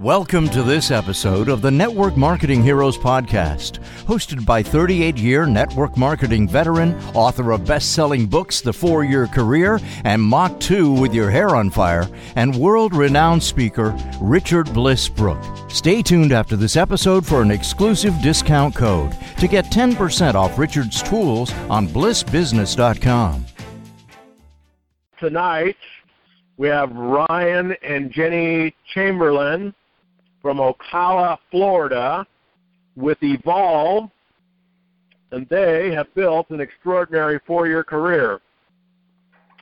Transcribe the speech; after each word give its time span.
Welcome 0.00 0.48
to 0.48 0.62
this 0.62 0.90
episode 0.90 1.50
of 1.50 1.60
the 1.60 1.70
Network 1.70 2.16
Marketing 2.16 2.62
Heroes 2.62 2.96
Podcast, 2.96 3.80
hosted 4.06 4.46
by 4.46 4.62
38 4.62 5.18
year 5.18 5.44
network 5.44 5.98
marketing 5.98 6.48
veteran, 6.48 6.98
author 7.12 7.50
of 7.50 7.66
best 7.66 7.92
selling 7.92 8.24
books, 8.24 8.62
The 8.62 8.72
Four 8.72 9.04
Year 9.04 9.26
Career, 9.26 9.78
and 10.04 10.22
Mach 10.22 10.58
2 10.58 10.90
with 10.90 11.12
Your 11.12 11.28
Hair 11.28 11.50
on 11.54 11.68
Fire, 11.68 12.08
and 12.34 12.56
world 12.56 12.94
renowned 12.94 13.42
speaker, 13.42 13.94
Richard 14.22 14.72
Bliss 14.72 15.06
Brooke. 15.06 15.44
Stay 15.68 16.00
tuned 16.00 16.32
after 16.32 16.56
this 16.56 16.76
episode 16.76 17.26
for 17.26 17.42
an 17.42 17.50
exclusive 17.50 18.14
discount 18.22 18.74
code 18.74 19.14
to 19.36 19.46
get 19.46 19.66
10% 19.66 20.34
off 20.34 20.58
Richard's 20.58 21.02
tools 21.02 21.52
on 21.68 21.86
blissbusiness.com. 21.86 23.44
Tonight, 25.18 25.76
we 26.56 26.68
have 26.68 26.90
Ryan 26.92 27.76
and 27.82 28.10
Jenny 28.10 28.74
Chamberlin 28.94 29.74
from 30.42 30.58
Ocala, 30.58 31.38
Florida, 31.50 32.26
with 32.96 33.18
Evolve, 33.22 34.10
and 35.32 35.48
they 35.48 35.92
have 35.92 36.12
built 36.14 36.50
an 36.50 36.60
extraordinary 36.60 37.40
four 37.46 37.66
year 37.66 37.84
career. 37.84 38.40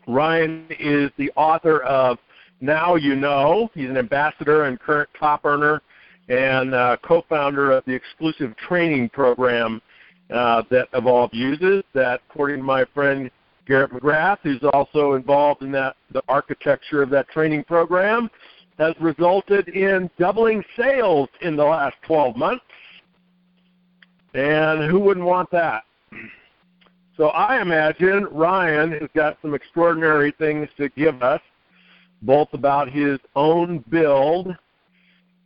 Ryan 0.06 0.66
is 0.80 1.10
the 1.18 1.30
author 1.36 1.80
of 1.82 2.18
Now 2.60 2.94
You 2.94 3.14
Know. 3.14 3.70
He's 3.74 3.90
an 3.90 3.98
ambassador 3.98 4.64
and 4.64 4.80
current 4.80 5.10
top 5.18 5.44
earner 5.44 5.82
and 6.28 6.74
uh, 6.74 6.96
co 7.02 7.24
founder 7.28 7.72
of 7.72 7.84
the 7.84 7.92
exclusive 7.92 8.56
training 8.56 9.10
program 9.10 9.82
uh, 10.32 10.62
that 10.70 10.88
Evolve 10.94 11.32
uses, 11.32 11.82
that, 11.94 12.20
according 12.28 12.58
to 12.58 12.62
my 12.62 12.84
friend 12.94 13.30
Garrett 13.66 13.92
McGrath, 13.92 14.38
who's 14.42 14.62
also 14.72 15.12
involved 15.12 15.62
in 15.62 15.72
that 15.72 15.96
the 16.12 16.22
architecture 16.28 17.02
of 17.02 17.10
that 17.10 17.28
training 17.28 17.64
program, 17.64 18.30
has 18.78 18.94
resulted 19.00 19.68
in 19.68 20.08
doubling 20.18 20.64
sales 20.76 21.28
in 21.42 21.56
the 21.56 21.64
last 21.64 21.96
12 22.02 22.36
months. 22.36 22.64
And 24.34 24.88
who 24.90 25.00
wouldn't 25.00 25.26
want 25.26 25.50
that? 25.50 25.84
So 27.16 27.28
I 27.28 27.60
imagine 27.60 28.26
Ryan 28.30 28.92
has 28.92 29.08
got 29.14 29.38
some 29.42 29.52
extraordinary 29.52 30.32
things 30.38 30.68
to 30.76 30.88
give 30.90 31.22
us, 31.22 31.40
both 32.22 32.48
about 32.52 32.88
his 32.88 33.18
own 33.34 33.84
build 33.88 34.54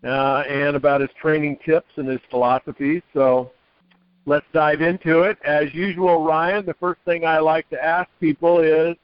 uh, 0.05 0.45
and 0.49 0.77
about 0.77 1.01
his 1.01 1.11
training 1.19 1.59
tips 1.65 1.89
and 1.97 2.07
his 2.07 2.21
philosophies. 2.29 3.01
So 3.15 3.53
let's 4.27 4.45
dive 4.53 4.83
into 4.83 5.23
it. 5.23 5.39
As 5.45 5.73
usual, 5.73 6.25
Ryan, 6.25 6.67
the 6.67 6.75
first 6.75 7.01
thing 7.07 7.25
I 7.25 7.39
like 7.39 7.69
to 7.71 7.83
ask 7.83 8.11
people 8.21 8.59
is 8.59 8.97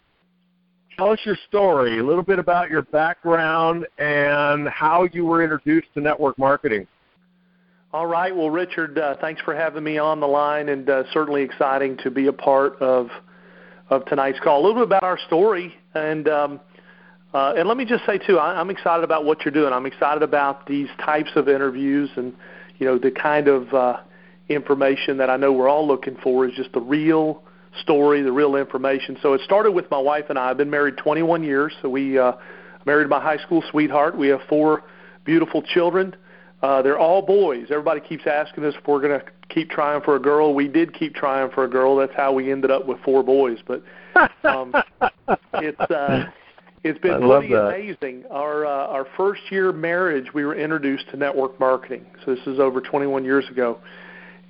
tell 0.98 1.10
us 1.10 1.20
your 1.24 1.38
story, 1.48 1.98
a 1.98 2.02
little 2.02 2.24
bit 2.24 2.38
about 2.38 2.70
your 2.70 2.82
background 2.82 3.86
and 3.98 4.68
how 4.68 5.08
you 5.12 5.24
were 5.24 5.42
introduced 5.42 5.86
to 5.94 6.00
network 6.00 6.36
marketing. 6.38 6.86
All 7.92 8.06
right. 8.06 8.34
Well, 8.34 8.50
Richard, 8.50 8.98
uh, 8.98 9.16
thanks 9.20 9.40
for 9.42 9.55
having 9.55 9.84
me 9.84 9.96
on 9.96 10.20
the 10.20 10.27
line, 10.27 10.68
and 10.68 10.90
uh, 10.90 11.05
certainly 11.12 11.42
exciting 11.42 11.96
to 11.98 12.10
be 12.10 12.27
a 12.27 12.32
part 12.32 12.77
of 12.82 13.08
of 13.88 14.05
tonight's 14.05 14.38
call. 14.40 14.60
A 14.60 14.62
little 14.62 14.74
bit 14.74 14.82
about 14.82 15.02
our 15.02 15.18
story, 15.27 15.74
and 15.94 16.28
um, 16.28 16.60
uh, 17.33 17.55
and 17.56 17.66
let 17.66 17.78
me 17.78 17.86
just 17.86 18.05
say 18.05 18.18
too, 18.18 18.38
I, 18.38 18.60
I'm 18.60 18.68
excited 18.68 19.05
about 19.05 19.24
what 19.24 19.44
you're 19.44 19.55
doing. 19.55 19.72
I'm 19.72 19.86
excited 19.86 20.22
about 20.22 20.66
these 20.66 20.88
types 21.02 21.30
of 21.36 21.48
interviews, 21.48 22.10
and 22.16 22.34
you 22.78 22.86
know 22.86 22.98
the 22.98 23.10
kind 23.10 23.48
of 23.48 23.72
uh, 23.72 24.00
information 24.50 25.16
that 25.16 25.30
I 25.30 25.38
know 25.38 25.52
we're 25.52 25.70
all 25.70 25.86
looking 25.86 26.18
for 26.22 26.46
is 26.46 26.55
just 26.55 26.72
the 26.72 26.80
real 26.80 27.42
story, 27.82 28.22
the 28.22 28.32
real 28.32 28.56
information. 28.56 29.18
So 29.22 29.34
it 29.34 29.40
started 29.42 29.72
with 29.72 29.90
my 29.90 29.98
wife 29.98 30.26
and 30.28 30.38
I. 30.38 30.50
I've 30.50 30.56
been 30.56 30.70
married 30.70 30.96
21 30.96 31.42
years. 31.42 31.72
So 31.82 31.88
we 31.88 32.18
uh, 32.18 32.32
married 32.84 33.08
my 33.08 33.20
high 33.20 33.38
school 33.38 33.62
sweetheart. 33.70 34.16
We 34.16 34.28
have 34.28 34.40
four 34.48 34.84
beautiful 35.24 35.62
children. 35.62 36.14
Uh, 36.62 36.82
they're 36.82 36.98
all 36.98 37.22
boys. 37.22 37.66
Everybody 37.70 38.00
keeps 38.00 38.26
asking 38.26 38.64
us 38.64 38.74
if 38.76 38.86
we're 38.86 39.00
going 39.00 39.20
to 39.20 39.26
keep 39.48 39.70
trying 39.70 40.00
for 40.02 40.16
a 40.16 40.18
girl. 40.20 40.54
We 40.54 40.68
did 40.68 40.92
keep 40.92 41.14
trying 41.14 41.50
for 41.50 41.64
a 41.64 41.68
girl. 41.68 41.96
That's 41.96 42.14
how 42.16 42.32
we 42.32 42.50
ended 42.50 42.70
up 42.70 42.86
with 42.86 42.98
four 43.04 43.22
boys. 43.22 43.58
But 43.66 43.83
um, 44.44 44.74
it's 45.55 45.80
uh, 45.80 46.30
it's 46.84 46.98
been 46.98 47.20
pretty 47.20 47.52
amazing. 47.52 48.24
Our 48.30 48.67
uh, 48.67 48.86
our 48.88 49.06
first 49.17 49.42
year 49.50 49.72
marriage, 49.72 50.33
we 50.34 50.44
were 50.44 50.55
introduced 50.55 51.08
to 51.11 51.17
network 51.17 51.58
marketing. 51.61 52.06
So 52.24 52.34
this 52.34 52.46
is 52.46 52.58
over 52.58 52.80
21 52.80 53.24
years 53.24 53.48
ago, 53.48 53.78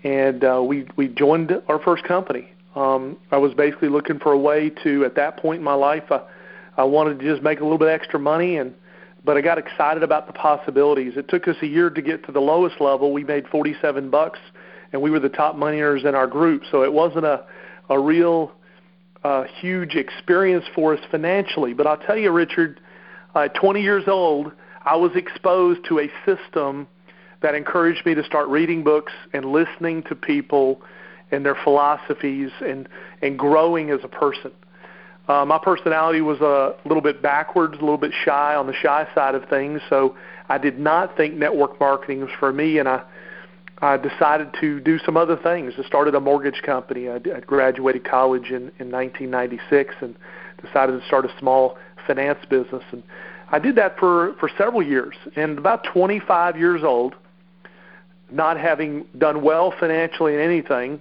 and 0.03 0.44
uh, 0.44 0.62
we 0.62 0.87
we 0.97 1.09
joined 1.09 1.53
our 1.69 1.78
first 1.81 2.05
company. 2.05 2.53
Um, 2.78 3.16
I 3.31 3.39
was 3.39 3.55
basically 3.55 3.89
looking 3.89 4.19
for 4.19 4.33
a 4.33 4.39
way 4.39 4.71
to, 4.84 5.05
at 5.05 5.15
that 5.16 5.39
point 5.39 5.59
in 5.59 5.65
my 5.65 5.75
life, 5.75 6.05
I, 6.11 6.22
I 6.77 6.84
wanted 6.84 7.19
to 7.19 7.25
just 7.25 7.43
make 7.43 7.61
a 7.61 7.62
little 7.62 7.78
bit 7.78 7.89
extra 7.89 8.21
money, 8.21 8.56
and 8.56 8.75
but 9.25 9.37
I 9.37 9.41
got 9.41 9.59
excited 9.59 10.03
about 10.03 10.27
the 10.27 10.33
possibilities. 10.33 11.15
It 11.17 11.28
took 11.28 11.49
us 11.49 11.56
a 11.61 11.67
year 11.67 11.91
to 11.91 12.00
get 12.00 12.25
to 12.27 12.33
the 12.33 12.41
lowest 12.41 12.81
level. 12.81 13.12
We 13.12 13.25
made 13.25 13.49
47 13.49 14.11
bucks, 14.11 14.38
and 14.93 15.03
we 15.03 15.11
were 15.11 15.19
the 15.19 15.28
top 15.28 15.56
money 15.56 15.81
earners 15.81 16.05
in 16.05 16.15
our 16.15 16.28
group. 16.28 16.62
So 16.71 16.84
it 16.84 16.93
wasn't 16.93 17.25
a 17.25 17.44
a 17.88 17.99
real 17.99 18.53
uh, 19.25 19.44
huge 19.61 19.94
experience 19.94 20.65
for 20.75 20.94
us 20.94 21.00
financially. 21.11 21.75
But 21.75 21.87
I'll 21.87 21.97
tell 21.97 22.17
you, 22.17 22.31
Richard, 22.31 22.81
at 23.34 23.55
20 23.55 23.83
years 23.83 24.05
old, 24.06 24.53
I 24.84 24.97
was 24.97 25.12
exposed 25.15 25.84
to 25.88 26.00
a 26.00 26.11
system 26.25 26.87
that 27.41 27.55
encouraged 27.55 28.05
me 28.05 28.15
to 28.15 28.25
start 28.25 28.49
reading 28.49 28.83
books 28.83 29.12
and 29.33 29.47
listening 29.47 30.03
to 30.05 30.15
people 30.15 30.81
and 31.31 31.44
their 31.44 31.56
philosophies 31.65 32.50
and 32.65 32.89
and 33.22 33.39
growing 33.39 33.91
as 33.91 34.00
a 34.03 34.09
person. 34.09 34.53
Uh, 35.28 35.44
my 35.44 35.59
personality 35.59 36.22
was 36.22 36.41
a 36.41 36.75
little 36.87 37.03
bit 37.03 37.21
backwards, 37.21 37.75
a 37.75 37.81
little 37.81 37.99
bit 37.99 38.12
shy 38.25 38.55
on 38.55 38.66
the 38.66 38.72
shy 38.72 39.06
side 39.15 39.34
of 39.34 39.47
things, 39.49 39.81
so 39.91 40.17
I 40.49 40.56
did 40.56 40.78
not 40.78 41.17
think 41.19 41.34
network 41.34 41.78
marketing 41.78 42.21
was 42.21 42.31
for 42.38 42.53
me, 42.53 42.78
and 42.78 42.88
I 42.88 43.03
I 43.81 43.97
decided 43.97 44.55
to 44.61 44.81
do 44.81 44.99
some 44.99 45.17
other 45.17 45.37
things. 45.37 45.75
I 45.78 45.84
started 45.84 46.15
a 46.15 46.21
mortgage 46.21 46.62
company. 46.62 47.09
I, 47.09 47.17
I 47.17 47.41
graduated 47.41 48.05
college 48.05 48.50
in 48.50 48.72
in 48.78 48.91
1996 48.91 49.94
and 50.00 50.17
decided 50.62 51.00
to 51.00 51.06
start 51.06 51.25
a 51.25 51.38
small 51.38 51.78
finance 52.06 52.38
business 52.49 52.83
and 52.91 53.03
I 53.50 53.59
did 53.59 53.77
that 53.77 53.99
for 53.99 54.34
for 54.38 54.50
several 54.59 54.83
years. 54.83 55.15
And 55.37 55.59
about 55.59 55.84
25 55.84 56.59
years 56.59 56.83
old, 56.84 57.15
not 58.31 58.59
having 58.59 59.06
done 59.17 59.43
well 59.43 59.72
financially 59.78 60.34
in 60.34 60.41
anything, 60.41 61.00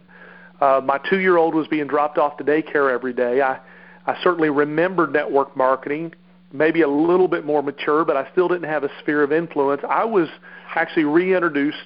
uh, 0.60 0.82
my 0.84 1.00
two-year-old 1.10 1.54
was 1.54 1.68
being 1.68 1.88
dropped 1.88 2.18
off 2.18 2.38
to 2.38 2.44
daycare 2.44 2.92
every 2.92 3.14
day. 3.14 3.42
I, 3.42 3.60
I 4.06 4.18
certainly 4.24 4.50
remembered 4.50 5.14
network 5.14 5.56
marketing, 5.56 6.14
maybe 6.52 6.82
a 6.82 6.88
little 6.88 7.28
bit 7.28 7.46
more 7.46 7.62
mature, 7.62 8.06
but 8.06 8.18
I 8.18 8.30
still 8.32 8.48
didn't 8.48 8.70
have 8.70 8.84
a 8.84 8.90
sphere 9.02 9.22
of 9.22 9.32
influence. 9.32 9.82
I 9.88 10.06
was 10.06 10.30
actually 10.76 11.04
reintroduced 11.04 11.78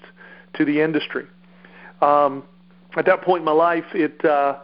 to 0.56 0.66
the 0.66 0.82
industry. 0.82 1.26
Um, 2.02 2.44
at 2.96 3.06
that 3.06 3.22
point 3.22 3.40
in 3.40 3.46
my 3.46 3.52
life, 3.52 3.86
it 3.94 4.24
uh, 4.26 4.58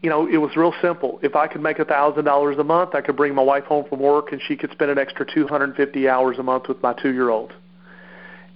you 0.00 0.08
know 0.08 0.26
it 0.26 0.38
was 0.38 0.56
real 0.56 0.72
simple. 0.80 1.18
If 1.22 1.36
I 1.36 1.46
could 1.46 1.60
make 1.62 1.78
a 1.78 1.84
thousand 1.84 2.24
dollars 2.24 2.56
a 2.58 2.64
month, 2.64 2.94
I 2.94 3.00
could 3.00 3.16
bring 3.16 3.34
my 3.34 3.42
wife 3.42 3.64
home 3.64 3.84
from 3.88 4.00
work, 4.00 4.32
and 4.32 4.40
she 4.46 4.56
could 4.56 4.70
spend 4.70 4.90
an 4.90 4.98
extra 4.98 5.26
250 5.26 6.08
hours 6.08 6.38
a 6.38 6.42
month 6.42 6.68
with 6.68 6.82
my 6.82 6.94
two-year-old. 6.94 7.52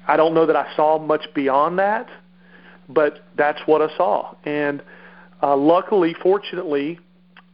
I 0.07 0.17
don't 0.17 0.35
know 0.35 0.47
that 0.47 0.57
I 0.57 0.75
saw 0.77 0.99
much 0.99 1.27
beyond 1.35 1.79
that 1.79 2.09
but 2.89 3.25
that's 3.37 3.61
what 3.67 3.83
I 3.83 3.95
saw. 3.97 4.35
And 4.45 4.83
uh, 5.43 5.57
luckily, 5.57 6.15
fortunately, 6.23 6.99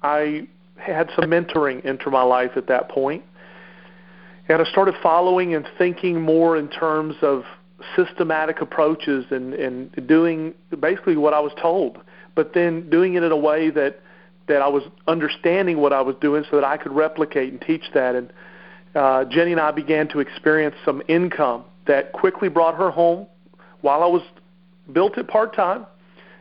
I 0.03 0.47
had 0.77 1.11
some 1.15 1.31
mentoring 1.31 1.85
into 1.85 2.11
my 2.11 2.23
life 2.23 2.53
at 2.57 2.67
that 2.69 2.89
point, 2.89 3.25
and 4.49 4.61
I 4.61 4.65
started 4.71 4.95
following 5.03 5.55
and 5.55 5.67
thinking 5.79 6.21
more 6.21 6.57
in 6.57 6.69
terms 6.69 7.17
of 7.23 7.45
systematic 7.97 8.61
approaches 8.61 9.25
and 9.31 9.55
and 9.55 10.07
doing 10.07 10.55
basically 10.79 11.17
what 11.17 11.35
I 11.35 11.41
was 11.41 11.53
told, 11.61 11.99
but 12.35 12.53
then 12.55 12.91
doing 12.91 13.15
it 13.15 13.23
in 13.23 13.33
a 13.33 13.37
way 13.37 13.71
that 13.71 14.01
that 14.49 14.63
I 14.63 14.69
was 14.69 14.83
understanding 15.07 15.79
what 15.79 15.93
I 15.93 16.01
was 16.01 16.17
doing 16.21 16.45
so 16.51 16.57
that 16.57 16.65
I 16.65 16.77
could 16.77 16.93
replicate 16.93 17.53
and 17.53 17.61
teach 17.61 17.85
that. 17.95 18.17
And 18.17 18.33
uh, 18.95 19.25
Jenny 19.25 19.53
and 19.53 19.61
I 19.61 19.71
began 19.71 20.09
to 20.09 20.19
experience 20.19 20.75
some 20.85 21.03
income 21.07 21.65
that 21.87 22.13
quickly 22.13 22.49
brought 22.49 22.75
her 22.75 22.91
home 22.91 23.27
while 23.81 24.03
I 24.03 24.07
was 24.07 24.23
built 24.93 25.19
it 25.19 25.29
part 25.29 25.55
time, 25.55 25.87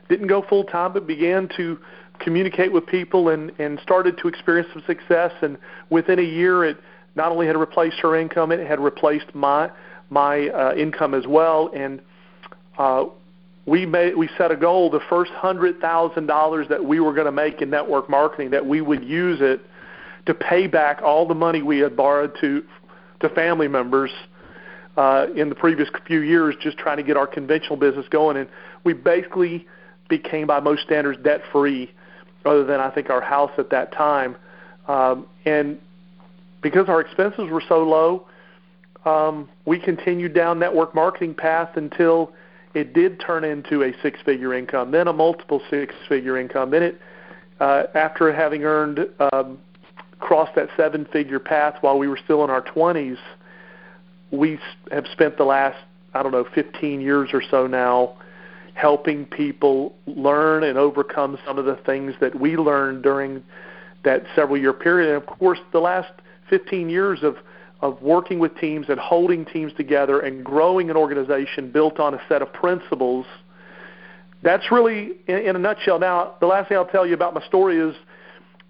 didn't 0.09 0.27
go 0.27 0.43
full 0.47 0.63
time, 0.63 0.93
but 0.93 1.07
began 1.07 1.49
to 1.57 1.77
communicate 2.19 2.71
with 2.71 2.85
people 2.85 3.29
and, 3.29 3.51
and 3.59 3.79
started 3.81 4.17
to 4.17 4.27
experience 4.27 4.67
some 4.73 4.83
success. 4.85 5.31
And 5.41 5.57
within 5.89 6.19
a 6.19 6.23
year, 6.23 6.65
it 6.65 6.77
not 7.15 7.31
only 7.31 7.47
had 7.47 7.57
replaced 7.57 7.97
her 7.99 8.15
income, 8.15 8.51
it 8.51 8.65
had 8.65 8.79
replaced 8.79 9.33
my 9.33 9.71
my 10.11 10.49
uh, 10.49 10.73
income 10.75 11.13
as 11.13 11.27
well. 11.27 11.69
And 11.75 12.01
uh, 12.77 13.05
we 13.65 13.85
made 13.85 14.15
we 14.15 14.29
set 14.37 14.51
a 14.51 14.55
goal: 14.55 14.89
the 14.89 15.01
first 15.09 15.31
hundred 15.31 15.79
thousand 15.79 16.25
dollars 16.25 16.67
that 16.69 16.83
we 16.83 16.99
were 16.99 17.13
going 17.13 17.25
to 17.25 17.31
make 17.31 17.61
in 17.61 17.69
network 17.69 18.09
marketing, 18.09 18.51
that 18.51 18.65
we 18.65 18.81
would 18.81 19.03
use 19.03 19.39
it 19.41 19.61
to 20.25 20.33
pay 20.33 20.67
back 20.67 21.01
all 21.01 21.27
the 21.27 21.35
money 21.35 21.61
we 21.61 21.79
had 21.79 21.95
borrowed 21.95 22.35
to 22.41 22.63
to 23.21 23.29
family 23.29 23.67
members 23.67 24.11
uh, 24.99 25.27
in 25.33 25.47
the 25.47 25.55
previous 25.55 25.87
few 26.05 26.19
years 26.19 26.55
just 26.59 26.77
trying 26.77 26.97
to 26.97 27.03
get 27.03 27.15
our 27.15 27.25
conventional 27.25 27.77
business 27.77 28.05
going. 28.09 28.35
And 28.35 28.49
we 28.83 28.91
basically 28.91 29.65
became, 30.09 30.45
by 30.45 30.59
most 30.59 30.81
standards, 30.81 31.17
debt 31.23 31.41
free, 31.53 31.89
other 32.45 32.65
than 32.65 32.81
I 32.81 32.89
think 32.89 33.09
our 33.09 33.21
house 33.21 33.51
at 33.57 33.69
that 33.69 33.93
time. 33.93 34.35
Um, 34.89 35.25
and 35.45 35.77
because 36.61 36.89
our 36.89 36.99
expenses 36.99 37.49
were 37.49 37.63
so 37.65 37.81
low, 37.81 38.27
um, 39.05 39.47
we 39.63 39.79
continued 39.79 40.33
down 40.33 40.59
network 40.59 40.93
marketing 40.93 41.33
path 41.33 41.77
until 41.77 42.33
it 42.73 42.93
did 42.93 43.21
turn 43.21 43.45
into 43.45 43.83
a 43.83 43.93
six-figure 44.03 44.53
income, 44.53 44.91
then 44.91 45.07
a 45.07 45.13
multiple 45.13 45.61
six-figure 45.69 46.37
income. 46.37 46.71
Then 46.71 46.83
it, 46.83 47.01
uh, 47.61 47.83
after 47.95 48.33
having 48.33 48.65
earned 48.65 49.07
um, 49.31 49.59
crossed 50.19 50.55
that 50.55 50.67
seven-figure 50.75 51.39
path 51.39 51.77
while 51.79 51.97
we 51.97 52.09
were 52.09 52.19
still 52.21 52.43
in 52.43 52.49
our 52.49 52.61
20s, 52.61 53.17
we 54.31 54.59
have 54.91 55.05
spent 55.11 55.37
the 55.37 55.45
last 55.45 55.77
I 56.13 56.23
don't 56.23 56.31
know 56.31 56.45
15 56.55 57.01
years 57.01 57.29
or 57.33 57.41
so 57.51 57.67
now 57.67 58.17
helping 58.73 59.25
people 59.25 59.95
learn 60.07 60.63
and 60.63 60.77
overcome 60.77 61.37
some 61.45 61.57
of 61.57 61.65
the 61.65 61.75
things 61.85 62.13
that 62.21 62.39
we 62.39 62.57
learned 62.57 63.03
during 63.03 63.43
that 64.03 64.23
several 64.35 64.57
year 64.57 64.73
period. 64.73 65.09
And 65.09 65.17
of 65.17 65.25
course, 65.25 65.59
the 65.71 65.79
last 65.79 66.11
15 66.49 66.89
years 66.89 67.19
of 67.21 67.35
of 67.81 68.01
working 68.01 68.39
with 68.39 68.55
teams 68.57 68.87
and 68.89 68.99
holding 68.99 69.45
teams 69.45 69.71
together 69.73 70.19
and 70.19 70.43
growing 70.43 70.89
an 70.89 70.97
organization 70.97 71.71
built 71.71 71.99
on 71.99 72.13
a 72.13 72.21
set 72.27 72.41
of 72.41 72.51
principles. 72.51 73.25
That's 74.41 74.71
really, 74.71 75.11
in, 75.27 75.37
in 75.37 75.55
a 75.55 75.59
nutshell. 75.59 75.99
Now, 75.99 76.35
the 76.39 76.45
last 76.45 76.69
thing 76.69 76.77
I'll 76.77 76.85
tell 76.85 77.07
you 77.07 77.13
about 77.13 77.33
my 77.33 77.45
story 77.45 77.79
is 77.79 77.95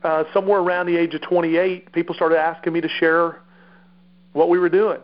uh, 0.03 0.25
somewhere 0.33 0.59
around 0.59 0.85
the 0.85 0.97
age 0.97 1.13
of 1.13 1.21
28, 1.21 1.91
people 1.91 2.15
started 2.15 2.37
asking 2.37 2.73
me 2.73 2.81
to 2.81 2.87
share 2.87 3.37
what 4.33 4.49
we 4.49 4.59
were 4.59 4.69
doing. 4.69 4.99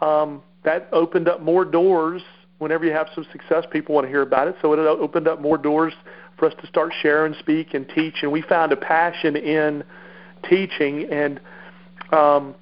Um, 0.00 0.42
that 0.64 0.88
opened 0.92 1.28
up 1.28 1.40
more 1.40 1.64
doors. 1.64 2.22
Whenever 2.58 2.84
you 2.84 2.92
have 2.92 3.08
some 3.14 3.26
success, 3.32 3.64
people 3.70 3.94
want 3.94 4.06
to 4.06 4.08
hear 4.08 4.22
about 4.22 4.48
it. 4.48 4.56
So 4.60 4.72
it 4.72 4.78
opened 4.78 5.28
up 5.28 5.40
more 5.40 5.58
doors 5.58 5.92
for 6.38 6.46
us 6.46 6.54
to 6.60 6.66
start 6.66 6.92
share 7.00 7.24
and 7.24 7.34
speak 7.36 7.74
and 7.74 7.88
teach. 7.88 8.16
And 8.22 8.32
we 8.32 8.42
found 8.42 8.72
a 8.72 8.76
passion 8.76 9.36
in 9.36 9.84
teaching 10.48 11.08
and 11.10 11.40
um, 12.12 12.54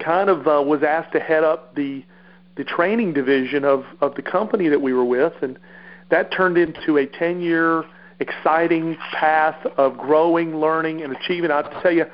kind 0.00 0.28
of 0.28 0.46
uh, 0.46 0.62
was 0.62 0.82
asked 0.82 1.12
to 1.12 1.20
head 1.20 1.44
up 1.44 1.74
the 1.74 2.04
the 2.56 2.64
training 2.64 3.12
division 3.12 3.64
of 3.64 3.84
of 4.00 4.14
the 4.14 4.22
company 4.22 4.68
that 4.68 4.80
we 4.80 4.92
were 4.92 5.04
with, 5.04 5.34
and 5.42 5.58
that 6.10 6.32
turned 6.32 6.56
into 6.56 6.98
a 6.98 7.06
10 7.06 7.40
year 7.40 7.84
exciting 8.18 8.96
path 9.12 9.66
of 9.76 9.98
growing, 9.98 10.56
learning, 10.56 11.02
and 11.02 11.14
achieving. 11.14 11.50
I 11.50 11.56
have 11.56 11.70
to 11.70 11.80
tell 11.82 11.92
you, 11.92 12.06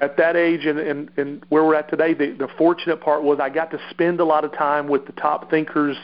at 0.00 0.16
that 0.16 0.36
age 0.36 0.66
and, 0.66 0.78
and, 0.78 1.10
and 1.16 1.44
where 1.48 1.64
we're 1.64 1.74
at 1.74 1.88
today, 1.88 2.14
the, 2.14 2.32
the 2.32 2.48
fortunate 2.58 3.00
part 3.00 3.22
was 3.22 3.38
I 3.40 3.48
got 3.48 3.70
to 3.70 3.80
spend 3.90 4.20
a 4.20 4.24
lot 4.24 4.44
of 4.44 4.52
time 4.52 4.88
with 4.88 5.06
the 5.06 5.12
top 5.12 5.50
thinkers 5.50 5.96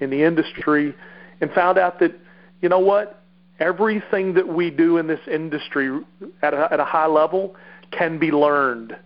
in 0.00 0.10
the 0.10 0.22
industry 0.22 0.94
and 1.40 1.50
found 1.52 1.78
out 1.78 2.00
that, 2.00 2.18
you 2.60 2.68
know 2.68 2.78
what, 2.78 3.22
everything 3.58 4.34
that 4.34 4.48
we 4.48 4.70
do 4.70 4.98
in 4.98 5.06
this 5.06 5.20
industry 5.30 6.00
at 6.42 6.54
a, 6.54 6.72
at 6.72 6.80
a 6.80 6.84
high 6.84 7.06
level 7.06 7.54
can 7.90 8.18
be 8.18 8.30
learned. 8.30 8.96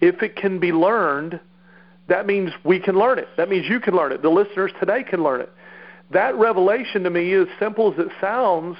If 0.00 0.22
it 0.22 0.36
can 0.36 0.58
be 0.58 0.72
learned, 0.72 1.38
that 2.08 2.26
means 2.26 2.50
we 2.64 2.80
can 2.80 2.98
learn 2.98 3.18
it. 3.18 3.28
That 3.36 3.48
means 3.48 3.68
you 3.68 3.80
can 3.80 3.94
learn 3.94 4.12
it. 4.12 4.22
The 4.22 4.30
listeners 4.30 4.72
today 4.80 5.04
can 5.04 5.22
learn 5.22 5.40
it. 5.40 5.52
That 6.10 6.36
revelation 6.36 7.04
to 7.04 7.10
me, 7.10 7.32
as 7.34 7.46
simple 7.60 7.92
as 7.92 7.98
it 7.98 8.08
sounds, 8.20 8.76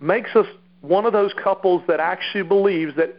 makes 0.00 0.34
us 0.36 0.46
one 0.82 1.04
of 1.04 1.12
those 1.12 1.32
couples 1.42 1.82
that 1.88 1.98
actually 2.00 2.44
believes 2.44 2.94
that 2.96 3.16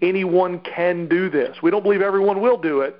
anyone 0.00 0.60
can 0.60 1.08
do 1.08 1.30
this. 1.30 1.56
We 1.62 1.70
don't 1.70 1.82
believe 1.82 2.02
everyone 2.02 2.40
will 2.40 2.58
do 2.58 2.80
it, 2.80 2.96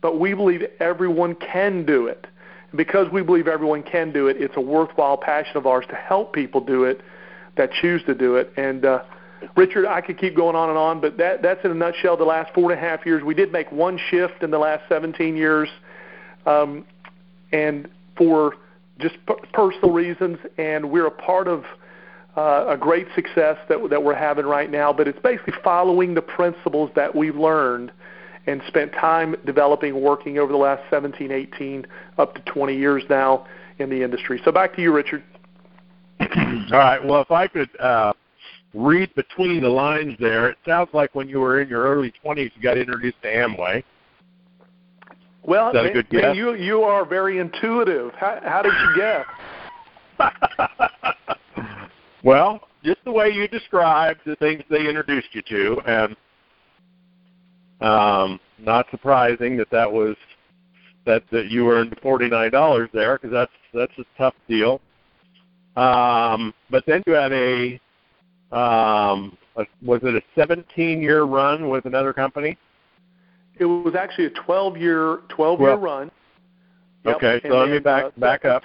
but 0.00 0.18
we 0.18 0.34
believe 0.34 0.62
everyone 0.80 1.34
can 1.34 1.84
do 1.84 2.06
it. 2.06 2.26
Because 2.74 3.10
we 3.10 3.22
believe 3.22 3.48
everyone 3.48 3.82
can 3.82 4.12
do 4.12 4.26
it, 4.28 4.36
it's 4.38 4.56
a 4.56 4.60
worthwhile 4.60 5.16
passion 5.16 5.56
of 5.56 5.66
ours 5.66 5.86
to 5.88 5.96
help 5.96 6.34
people 6.34 6.60
do 6.60 6.84
it 6.84 7.00
that 7.56 7.72
choose 7.72 8.02
to 8.04 8.14
do 8.14 8.36
it. 8.36 8.52
And 8.58 8.84
uh, 8.84 9.04
Richard, 9.56 9.86
I 9.86 10.00
could 10.00 10.18
keep 10.18 10.36
going 10.36 10.54
on 10.54 10.68
and 10.68 10.78
on, 10.78 11.00
but 11.00 11.16
that, 11.16 11.42
that's 11.42 11.64
in 11.64 11.70
a 11.70 11.74
nutshell 11.74 12.16
the 12.16 12.24
last 12.24 12.52
four 12.54 12.70
and 12.70 12.78
a 12.78 12.82
half 12.82 13.06
years. 13.06 13.22
We 13.22 13.34
did 13.34 13.52
make 13.52 13.72
one 13.72 13.98
shift 14.10 14.42
in 14.42 14.50
the 14.50 14.58
last 14.58 14.84
17 14.88 15.36
years, 15.36 15.68
um, 16.44 16.84
and 17.52 17.88
for 18.16 18.56
just 18.98 19.14
p- 19.26 19.34
personal 19.52 19.92
reasons, 19.92 20.38
and 20.58 20.90
we're 20.90 21.06
a 21.06 21.10
part 21.10 21.48
of 21.48 21.64
uh, 22.38 22.66
a 22.68 22.76
great 22.76 23.06
success 23.14 23.56
that, 23.68 23.78
that 23.90 24.02
we're 24.02 24.14
having 24.14 24.46
right 24.46 24.70
now. 24.70 24.92
But 24.92 25.08
it's 25.08 25.18
basically 25.20 25.54
following 25.64 26.14
the 26.14 26.22
principles 26.22 26.90
that 26.94 27.14
we've 27.14 27.36
learned 27.36 27.90
and 28.46 28.62
spent 28.68 28.92
time 28.92 29.34
developing, 29.44 30.00
working 30.00 30.38
over 30.38 30.52
the 30.52 30.58
last 30.58 30.82
17, 30.88 31.32
18, 31.32 31.86
up 32.16 32.34
to 32.34 32.40
20 32.52 32.76
years 32.76 33.02
now 33.10 33.46
in 33.78 33.90
the 33.90 34.02
industry. 34.02 34.40
So 34.44 34.52
back 34.52 34.74
to 34.76 34.82
you, 34.82 34.92
Richard. 34.92 35.22
All 36.20 36.26
right. 36.72 37.04
Well, 37.04 37.22
if 37.22 37.30
I 37.30 37.48
could. 37.48 37.68
Uh 37.80 38.12
read 38.74 39.12
between 39.14 39.62
the 39.62 39.68
lines 39.68 40.14
there, 40.20 40.50
it 40.50 40.58
sounds 40.66 40.90
like 40.92 41.14
when 41.14 41.26
you 41.26 41.40
were 41.40 41.60
in 41.62 41.68
your 41.68 41.84
early 41.84 42.12
20s, 42.22 42.50
you 42.54 42.62
got 42.62 42.76
introduced 42.76 43.16
to 43.22 43.28
Amway. 43.28 43.82
Well, 45.42 45.68
Is 45.68 45.72
that 45.72 45.86
a 45.86 45.92
good 45.92 46.10
guess? 46.10 46.36
you 46.36 46.54
you 46.54 46.82
are 46.82 47.06
very 47.06 47.38
intuitive. 47.38 48.12
How, 48.14 48.38
how 48.44 48.60
did 48.60 48.74
you 48.74 48.96
guess? 48.96 49.24
well, 52.22 52.60
just 52.84 52.98
the 53.04 53.12
way 53.12 53.30
you 53.30 53.48
described 53.48 54.20
the 54.24 54.36
things 54.36 54.62
they 54.70 54.88
introduced 54.88 55.28
you 55.32 55.42
to, 55.42 55.80
and 55.86 56.16
um, 57.80 58.40
not 58.58 58.86
surprising 58.90 59.56
that 59.56 59.70
that 59.70 59.90
was 59.90 60.16
that 61.06 61.22
that 61.30 61.50
you 61.50 61.70
earned 61.70 61.96
forty 62.02 62.28
nine 62.28 62.50
dollars 62.50 62.88
there 62.92 63.16
because 63.16 63.32
that's 63.32 63.52
that's 63.74 63.98
a 63.98 64.04
tough 64.16 64.34
deal. 64.48 64.80
Um, 65.76 66.52
but 66.70 66.84
then 66.86 67.02
you 67.06 67.12
had 67.12 67.32
a 67.32 67.80
um, 68.50 69.36
was 69.82 70.00
it 70.02 70.14
a 70.14 70.22
17 70.34 71.02
year 71.02 71.24
run 71.24 71.68
with 71.68 71.84
another 71.84 72.12
company? 72.12 72.56
It 73.58 73.64
was 73.64 73.94
actually 73.94 74.26
a 74.26 74.30
12 74.30 74.76
year 74.76 75.20
12 75.28 75.60
year 75.60 75.74
run. 75.74 76.10
Yep. 77.04 77.16
Okay, 77.16 77.40
so 77.48 77.58
let 77.58 77.70
me 77.70 77.78
back 77.78 78.04
uh, 78.04 78.10
back 78.18 78.44
up. 78.44 78.64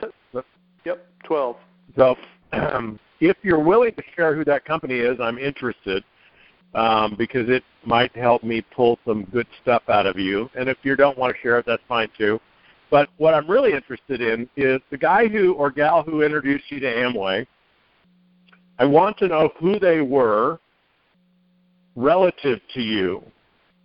Yep, 0.86 1.08
12. 1.24 1.56
So, 1.96 2.16
um, 2.52 3.00
if 3.24 3.38
you're 3.42 3.64
willing 3.64 3.94
to 3.96 4.04
share 4.16 4.36
who 4.36 4.44
that 4.46 4.66
company 4.66 4.96
is, 4.96 5.20
I'm 5.20 5.38
interested 5.38 6.04
um, 6.76 7.16
because 7.18 7.50
it 7.50 7.64
might 7.86 8.16
help 8.16 8.44
me 8.44 8.62
pull 8.62 9.00
some 9.06 9.24
good 9.26 9.48
stuff 9.62 9.84
out 9.88 10.06
of 10.06 10.18
you. 10.18 10.50
And 10.56 10.68
if 10.68 10.78
you 10.84 10.96
don't 10.96 11.18
want 11.18 11.34
to 11.34 11.42
share 11.42 11.60
it, 11.60 11.66
that's 11.66 11.84
fine 11.88 12.10
too. 12.18 12.40
But 12.90 13.10
what 13.18 13.34
I'm 13.34 13.50
really 13.50 13.74
interested 13.74 14.22
in 14.22 14.50
is 14.56 14.80
the 14.92 14.98
guy 14.98 15.28
who 15.28 15.54
or 15.54 15.72
gal 15.72 16.04
who 16.04 16.22
introduced 16.22 16.66
you 16.70 16.80
to 16.80 16.86
Amway 16.86 17.48
I 18.80 18.86
want 18.86 19.18
to 19.20 19.28
know 19.28 19.52
who 19.60 19.80
they 19.80 20.02
were 20.02 20.60
relative 21.96 22.60
to 22.74 22.82
you, 22.82 23.24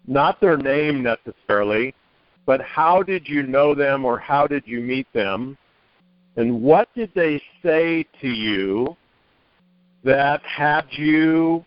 not 0.06 0.40
their 0.40 0.56
name 0.56 1.02
necessarily, 1.02 1.94
but 2.46 2.62
how 2.62 3.02
did 3.02 3.28
you 3.28 3.42
know 3.42 3.74
them 3.74 4.06
or 4.06 4.18
how 4.18 4.46
did 4.46 4.66
you 4.66 4.80
meet 4.80 5.06
them? 5.12 5.58
And 6.36 6.62
what 6.62 6.88
did 6.94 7.12
they 7.14 7.42
say 7.62 8.06
to 8.22 8.28
you 8.28 8.96
that 10.08 10.40
had 10.42 10.86
you 10.92 11.62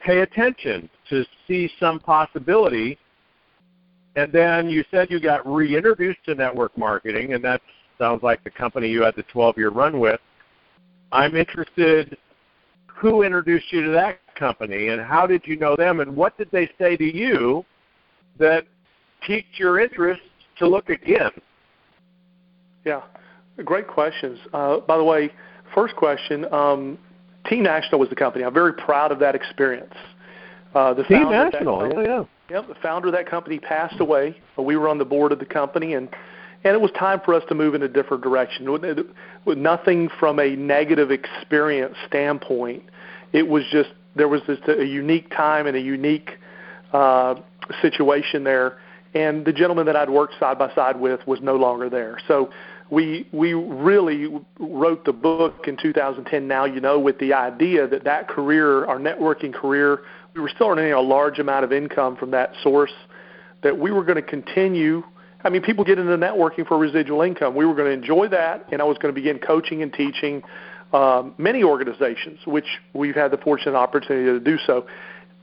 pay 0.00 0.20
attention 0.20 0.88
to 1.10 1.22
see 1.46 1.70
some 1.78 2.00
possibility? 2.00 2.98
And 4.16 4.32
then 4.32 4.70
you 4.70 4.84
said 4.90 5.10
you 5.10 5.20
got 5.20 5.46
reintroduced 5.46 6.24
to 6.24 6.34
network 6.34 6.76
marketing, 6.78 7.34
and 7.34 7.44
that 7.44 7.60
sounds 7.98 8.22
like 8.22 8.42
the 8.42 8.50
company 8.50 8.88
you 8.88 9.02
had 9.02 9.14
the 9.16 9.22
12 9.24 9.58
year 9.58 9.68
run 9.68 10.00
with. 10.00 10.18
I'm 11.12 11.36
interested 11.36 12.16
who 12.86 13.22
introduced 13.22 13.70
you 13.70 13.82
to 13.82 13.90
that 13.90 14.18
company 14.34 14.88
and 14.88 15.02
how 15.02 15.26
did 15.26 15.42
you 15.44 15.56
know 15.56 15.76
them 15.76 16.00
and 16.00 16.16
what 16.16 16.38
did 16.38 16.48
they 16.52 16.70
say 16.78 16.96
to 16.96 17.04
you 17.04 17.64
that 18.38 18.64
piqued 19.26 19.58
your 19.58 19.78
interest 19.78 20.22
to 20.58 20.66
look 20.66 20.88
again? 20.88 21.30
Yeah, 22.84 23.02
great 23.64 23.88
questions. 23.88 24.38
Uh, 24.52 24.78
by 24.80 24.96
the 24.96 25.04
way, 25.04 25.30
first 25.74 25.96
question 25.96 26.46
um, 26.52 26.98
Team 27.48 27.62
National 27.62 28.00
was 28.00 28.08
the 28.08 28.16
company. 28.16 28.44
I'm 28.44 28.54
very 28.54 28.72
proud 28.72 29.12
of 29.12 29.18
that 29.20 29.34
experience. 29.34 29.94
Uh, 30.74 30.94
the 30.94 31.04
Team 31.04 31.30
National, 31.30 31.80
that, 31.80 31.96
yeah, 31.96 32.02
yeah. 32.02 32.24
Yep, 32.50 32.68
the 32.68 32.74
founder 32.82 33.08
of 33.08 33.14
that 33.14 33.28
company 33.28 33.58
passed 33.58 34.00
away. 34.00 34.36
We 34.58 34.76
were 34.76 34.88
on 34.88 34.98
the 34.98 35.04
board 35.04 35.32
of 35.32 35.38
the 35.38 35.46
company, 35.46 35.94
and 35.94 36.08
and 36.64 36.74
it 36.74 36.80
was 36.80 36.90
time 36.92 37.20
for 37.24 37.34
us 37.34 37.42
to 37.48 37.54
move 37.54 37.74
in 37.74 37.82
a 37.82 37.88
different 37.88 38.22
direction. 38.22 38.70
With 39.44 39.58
nothing 39.58 40.08
from 40.18 40.38
a 40.38 40.56
negative 40.56 41.10
experience 41.10 41.94
standpoint, 42.06 42.84
it 43.32 43.46
was 43.46 43.64
just 43.70 43.90
there 44.16 44.28
was 44.28 44.40
just 44.46 44.62
a 44.68 44.84
unique 44.84 45.30
time 45.30 45.66
and 45.66 45.76
a 45.76 45.80
unique 45.80 46.30
uh, 46.92 47.34
situation 47.82 48.44
there. 48.44 48.78
And 49.14 49.44
the 49.44 49.52
gentleman 49.52 49.86
that 49.86 49.96
I'd 49.96 50.10
worked 50.10 50.34
side 50.40 50.58
by 50.58 50.74
side 50.74 50.98
with 50.98 51.24
was 51.26 51.40
no 51.40 51.56
longer 51.56 51.88
there. 51.88 52.18
So 52.26 52.50
we 52.94 53.28
we 53.32 53.52
really 53.54 54.28
wrote 54.58 55.04
the 55.04 55.12
book 55.12 55.66
in 55.66 55.76
2010. 55.76 56.48
Now 56.48 56.64
you 56.64 56.80
know 56.80 56.98
with 56.98 57.18
the 57.18 57.34
idea 57.34 57.86
that 57.88 58.04
that 58.04 58.28
career, 58.28 58.86
our 58.86 58.98
networking 58.98 59.52
career, 59.52 60.02
we 60.34 60.40
were 60.40 60.48
still 60.48 60.68
earning 60.68 60.92
a 60.92 61.00
large 61.00 61.38
amount 61.38 61.64
of 61.64 61.72
income 61.72 62.16
from 62.16 62.30
that 62.30 62.52
source. 62.62 62.92
That 63.62 63.78
we 63.78 63.90
were 63.90 64.04
going 64.04 64.16
to 64.16 64.22
continue 64.22 65.02
I 65.44 65.50
mean, 65.50 65.60
people 65.60 65.84
get 65.84 65.98
into 65.98 66.16
networking 66.16 66.66
for 66.66 66.78
residual 66.78 67.20
income. 67.20 67.54
We 67.54 67.66
were 67.66 67.74
going 67.74 67.88
to 67.88 67.92
enjoy 67.92 68.28
that, 68.28 68.66
and 68.72 68.80
I 68.80 68.84
was 68.86 68.96
going 68.96 69.14
to 69.14 69.20
begin 69.20 69.38
coaching 69.38 69.82
and 69.82 69.92
teaching 69.92 70.42
um, 70.94 71.34
many 71.36 71.62
organizations, 71.62 72.38
which 72.46 72.64
we've 72.94 73.14
had 73.14 73.30
the 73.30 73.36
fortunate 73.36 73.76
opportunity 73.76 74.26
to 74.26 74.40
do 74.40 74.56
so. 74.66 74.86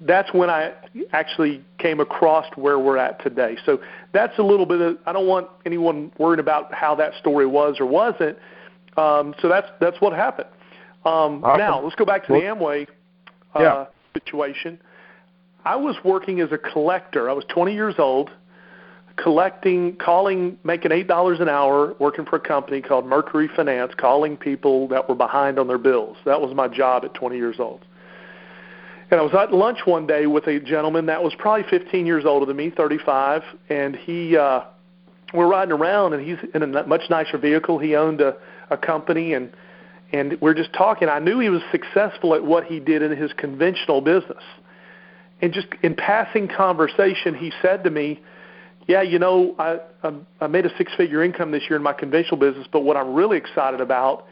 That's 0.02 0.34
when 0.34 0.50
I 0.50 0.74
actually 1.12 1.64
came 1.78 2.00
across 2.00 2.46
where 2.56 2.80
we're 2.80 2.98
at 2.98 3.22
today. 3.24 3.58
So 3.66 3.80
that's 4.14 4.38
a 4.40 4.44
little 4.44 4.66
bit 4.66 4.82
of. 4.82 4.98
I 5.06 5.14
don't 5.14 5.28
want 5.28 5.48
anyone 5.66 6.12
worried 6.18 6.40
about 6.40 6.74
how 6.74 6.96
that 6.96 7.14
story 7.20 7.46
was 7.46 7.80
or 7.80 7.86
wasn't. 7.86 8.38
Um, 8.98 9.36
so 9.42 9.48
that's 9.48 9.68
that's 9.80 10.02
what 10.02 10.14
happened. 10.14 10.50
Um, 11.06 11.44
awesome. 11.44 11.60
Now 11.60 11.82
let's 11.82 11.96
go 11.96 12.06
back 12.06 12.26
to 12.28 12.34
the 12.34 12.40
Amway 12.40 12.88
uh, 13.56 13.60
yeah. 13.60 13.86
situation. 14.14 14.80
I 15.64 15.76
was 15.76 15.96
working 16.04 16.42
as 16.42 16.52
a 16.52 16.58
collector. 16.58 17.30
I 17.30 17.34
was 17.34 17.46
20 17.50 17.74
years 17.74 17.96
old, 18.00 18.32
collecting, 19.16 19.96
calling, 19.98 20.58
making 20.64 20.92
eight 20.92 21.08
dollars 21.08 21.40
an 21.40 21.50
hour, 21.50 21.96
working 22.00 22.26
for 22.26 22.38
a 22.38 22.40
company 22.40 22.82
called 22.82 23.06
Mercury 23.06 23.50
Finance, 23.56 23.94
calling 23.98 24.36
people 24.36 24.88
that 24.88 25.08
were 25.08 25.16
behind 25.16 25.60
on 25.60 25.68
their 25.68 25.78
bills. 25.78 26.18
That 26.26 26.42
was 26.42 26.56
my 26.56 26.68
job 26.68 27.06
at 27.06 27.14
20 27.14 27.38
years 27.38 27.58
old. 27.60 27.86
And 29.12 29.20
I 29.20 29.24
was 29.24 29.34
at 29.34 29.54
lunch 29.54 29.80
one 29.84 30.08
day 30.08 30.26
with 30.26 30.48
a 30.48 30.62
gentleman 30.62 31.08
that 31.08 31.22
was 31.22 31.34
probably 31.38 31.70
15 31.70 32.06
years 32.06 32.24
older 32.24 32.46
than 32.46 32.56
me, 32.56 32.70
35, 32.70 33.44
and 33.68 33.94
he 33.94 34.38
uh, 34.38 34.62
we're 35.34 35.48
riding 35.48 35.74
around, 35.74 36.14
and 36.14 36.26
he's 36.26 36.38
in 36.56 36.64
a 36.64 36.88
much 36.88 37.10
nicer 37.10 37.38
vehicle. 37.38 37.78
He 37.78 37.94
owned 37.98 38.22
a, 38.22 38.38
a 38.70 38.78
company, 38.78 39.34
and 39.34 39.52
and 40.14 40.40
we're 40.40 40.54
just 40.54 40.72
talking. 40.72 41.10
I 41.10 41.20
knew 41.20 41.40
he 41.40 41.50
was 41.50 41.62
successful 41.72 42.36
at 42.36 42.46
what 42.46 42.64
he 42.64 42.80
did 42.80 43.02
in 43.02 43.16
his 43.16 43.34
conventional 43.34 44.00
business. 44.00 44.44
And 45.42 45.54
just 45.54 45.68
in 45.84 45.94
passing 45.96 46.48
conversation, 46.48 47.36
he 47.36 47.52
said 47.62 47.84
to 47.84 47.90
me, 47.90 48.22
"Yeah, 48.88 49.02
you 49.02 49.20
know, 49.20 49.56
I 49.60 49.80
I, 50.04 50.14
I 50.40 50.48
made 50.48 50.66
a 50.66 50.78
six-figure 50.78 51.22
income 51.22 51.52
this 51.52 51.64
year 51.64 51.76
in 51.76 51.84
my 51.84 51.94
conventional 51.94 52.38
business, 52.38 52.66
but 52.72 52.86
what 52.86 52.96
I'm 52.96 53.14
really 53.14 53.36
excited 53.36 53.82
about." 53.82 54.26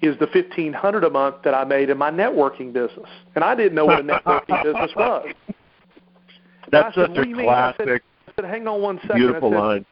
Is 0.00 0.16
the 0.18 0.26
fifteen 0.28 0.72
hundred 0.72 1.04
a 1.04 1.10
month 1.10 1.36
that 1.44 1.54
I 1.54 1.64
made 1.64 1.90
in 1.90 1.98
my 1.98 2.10
networking 2.10 2.72
business, 2.72 3.08
and 3.34 3.42
I 3.42 3.54
didn't 3.54 3.74
know 3.74 3.86
what 3.86 4.00
a 4.00 4.02
networking 4.02 4.62
business 4.62 4.90
was. 4.94 5.26
That's 6.70 6.94
such 6.94 7.14
said, 7.14 7.26
a 7.26 7.32
classic. 7.32 7.80
I 7.80 7.84
said, 7.84 8.00
I 8.28 8.32
said, 8.36 8.44
"Hang 8.44 8.68
on 8.68 8.82
one 8.82 8.98
second. 9.02 9.16
Beautiful 9.16 9.50
said, 9.50 9.58
line. 9.58 9.86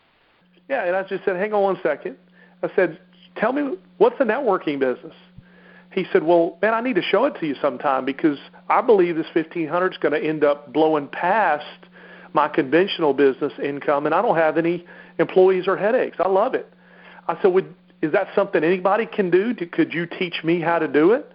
Yeah, 0.69 0.85
and 0.85 0.97
I 0.97 1.03
just 1.03 1.25
said, 1.25 1.37
"Hang 1.37 1.53
on 1.53 1.63
one 1.63 1.79
second. 1.83 2.17
I 2.63 2.69
said, 2.77 2.99
"Tell 3.37 3.53
me 3.53 3.77
what's 3.99 4.19
the 4.19 4.25
networking 4.25 4.79
business?" 4.79 5.15
He 5.93 6.05
said, 6.13 6.23
"Well, 6.23 6.59
man, 6.63 6.75
I 6.75 6.81
need 6.81 6.97
to 6.97 7.03
show 7.03 7.25
it 7.25 7.35
to 7.41 7.47
you 7.47 7.55
sometime 7.61 8.05
because 8.05 8.39
I 8.69 8.83
believe 8.83 9.17
this 9.17 9.27
fifteen 9.33 9.69
hundred 9.69 9.93
is 9.93 9.99
going 9.99 10.21
to 10.21 10.25
end 10.25 10.45
up 10.45 10.73
blowing 10.73 11.09
past 11.09 11.65
my 12.33 12.49
conventional 12.49 13.15
business 13.15 13.53
income, 13.63 14.07
and 14.07 14.15
I 14.15 14.21
don't 14.23 14.37
have 14.37 14.59
any 14.59 14.85
employees 15.19 15.67
or 15.67 15.77
headaches. 15.77 16.19
I 16.21 16.29
love 16.29 16.55
it." 16.55 16.73
I 17.29 17.41
said, 17.43 17.53
"Would 17.53 17.75
is 18.03 18.13
that 18.13 18.29
something 18.35 18.63
anybody 18.63 19.07
can 19.07 19.31
do? 19.31 19.55
Could 19.55 19.93
you 19.93 20.07
teach 20.07 20.45
me 20.45 20.61
how 20.61 20.79
to 20.79 20.89
do 20.89 21.13
it? 21.13 21.31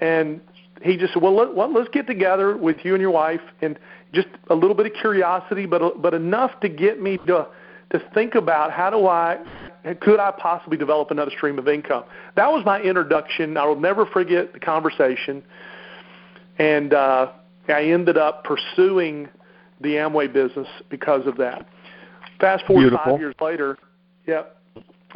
And 0.00 0.40
he 0.82 0.96
just 0.96 1.14
said, 1.14 1.22
well, 1.22 1.34
let, 1.34 1.54
well, 1.54 1.72
let's 1.72 1.88
get 1.88 2.06
together 2.06 2.56
with 2.56 2.76
you 2.84 2.94
and 2.94 3.00
your 3.00 3.10
wife 3.10 3.40
and 3.62 3.78
just 4.12 4.28
a 4.50 4.54
little 4.54 4.74
bit 4.74 4.86
of 4.86 4.92
curiosity, 5.00 5.66
but 5.66 6.00
but 6.00 6.14
enough 6.14 6.58
to 6.60 6.68
get 6.68 7.00
me 7.00 7.18
to 7.26 7.46
to 7.90 8.02
think 8.14 8.34
about 8.34 8.72
how 8.72 8.90
do 8.90 9.06
I 9.06 9.38
could 10.00 10.20
I 10.20 10.32
possibly 10.32 10.76
develop 10.76 11.10
another 11.10 11.30
stream 11.30 11.58
of 11.58 11.68
income. 11.68 12.04
That 12.34 12.50
was 12.50 12.64
my 12.64 12.80
introduction. 12.80 13.56
I 13.56 13.64
will 13.64 13.80
never 13.80 14.06
forget 14.06 14.52
the 14.52 14.60
conversation, 14.60 15.42
and 16.58 16.92
uh, 16.92 17.32
I 17.68 17.84
ended 17.84 18.16
up 18.16 18.44
pursuing 18.44 19.28
the 19.80 19.94
Amway 19.94 20.32
business 20.32 20.68
because 20.88 21.26
of 21.26 21.36
that. 21.36 21.68
Fast 22.40 22.64
forward 22.66 22.82
Beautiful. 22.82 23.12
five 23.12 23.20
years 23.20 23.34
later, 23.40 23.78
yeah, 24.26 24.42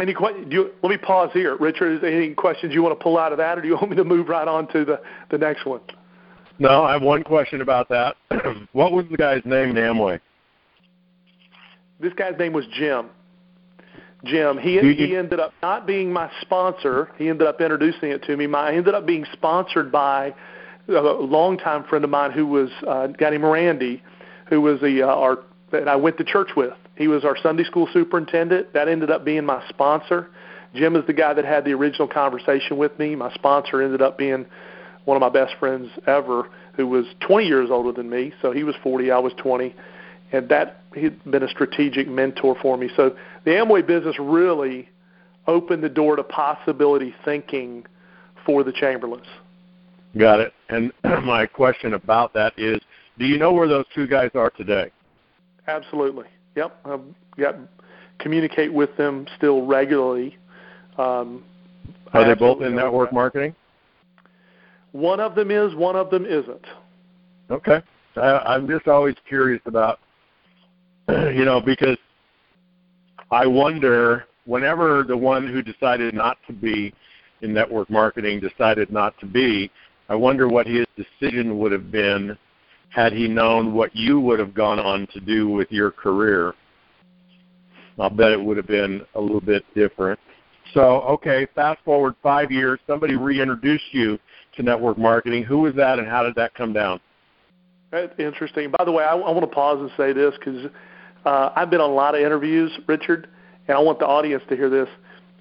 any 0.01 0.15
do 0.15 0.47
you, 0.49 0.71
let 0.83 0.91
me 0.91 0.97
pause 0.97 1.31
here, 1.33 1.57
Richard. 1.57 1.97
Is 1.97 2.01
there 2.01 2.11
any 2.11 2.35
questions 2.35 2.75
you 2.75 2.83
want 2.83 2.99
to 2.99 3.03
pull 3.03 3.19
out 3.19 3.33
of 3.33 3.39
that, 3.39 3.59
or 3.59 3.63
do 3.63 3.69
you 3.69 3.75
want 3.75 3.91
me 3.91 3.97
to 3.97 4.05
move 4.05 4.29
right 4.29 4.47
on 4.47 4.69
to 4.69 4.85
the 4.85 5.01
the 5.31 5.39
next 5.39 5.67
one? 5.67 5.81
No, 6.59 6.85
I 6.85 6.93
have 6.93 7.03
one 7.03 7.25
question 7.25 7.63
about 7.63 7.89
that. 7.89 8.17
what 8.73 8.93
was 8.93 9.07
the 9.11 9.17
guy's 9.17 9.43
name 9.45 9.71
in 9.71 9.77
Amway? 9.77 10.21
This 11.99 12.13
guy's 12.15 12.39
name 12.39 12.53
was 12.53 12.67
Jim. 12.73 13.09
Jim. 14.25 14.59
He 14.59 14.79
he 14.95 15.17
ended 15.17 15.41
up 15.41 15.53
not 15.63 15.87
being 15.87 16.13
my 16.13 16.31
sponsor. 16.43 17.11
He 17.17 17.29
ended 17.29 17.47
up 17.47 17.61
introducing 17.61 18.11
it 18.11 18.23
to 18.25 18.37
me. 18.37 18.47
My, 18.47 18.71
I 18.71 18.75
ended 18.75 18.95
up 18.95 19.07
being 19.07 19.25
sponsored 19.33 19.91
by 19.91 20.35
a 20.89 21.01
longtime 21.01 21.85
friend 21.85 22.05
of 22.05 22.11
mine 22.11 22.33
who 22.33 22.47
was 22.47 22.71
uh, 22.87 23.09
a 23.09 23.09
guy 23.09 23.31
named 23.31 23.45
Randy, 23.45 24.03
who 24.49 24.61
was 24.61 24.81
the 24.81 25.03
uh, 25.03 25.07
our 25.07 25.39
that 25.73 25.89
I 25.89 25.97
went 25.97 26.19
to 26.19 26.25
church 26.25 26.51
with. 26.57 26.73
He 27.01 27.09
was 27.09 27.25
our 27.25 27.35
Sunday 27.43 27.65
school 27.65 27.89
superintendent. 27.95 28.75
That 28.75 28.87
ended 28.87 29.11
up 29.11 29.25
being 29.25 29.47
my 29.47 29.67
sponsor. 29.71 30.29
Jim 30.75 30.97
is 30.97 31.07
the 31.07 31.15
guy 31.15 31.33
that 31.33 31.47
had 31.47 31.65
the 31.65 31.73
original 31.73 32.07
conversation 32.07 32.77
with 32.77 32.99
me. 32.99 33.17
My 33.17 33.33
sponsor 33.33 33.81
ended 33.81 34.03
up 34.03 34.19
being 34.19 34.45
one 35.07 35.17
of 35.17 35.23
my 35.23 35.31
best 35.31 35.55
friends 35.59 35.89
ever, 36.07 36.51
who 36.75 36.87
was 36.87 37.07
20 37.21 37.47
years 37.47 37.71
older 37.71 37.91
than 37.91 38.11
me. 38.11 38.35
So 38.43 38.53
he 38.53 38.65
was 38.65 38.75
40, 38.83 39.11
I 39.11 39.19
was 39.19 39.33
20, 39.39 39.75
and 40.33 40.51
that 40.51 40.83
he'd 40.95 41.25
been 41.25 41.43
a 41.43 41.49
strategic 41.49 42.07
mentor 42.07 42.55
for 42.61 42.77
me. 42.77 42.91
So 42.95 43.17
the 43.47 43.53
Amway 43.53 43.87
business 43.87 44.17
really 44.19 44.87
opened 45.47 45.83
the 45.83 45.89
door 45.89 46.17
to 46.17 46.23
possibility 46.23 47.15
thinking 47.25 47.87
for 48.45 48.63
the 48.63 48.73
Chamberlins. 48.73 49.25
Got 50.19 50.41
it. 50.41 50.53
And 50.69 50.93
my 51.25 51.47
question 51.47 51.95
about 51.95 52.35
that 52.35 52.53
is, 52.59 52.79
do 53.19 53.25
you 53.25 53.39
know 53.39 53.55
where 53.55 53.69
those 53.69 53.87
two 53.95 54.07
guys 54.07 54.33
are 54.35 54.51
today? 54.51 54.91
Absolutely. 55.67 56.27
Yep. 56.57 56.81
I've 56.85 57.01
got 57.39 57.57
communicate 58.19 58.73
with 58.73 58.95
them 58.97 59.27
still 59.37 59.67
regularly. 59.67 60.37
Um, 60.99 61.45
Are 62.13 62.25
they 62.25 62.35
both 62.35 62.63
in 62.63 62.75
network 62.77 63.13
marketing? 63.13 63.55
One 64.93 65.21
of 65.21 65.35
them 65.35 65.51
is. 65.51 65.75
One 65.75 65.97
of 65.97 66.11
them 66.11 66.27
isn't. 66.27 66.67
Okay. 67.51 67.83
I, 68.17 68.39
I'm 68.39 68.69
just 68.69 68.89
always 68.89 69.15
curious 69.29 69.63
about, 69.67 70.01
you 71.09 71.45
know, 71.45 71.61
because 71.61 71.97
I 73.31 73.47
wonder 73.47 74.25
whenever 74.45 75.05
the 75.05 75.17
one 75.17 75.47
who 75.47 75.63
decided 75.63 76.15
not 76.15 76.39
to 76.49 76.53
be 76.53 76.93
in 77.43 77.55
network 77.55 77.89
marketing 77.89 78.41
decided 78.41 78.91
not 78.91 79.19
to 79.21 79.27
be, 79.27 79.71
I 80.09 80.15
wonder 80.15 80.49
what 80.49 80.67
his 80.67 80.87
decision 80.97 81.59
would 81.59 81.73
have 81.73 81.91
been 81.91 82.37
had 82.91 83.13
he 83.13 83.29
known 83.29 83.73
what 83.73 83.95
you 83.95 84.21
would 84.21 84.39
have 84.39 84.53
gone 84.53 84.79
on 84.79 85.07
to 85.13 85.21
do 85.21 85.49
with 85.49 85.71
your 85.71 85.91
career. 85.91 86.55
I'll 87.99 88.11
bet 88.11 88.33
it 88.33 88.43
would 88.43 88.57
have 88.57 88.67
been 88.67 89.03
a 89.15 89.21
little 89.21 89.41
bit 89.41 89.65
different. 89.75 90.19
So, 90.75 91.03
okay, 91.03 91.47
fast 91.55 91.81
forward 91.85 92.15
five 92.23 92.51
years, 92.51 92.79
somebody 92.87 93.17
reintroduced 93.17 93.93
you 93.93 94.19
to 94.57 94.63
network 94.63 94.99
marketing. 94.99 95.45
Who 95.45 95.59
was 95.59 95.75
that, 95.75 95.99
and 95.99 96.09
how 96.09 96.23
did 96.23 96.35
that 96.37 96.55
come 96.55 96.73
down? 96.73 97.01
That's 97.91 98.13
interesting. 98.19 98.73
By 98.77 98.85
the 98.85 98.93
way, 98.93 99.05
I, 99.05 99.13
I 99.15 99.31
want 99.31 99.43
to 99.43 99.55
pause 99.55 99.79
and 99.81 99.91
say 99.97 100.13
this 100.13 100.35
because 100.39 100.71
uh, 101.25 101.51
I've 101.57 101.71
been 101.71 101.81
on 101.81 101.91
a 101.91 101.95
lot 101.95 102.15
of 102.15 102.21
interviews, 102.21 102.73
Richard, 102.87 103.29
and 103.69 103.77
I 103.77 103.81
want 103.81 103.99
the 103.99 104.07
audience 104.07 104.43
to 104.49 104.57
hear 104.57 104.71
this. 104.71 104.89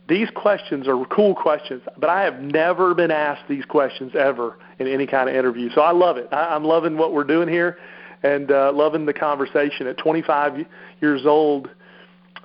These 0.08 0.30
questions 0.36 0.88
are 0.88 1.06
cool 1.06 1.36
questions, 1.36 1.84
but 2.00 2.10
I 2.10 2.24
have 2.24 2.40
never 2.42 2.96
been 2.96 3.12
asked 3.12 3.48
these 3.48 3.66
questions 3.66 4.14
ever 4.16 4.58
in 4.80 4.88
any 4.88 5.06
kind 5.06 5.30
of 5.30 5.36
interview. 5.36 5.70
So 5.76 5.82
I 5.82 5.92
love 5.92 6.18
it. 6.18 6.28
I, 6.32 6.56
I'm 6.56 6.64
loving 6.64 6.98
what 6.98 7.14
we're 7.14 7.24
doing 7.24 7.48
here 7.48 7.78
and 8.24 8.52
uh, 8.52 8.72
loving 8.74 9.06
the 9.06 9.14
conversation. 9.14 9.88
At 9.88 9.98
25 9.98 10.66
years 11.02 11.26
old, 11.26 11.70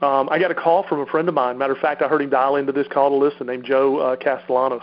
um, 0.03 0.29
I 0.31 0.39
got 0.39 0.51
a 0.51 0.55
call 0.55 0.87
from 0.89 1.01
a 1.01 1.07
friend 1.07 1.29
of 1.29 1.35
mine. 1.35 1.57
Matter 1.59 1.73
of 1.73 1.79
fact, 1.79 2.03
I 2.03 2.09
heard 2.09 2.23
him 2.23 2.31
dial 2.31 2.57
into 2.57 2.73
this 2.73 2.87
call 2.93 3.11
to 3.11 3.17
listen, 3.17 3.47
named 3.47 3.65
Joe 3.65 3.99
uh, 3.99 4.17
Castellanos. 4.17 4.83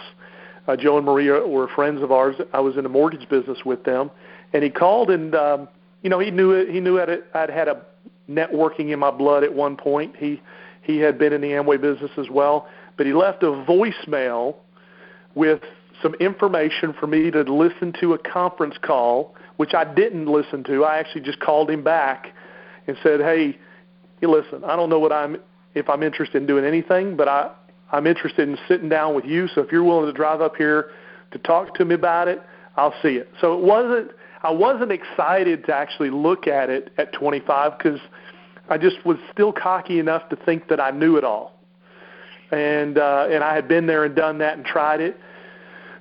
Uh, 0.67 0.75
Joe 0.75 0.97
and 0.97 1.05
Maria 1.05 1.45
were 1.45 1.67
friends 1.67 2.01
of 2.01 2.11
ours. 2.11 2.35
I 2.53 2.59
was 2.59 2.77
in 2.77 2.83
the 2.83 2.89
mortgage 2.89 3.27
business 3.29 3.59
with 3.65 3.83
them, 3.83 4.11
and 4.53 4.63
he 4.63 4.69
called 4.69 5.09
and 5.09 5.33
um, 5.35 5.67
you 6.01 6.09
know 6.09 6.19
he 6.19 6.31
knew 6.31 6.51
it. 6.51 6.69
He 6.69 6.79
knew 6.79 6.99
I'd, 6.99 7.09
I'd 7.33 7.49
had 7.49 7.67
a 7.67 7.83
networking 8.29 8.91
in 8.91 8.99
my 8.99 9.11
blood 9.11 9.43
at 9.43 9.53
one 9.53 9.75
point. 9.75 10.15
He 10.15 10.41
he 10.83 10.99
had 10.99 11.17
been 11.17 11.33
in 11.33 11.41
the 11.41 11.49
Amway 11.49 11.81
business 11.81 12.11
as 12.17 12.29
well, 12.29 12.67
but 12.95 13.05
he 13.05 13.13
left 13.13 13.43
a 13.43 13.47
voicemail 13.47 14.55
with 15.35 15.61
some 16.01 16.13
information 16.15 16.93
for 16.99 17.07
me 17.07 17.31
to 17.31 17.41
listen 17.41 17.93
to 17.99 18.13
a 18.13 18.17
conference 18.17 18.75
call, 18.81 19.35
which 19.57 19.73
I 19.73 19.83
didn't 19.83 20.27
listen 20.27 20.63
to. 20.65 20.83
I 20.83 20.97
actually 20.97 21.21
just 21.21 21.39
called 21.39 21.69
him 21.69 21.83
back 21.83 22.33
and 22.87 22.97
said, 23.03 23.19
"Hey, 23.19 23.57
you 24.21 24.29
listen. 24.29 24.63
I 24.63 24.75
don't 24.75 24.89
know 24.89 24.99
what 24.99 25.11
I'm 25.11 25.37
if 25.73 25.89
I'm 25.89 26.03
interested 26.03 26.37
in 26.37 26.47
doing 26.47 26.65
anything, 26.65 27.15
but 27.15 27.27
I 27.27 27.51
I'm 27.91 28.07
interested 28.07 28.47
in 28.47 28.57
sitting 28.67 28.89
down 28.89 29.15
with 29.15 29.25
you. 29.25 29.47
So 29.49 29.61
if 29.61 29.71
you're 29.71 29.83
willing 29.83 30.05
to 30.05 30.13
drive 30.13 30.41
up 30.41 30.55
here 30.55 30.91
to 31.31 31.39
talk 31.39 31.75
to 31.75 31.85
me 31.85 31.95
about 31.95 32.27
it, 32.27 32.41
I'll 32.75 32.95
see 33.01 33.15
it." 33.15 33.29
So 33.39 33.57
it 33.57 33.63
wasn't 33.63 34.11
I 34.43 34.51
wasn't 34.51 34.91
excited 34.91 35.65
to 35.65 35.75
actually 35.75 36.09
look 36.09 36.47
at 36.47 36.69
it 36.69 36.91
at 36.97 37.13
25 37.13 37.77
because 37.77 37.99
I 38.69 38.77
just 38.77 39.05
was 39.05 39.17
still 39.31 39.51
cocky 39.51 39.99
enough 39.99 40.29
to 40.29 40.35
think 40.35 40.69
that 40.69 40.79
I 40.79 40.91
knew 40.91 41.17
it 41.17 41.23
all. 41.23 41.59
And 42.51 42.97
uh, 42.97 43.27
and 43.29 43.43
I 43.43 43.53
had 43.53 43.67
been 43.67 43.85
there 43.85 44.03
and 44.03 44.15
done 44.15 44.39
that 44.39 44.57
and 44.57 44.65
tried 44.65 44.99
it. 44.99 45.19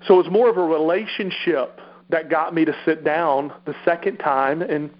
So 0.06 0.14
it 0.14 0.24
was 0.24 0.32
more 0.32 0.48
of 0.48 0.56
a 0.56 0.64
relationship 0.64 1.80
that 2.08 2.30
got 2.30 2.54
me 2.54 2.64
to 2.64 2.74
sit 2.84 3.04
down 3.04 3.52
the 3.66 3.74
second 3.84 4.18
time 4.18 4.62
and 4.62 4.90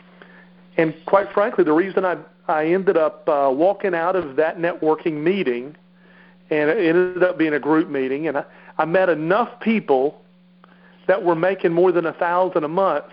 and 0.77 0.95
quite 1.07 1.33
frankly 1.33 1.65
the 1.65 1.73
reason 1.73 2.05
I 2.05 2.19
I 2.47 2.67
ended 2.67 2.97
up 2.97 3.29
uh, 3.29 3.51
walking 3.53 3.95
out 3.95 4.17
of 4.17 4.37
that 4.37 4.59
networking 4.59 5.23
meeting 5.23 5.77
and 6.51 6.71
it 6.71 6.79
ended 6.79 7.23
up 7.23 7.39
being 7.39 7.55
a 7.55 7.61
group 7.61 7.89
meeting 7.89 8.29
and 8.29 8.39
I, 8.39 8.45
I 8.79 8.85
met 8.85 9.09
enough 9.09 9.61
people 9.61 10.21
that 11.07 11.25
were 11.25 11.35
making 11.35 11.73
more 11.73 11.93
than 11.93 12.07
a 12.07 12.13
thousand 12.13 12.65
a 12.65 12.69
month 12.69 13.07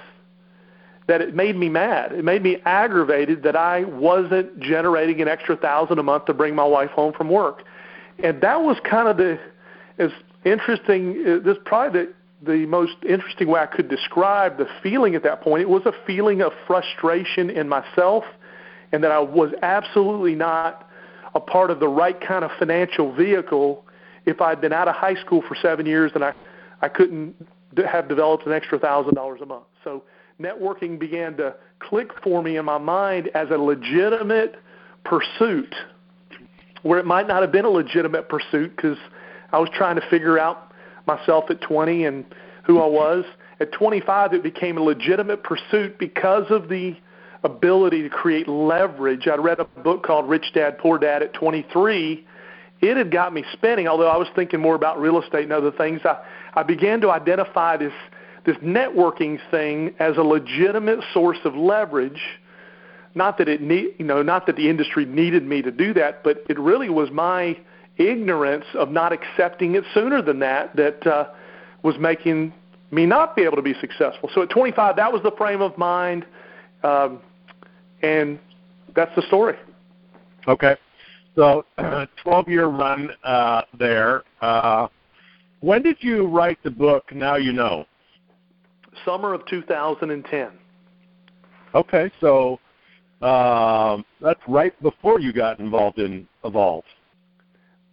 that 1.08 1.22
it 1.22 1.34
made 1.34 1.56
me 1.56 1.70
mad. 1.70 2.12
It 2.12 2.24
made 2.24 2.44
me 2.44 2.58
aggravated 2.65 3.41
that 3.44 3.56
I 3.56 3.86
wasn't 3.86 4.60
generating 4.60 5.22
an 5.22 5.27
extra 5.27 5.56
thousand 5.56 6.00
a 6.00 6.03
month 6.03 6.25
to 6.25 6.34
bring 6.34 6.53
my 6.53 6.65
wife 6.65 6.91
home 6.91 7.13
from 7.13 7.29
work. 7.29 7.63
And 8.22 8.41
that 8.41 8.62
was 8.62 8.77
kind 8.84 9.08
of 9.08 9.17
the 9.17 9.39
as 9.98 10.12
interesting. 10.51 11.23
Uh, 11.25 11.39
this 11.43 11.57
probably 11.65 12.05
the 12.05 12.13
the 12.45 12.65
most 12.67 12.93
interesting 13.07 13.47
way 13.47 13.59
I 13.59 13.65
could 13.65 13.89
describe 13.89 14.57
the 14.57 14.67
feeling 14.83 15.15
at 15.15 15.23
that 15.23 15.41
point. 15.41 15.61
It 15.61 15.69
was 15.69 15.81
a 15.85 15.93
feeling 16.05 16.41
of 16.41 16.51
frustration 16.67 17.49
in 17.49 17.67
myself, 17.67 18.23
and 18.91 19.03
that 19.03 19.11
I 19.11 19.19
was 19.19 19.51
absolutely 19.63 20.35
not 20.35 20.87
a 21.33 21.39
part 21.39 21.71
of 21.71 21.79
the 21.79 21.87
right 21.87 22.19
kind 22.19 22.45
of 22.45 22.51
financial 22.59 23.13
vehicle. 23.13 23.83
If 24.25 24.41
I'd 24.41 24.61
been 24.61 24.73
out 24.73 24.87
of 24.87 24.95
high 24.95 25.15
school 25.15 25.41
for 25.47 25.55
seven 25.55 25.85
years, 25.85 26.11
and 26.13 26.23
I 26.23 26.33
I 26.81 26.89
couldn't 26.89 27.35
have 27.89 28.07
developed 28.07 28.45
an 28.45 28.53
extra 28.53 28.77
thousand 28.79 29.15
dollars 29.15 29.41
a 29.41 29.45
month. 29.45 29.65
So 29.83 30.03
networking 30.39 30.99
began 30.99 31.37
to 31.37 31.55
click 31.79 32.09
for 32.23 32.43
me 32.43 32.57
in 32.57 32.65
my 32.65 32.77
mind 32.77 33.29
as 33.33 33.49
a 33.49 33.57
legitimate 33.57 34.55
pursuit, 35.03 35.73
where 36.83 36.99
it 36.99 37.05
might 37.05 37.27
not 37.27 37.41
have 37.41 37.51
been 37.51 37.65
a 37.65 37.69
legitimate 37.69 38.29
pursuit 38.29 38.75
because 38.75 38.97
I 39.51 39.59
was 39.59 39.69
trying 39.73 39.95
to 39.95 40.09
figure 40.09 40.37
out 40.39 40.71
myself 41.05 41.45
at 41.49 41.61
20 41.61 42.05
and 42.05 42.25
who 42.65 42.79
I 42.81 42.87
was. 42.87 43.25
At 43.59 43.71
25, 43.71 44.33
it 44.33 44.43
became 44.43 44.77
a 44.77 44.81
legitimate 44.81 45.43
pursuit 45.43 45.97
because 45.97 46.45
of 46.49 46.69
the 46.69 46.95
ability 47.43 48.03
to 48.03 48.09
create 48.09 48.47
leverage. 48.47 49.27
I 49.27 49.35
read 49.35 49.59
a 49.59 49.65
book 49.65 50.03
called 50.03 50.29
Rich 50.29 50.51
Dad 50.53 50.77
Poor 50.77 50.97
Dad 50.97 51.23
at 51.23 51.33
23. 51.33 52.25
It 52.81 52.97
had 52.97 53.11
got 53.11 53.33
me 53.33 53.43
spinning, 53.53 53.87
although 53.87 54.09
I 54.09 54.17
was 54.17 54.27
thinking 54.35 54.59
more 54.59 54.75
about 54.75 54.99
real 54.99 55.19
estate 55.21 55.43
and 55.43 55.53
other 55.53 55.71
things. 55.71 56.01
I, 56.03 56.17
I 56.53 56.63
began 56.63 57.01
to 57.01 57.11
identify 57.11 57.77
this 57.77 57.93
this 58.45 58.57
networking 58.57 59.37
thing 59.51 59.93
as 59.99 60.15
a 60.15 60.23
legitimate 60.23 60.99
source 61.13 61.37
of 61.43 61.53
leverage. 61.53 62.21
Not 63.13 63.37
that 63.39 63.49
it 63.49 63.61
need, 63.61 63.95
you 63.99 64.05
know, 64.05 64.23
not 64.23 64.45
that 64.45 64.55
the 64.55 64.69
industry 64.69 65.03
needed 65.05 65.43
me 65.43 65.61
to 65.61 65.69
do 65.69 65.93
that, 65.95 66.23
but 66.23 66.43
it 66.47 66.57
really 66.57 66.89
was 66.89 67.11
my 67.11 67.57
ignorance 67.97 68.65
of 68.73 68.91
not 68.91 69.11
accepting 69.11 69.75
it 69.75 69.83
sooner 69.93 70.21
than 70.21 70.39
that 70.39 70.75
that 70.75 71.05
uh, 71.07 71.29
was 71.83 71.95
making 71.99 72.53
me 72.91 73.05
not 73.05 73.35
be 73.35 73.43
able 73.43 73.55
to 73.55 73.61
be 73.61 73.73
successful. 73.81 74.29
So 74.33 74.43
at 74.43 74.49
25, 74.49 74.95
that 74.95 75.11
was 75.11 75.21
the 75.23 75.31
frame 75.37 75.61
of 75.61 75.77
mind, 75.77 76.25
um, 76.83 77.19
and 78.01 78.39
that's 78.95 79.13
the 79.15 79.23
story. 79.23 79.55
Okay, 80.47 80.75
so 81.35 81.65
12 82.23 82.47
year 82.47 82.67
run 82.67 83.09
uh, 83.23 83.63
there. 83.77 84.23
Uh, 84.41 84.87
when 85.59 85.81
did 85.81 85.97
you 86.01 86.27
write 86.27 86.61
the 86.63 86.71
book? 86.71 87.13
Now 87.13 87.35
you 87.35 87.51
know 87.51 87.85
summer 89.05 89.33
of 89.33 89.45
2010. 89.47 90.49
Okay, 91.75 92.11
so 92.19 92.59
uh, 93.21 93.97
that's 94.21 94.39
right 94.47 94.79
before 94.81 95.19
you 95.19 95.33
got 95.33 95.59
involved 95.59 95.99
in 95.99 96.27
Evolve. 96.43 96.83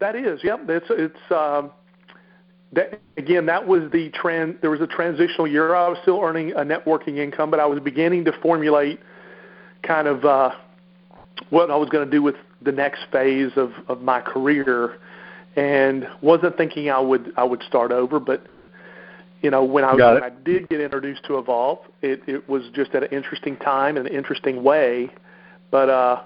That 0.05 0.17
is, 0.17 0.41
yep. 0.45 0.61
It's 0.69 0.85
it's 0.91 1.33
um, 1.33 1.71
that, 2.75 3.01
again. 3.17 3.47
That 3.47 3.67
was 3.67 3.91
the 3.91 4.11
trend. 4.11 4.59
There 4.61 4.69
was 4.69 4.83
a 4.83 4.87
transitional 4.87 5.49
year. 5.49 5.75
I 5.75 5.89
was 5.89 5.97
still 6.03 6.21
earning 6.23 6.53
a 6.53 6.61
networking 6.61 7.17
income, 7.17 7.51
but 7.51 7.59
I 7.59 7.65
was 7.65 7.81
beginning 7.81 8.27
to 8.27 8.33
formulate 8.43 9.01
kind 9.83 10.07
of 10.07 10.23
uh, 10.27 10.51
what 11.49 11.71
I 11.71 11.77
was 11.77 11.89
going 11.89 12.05
to 12.05 12.11
do 12.11 12.23
with 12.23 12.35
the 12.61 12.71
next 12.71 13.07
phase 13.11 13.53
of 13.57 13.73
of 13.89 14.03
my 14.03 14.21
career, 14.21 14.99
and 15.57 16.07
wasn't 16.21 16.59
thinking 16.59 16.91
I 16.91 17.01
would 17.01 17.33
I 17.39 17.45
would 17.45 17.63
start 17.63 17.91
over, 17.91 18.21
but 18.21 18.47
you 19.41 19.51
know, 19.51 19.65
when 19.65 19.85
I 19.85 19.95
when 19.95 20.23
I 20.23 20.29
did 20.45 20.69
get 20.69 20.83
introduced 20.83 21.25
to 21.29 21.39
Evolve, 21.39 21.79
it 22.03 22.21
it 22.27 22.47
was 22.47 22.65
just 22.75 22.95
at 22.95 23.05
an 23.05 23.09
interesting 23.09 23.57
time 23.57 23.97
and 23.97 24.07
an 24.07 24.15
interesting 24.15 24.63
way. 24.63 25.09
But 25.71 25.89
uh, 25.89 26.25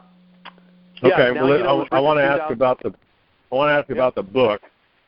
yeah, 1.01 1.13
okay, 1.13 1.41
well, 1.41 1.57
you 1.57 1.63
know, 1.63 1.87
I, 1.93 1.99
I 1.99 2.01
want 2.01 2.19
to 2.19 2.25
ask 2.25 2.51
about 2.51 2.83
the 2.83 2.93
I 3.51 3.55
want 3.55 3.71
to 3.71 3.73
ask 3.75 3.89
yep. 3.89 3.97
about 3.97 4.15
the 4.15 4.23
book. 4.23 4.63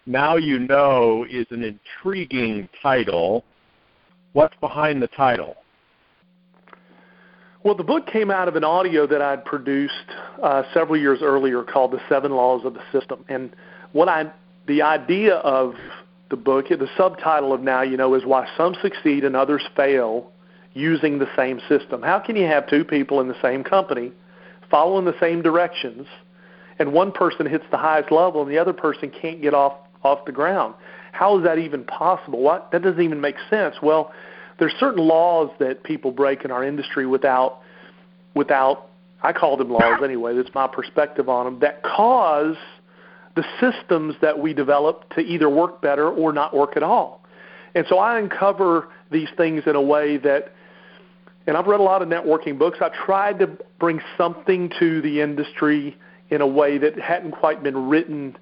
Now 0.07 0.37
you 0.37 0.59
know 0.59 1.27
is 1.29 1.47
an 1.51 1.63
intriguing 1.63 2.69
title. 2.83 3.45
What's 4.33 4.57
behind 4.61 5.03
the 5.03 5.09
title? 5.09 5.57
Well, 7.63 7.75
the 7.75 7.85
book 7.85 8.07
came 8.07 8.31
out 8.31 8.49
of 8.49 8.57
an 8.57 8.65
audio 8.65 9.07
that 9.07 9.21
I'd 9.21 9.45
produced 9.45 9.93
uh, 10.43 10.63
several 10.73 10.99
years 10.99 11.19
earlier 11.21 11.63
called 11.63 11.93
"The 11.93 12.01
Seven 12.09 12.33
Laws 12.33 12.65
of 12.65 12.73
the 12.73 12.83
System," 12.91 13.25
and 13.29 13.55
what 13.93 14.09
I 14.09 14.33
the 14.67 14.81
idea 14.83 15.37
of 15.37 15.75
the 16.31 16.37
book, 16.37 16.69
the 16.69 16.89
subtitle 16.97 17.53
of 17.53 17.61
Now 17.61 17.83
You 17.83 17.97
Know 17.97 18.15
is 18.15 18.25
Why 18.25 18.49
Some 18.57 18.75
Succeed 18.81 19.25
and 19.25 19.37
Others 19.37 19.63
Fail 19.77 20.31
Using 20.73 21.19
the 21.19 21.29
Same 21.37 21.61
System. 21.69 22.01
How 22.03 22.21
can 22.21 22.37
you 22.37 22.47
have 22.47 22.69
two 22.69 22.85
people 22.85 23.21
in 23.21 23.29
the 23.29 23.41
same 23.43 23.65
company 23.65 24.13
following 24.71 25.05
the 25.05 25.19
same 25.19 25.43
directions 25.43 26.07
and 26.81 26.93
one 26.93 27.13
person 27.13 27.47
hits 27.47 27.65
the 27.71 27.77
highest 27.77 28.11
level 28.11 28.43
and 28.43 28.51
the 28.51 28.59
other 28.59 28.73
person 28.73 29.11
can't 29.11 29.41
get 29.41 29.55
off, 29.55 29.75
off 30.03 30.25
the 30.25 30.33
ground? 30.33 30.75
How 31.13 31.39
is 31.39 31.45
that 31.45 31.59
even 31.59 31.85
possible? 31.85 32.41
What? 32.41 32.73
That 32.73 32.83
doesn't 32.83 33.01
even 33.01 33.21
make 33.21 33.37
sense. 33.49 33.77
Well, 33.81 34.13
there's 34.59 34.75
certain 34.81 35.07
laws 35.07 35.51
that 35.61 35.85
people 35.85 36.11
break 36.11 36.45
in 36.45 36.51
our 36.51 36.65
industry 36.65 37.07
without, 37.07 37.61
without 38.35 38.89
I 39.23 39.33
call 39.33 39.57
them 39.57 39.71
laws 39.71 40.01
anyway, 40.03 40.35
that's 40.35 40.55
my 40.55 40.67
perspective 40.67 41.29
on 41.29 41.45
them, 41.45 41.61
that 41.61 41.85
cause– 41.85 42.57
the 43.37 43.45
systems 43.61 44.15
that 44.21 44.39
we 44.39 44.53
develop 44.53 45.09
to 45.15 45.21
either 45.21 45.49
work 45.49 45.81
better 45.81 46.09
or 46.09 46.33
not 46.33 46.55
work 46.55 46.77
at 46.77 46.83
all. 46.83 47.25
And 47.75 47.87
so 47.89 47.99
I 47.99 48.19
uncover 48.19 48.89
these 49.11 49.29
things 49.37 49.63
in 49.67 49.77
a 49.77 49.83
way 49.83 50.17
that, 50.19 50.53
and 51.47 51.57
I've 51.57 51.67
read 51.67 51.81
a 51.81 51.85
lot 51.85 52.03
of 52.03 52.09
networking 52.09 52.59
books. 52.59 52.79
I 52.81 52.89
tried 52.89 53.39
to 53.39 53.47
bring 53.79 54.01
something 54.19 54.71
to 54.81 55.01
the 55.03 55.21
industry 55.21 55.97
in 56.31 56.41
a 56.41 56.47
way 56.47 56.79
that 56.79 56.99
hadn't 56.99 57.33
quite 57.33 57.63
been 57.63 57.89
written 57.89 58.37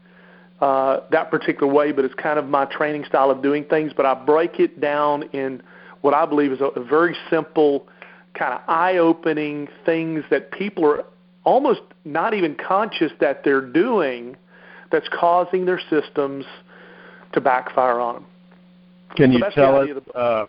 uh, 0.60 1.00
that 1.10 1.30
particular 1.30 1.72
way, 1.72 1.92
but 1.92 2.04
it's 2.04 2.14
kind 2.14 2.38
of 2.38 2.46
my 2.46 2.64
training 2.66 3.04
style 3.04 3.30
of 3.30 3.42
doing 3.42 3.64
things. 3.64 3.92
But 3.96 4.06
I 4.06 4.14
break 4.14 4.60
it 4.60 4.80
down 4.80 5.24
in 5.32 5.62
what 6.00 6.14
I 6.14 6.26
believe 6.26 6.52
is 6.52 6.60
a, 6.60 6.66
a 6.66 6.84
very 6.84 7.16
simple, 7.30 7.86
kind 8.34 8.54
of 8.54 8.60
eye-opening 8.68 9.68
things 9.84 10.24
that 10.30 10.50
people 10.52 10.84
are 10.84 11.04
almost 11.44 11.80
not 12.04 12.34
even 12.34 12.56
conscious 12.56 13.12
that 13.20 13.44
they're 13.44 13.60
doing– 13.60 14.36
that's 14.90 15.08
causing 15.08 15.66
their 15.66 15.80
systems 15.90 16.44
to 17.32 17.40
backfire 17.40 18.00
on 18.00 18.14
them. 18.14 18.26
Can 19.16 19.32
so 19.32 19.38
you 19.38 19.44
tell 19.54 19.76
us? 19.76 19.88
Uh, 20.14 20.46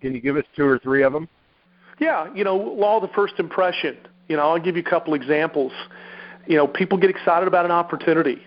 can 0.00 0.14
you 0.14 0.20
give 0.20 0.36
us 0.36 0.44
two 0.56 0.66
or 0.66 0.78
three 0.78 1.02
of 1.02 1.12
them? 1.12 1.28
Yeah, 1.98 2.32
you 2.34 2.44
know, 2.44 2.56
law 2.56 2.96
of 2.96 3.02
the 3.02 3.14
first 3.14 3.34
impression. 3.38 3.96
You 4.28 4.36
know, 4.36 4.42
I'll 4.42 4.60
give 4.60 4.76
you 4.76 4.82
a 4.82 4.90
couple 4.90 5.14
examples. 5.14 5.72
You 6.48 6.56
know, 6.56 6.66
people 6.66 6.96
get 6.96 7.10
excited 7.10 7.46
about 7.46 7.66
an 7.66 7.70
opportunity. 7.70 8.42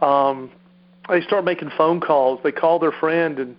Um, 0.00 0.50
they 1.08 1.20
start 1.22 1.44
making 1.44 1.70
phone 1.76 2.00
calls. 2.00 2.38
They 2.44 2.52
call 2.52 2.78
their 2.78 2.92
friend 2.92 3.38
and 3.38 3.56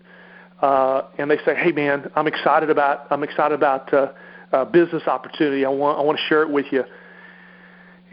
uh, 0.61 1.03
and 1.17 1.29
they 1.29 1.37
say, 1.45 1.53
"Hey, 1.53 1.73
man, 1.73 2.09
I'm 2.15 2.25
excited 2.25 2.69
about 2.69 3.07
I'm 3.11 3.23
excited 3.23 3.53
about 3.53 3.93
uh, 3.93 4.13
uh, 4.53 4.63
business 4.63 5.03
opportunity. 5.05 5.65
I 5.65 5.69
want 5.69 5.99
I 5.99 6.01
want 6.01 6.17
to 6.17 6.23
share 6.23 6.43
it 6.43 6.49
with 6.49 6.67
you." 6.71 6.85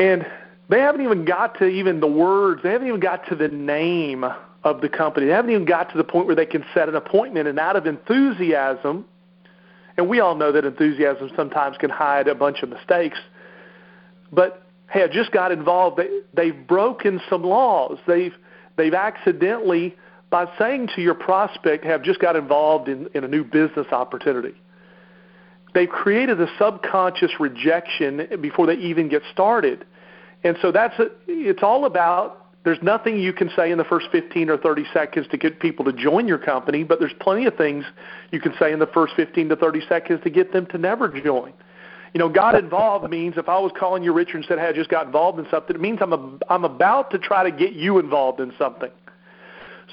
And 0.00 0.26
they 0.68 0.80
haven't 0.80 1.02
even 1.02 1.24
got 1.24 1.56
to 1.60 1.66
even 1.66 2.00
the 2.00 2.08
words. 2.08 2.64
They 2.64 2.70
haven't 2.70 2.88
even 2.88 2.98
got 2.98 3.28
to 3.28 3.36
the 3.36 3.48
name 3.48 4.24
of 4.64 4.80
the 4.80 4.88
company. 4.88 5.26
They 5.26 5.32
haven't 5.32 5.52
even 5.52 5.66
got 5.66 5.92
to 5.92 5.96
the 5.96 6.04
point 6.04 6.26
where 6.26 6.34
they 6.34 6.46
can 6.46 6.64
set 6.74 6.88
an 6.88 6.96
appointment. 6.96 7.46
And 7.46 7.60
out 7.60 7.76
of 7.76 7.86
enthusiasm, 7.86 9.04
and 9.96 10.08
we 10.08 10.18
all 10.18 10.34
know 10.34 10.50
that 10.50 10.64
enthusiasm 10.64 11.30
sometimes 11.36 11.76
can 11.76 11.90
hide 11.90 12.26
a 12.26 12.34
bunch 12.34 12.64
of 12.64 12.70
mistakes. 12.70 13.18
But 14.32 14.66
hey, 14.90 15.04
I 15.04 15.08
just 15.08 15.32
got 15.32 15.52
involved. 15.52 15.98
They, 15.98 16.08
they've 16.34 16.66
broken 16.66 17.20
some 17.30 17.42
laws. 17.42 17.98
They've 18.06 18.34
they've 18.76 18.94
accidentally, 18.94 19.96
by 20.30 20.50
saying 20.58 20.90
to 20.96 21.02
your 21.02 21.14
prospect, 21.14 21.84
have 21.84 22.02
just 22.02 22.20
got 22.20 22.36
involved 22.36 22.88
in, 22.88 23.08
in 23.14 23.24
a 23.24 23.28
new 23.28 23.44
business 23.44 23.86
opportunity. 23.92 24.54
They've 25.72 25.88
created 25.88 26.40
a 26.40 26.48
subconscious 26.58 27.32
rejection 27.38 28.26
before 28.40 28.66
they 28.66 28.74
even 28.74 29.08
get 29.08 29.22
started. 29.32 29.86
And 30.42 30.56
so 30.60 30.72
that's 30.72 30.98
a, 30.98 31.08
it's 31.28 31.62
all 31.62 31.84
about 31.84 32.48
there's 32.64 32.82
nothing 32.82 33.18
you 33.18 33.32
can 33.32 33.50
say 33.56 33.70
in 33.70 33.78
the 33.78 33.84
first 33.84 34.08
15 34.12 34.50
or 34.50 34.58
30 34.58 34.84
seconds 34.92 35.26
to 35.30 35.38
get 35.38 35.60
people 35.60 35.84
to 35.86 35.92
join 35.92 36.28
your 36.28 36.38
company, 36.38 36.84
but 36.84 36.98
there's 37.00 37.14
plenty 37.20 37.46
of 37.46 37.56
things 37.56 37.84
you 38.32 38.40
can 38.40 38.52
say 38.58 38.72
in 38.72 38.78
the 38.78 38.86
first 38.86 39.14
15 39.16 39.48
to 39.48 39.56
30 39.56 39.80
seconds 39.88 40.20
to 40.24 40.30
get 40.30 40.52
them 40.52 40.66
to 40.66 40.78
never 40.78 41.08
join. 41.08 41.54
You 42.12 42.18
know, 42.18 42.28
got 42.28 42.54
involved 42.56 43.08
means 43.08 43.34
if 43.36 43.48
I 43.48 43.58
was 43.58 43.72
calling 43.78 44.02
you 44.02 44.12
Richard 44.12 44.36
and 44.38 44.44
said, 44.46 44.58
"Hey, 44.58 44.66
I 44.66 44.72
just 44.72 44.90
got 44.90 45.06
involved 45.06 45.38
in 45.38 45.46
something," 45.50 45.76
it 45.76 45.80
means 45.80 45.98
I'm 46.00 46.12
a, 46.12 46.38
I'm 46.48 46.64
about 46.64 47.10
to 47.12 47.18
try 47.18 47.48
to 47.48 47.56
get 47.56 47.72
you 47.72 47.98
involved 47.98 48.40
in 48.40 48.52
something. 48.58 48.90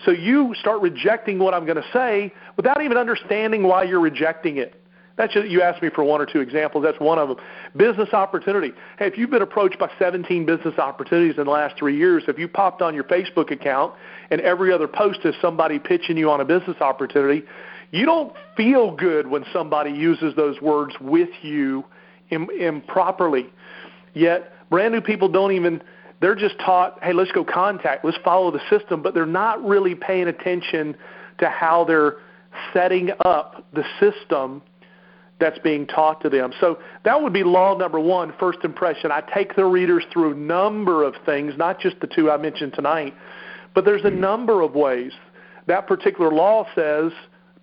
So 0.05 0.11
you 0.11 0.53
start 0.59 0.81
rejecting 0.81 1.39
what 1.39 1.53
I'm 1.53 1.65
going 1.65 1.77
to 1.77 1.89
say 1.91 2.33
without 2.55 2.81
even 2.81 2.97
understanding 2.97 3.63
why 3.63 3.83
you're 3.83 3.99
rejecting 3.99 4.57
it. 4.57 4.81
That's 5.15 5.33
just, 5.33 5.49
you 5.49 5.63
asked 5.63 5.81
me 5.81 5.89
for 5.89 6.03
one 6.03 6.21
or 6.21 6.27
two 6.27 6.41
examples. 6.41 6.83
That's 6.83 6.99
one 6.99 7.17
of 7.17 7.29
them. 7.29 7.37
Business 7.75 8.13
opportunity. 8.13 8.71
Hey, 8.99 9.07
if 9.07 9.17
you've 9.17 9.31
been 9.31 9.41
approached 9.41 9.79
by 9.79 9.89
17 9.97 10.45
business 10.45 10.77
opportunities 10.77 11.39
in 11.39 11.45
the 11.45 11.51
last 11.51 11.75
three 11.75 11.97
years, 11.97 12.23
if 12.27 12.37
you 12.37 12.47
popped 12.47 12.83
on 12.83 12.93
your 12.93 13.03
Facebook 13.05 13.49
account 13.49 13.95
and 14.29 14.39
every 14.41 14.71
other 14.71 14.87
post 14.87 15.21
is 15.25 15.33
somebody 15.41 15.79
pitching 15.79 16.17
you 16.17 16.29
on 16.29 16.41
a 16.41 16.45
business 16.45 16.77
opportunity, 16.79 17.43
You 17.91 18.05
don't 18.05 18.33
feel 18.55 18.95
good 18.95 19.27
when 19.27 19.45
somebody 19.53 19.91
uses 19.91 20.35
those 20.35 20.61
words 20.61 20.93
with 20.99 21.29
you 21.41 21.85
improperly. 22.29 23.49
Yet 24.13 24.51
brand 24.69 24.93
new 24.93 25.01
people 25.01 25.29
don't 25.29 25.51
even 25.51 25.81
they're 26.19 26.35
just 26.35 26.57
taught, 26.59 27.03
hey, 27.03 27.13
let's 27.13 27.31
go 27.31 27.43
contact, 27.43 28.03
let's 28.03 28.17
follow 28.23 28.49
the 28.51 28.61
system, 28.69 29.01
but 29.01 29.13
they're 29.13 29.25
not 29.25 29.63
really 29.63 29.93
paying 29.93 30.27
attention 30.27 30.95
to 31.39 31.49
how 31.49 31.83
they're 31.83 32.15
setting 32.73 33.11
up 33.23 33.63
the 33.73 33.83
system 33.99 34.63
that's 35.39 35.59
being 35.59 35.85
taught 35.85 36.21
to 36.21 36.29
them. 36.29 36.51
So 36.59 36.79
that 37.05 37.21
would 37.21 37.33
be 37.33 37.43
law 37.43 37.77
number 37.77 37.99
one, 37.99 38.33
first 38.39 38.59
impression. 38.63 39.11
I 39.11 39.21
take 39.21 39.55
the 39.55 39.65
readers 39.65 40.03
through 40.11 40.31
a 40.31 40.35
number 40.35 41.03
of 41.03 41.13
things, 41.25 41.53
not 41.57 41.79
just 41.79 41.99
the 41.99 42.07
two 42.07 42.31
I 42.31 42.37
mentioned 42.37 42.73
tonight, 42.73 43.13
but 43.75 43.85
there's 43.85 44.03
a 44.03 44.09
number 44.09 44.61
of 44.61 44.73
ways. 44.73 45.11
That 45.67 45.85
particular 45.85 46.31
law 46.31 46.65
says 46.73 47.11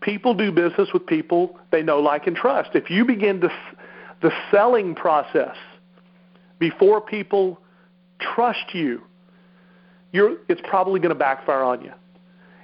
people 0.01 0.35
do 0.35 0.53
business 0.53 0.91
with 0.93 1.05
people 1.07 1.59
they 1.73 1.83
know, 1.83 1.99
like, 1.99 2.29
and 2.29 2.37
trust. 2.37 2.71
If 2.75 2.91
you 2.91 3.05
begin 3.05 3.41
to, 3.41 3.49
the 4.25 4.33
selling 4.51 4.95
process 4.95 5.55
before 6.59 6.99
people 6.99 7.61
trust 8.19 8.73
you, 8.75 9.03
it's 10.15 10.63
probably 10.65 10.99
going 10.99 11.11
to 11.11 11.19
backfire 11.19 11.63
on 11.63 11.83
you. 11.83 11.93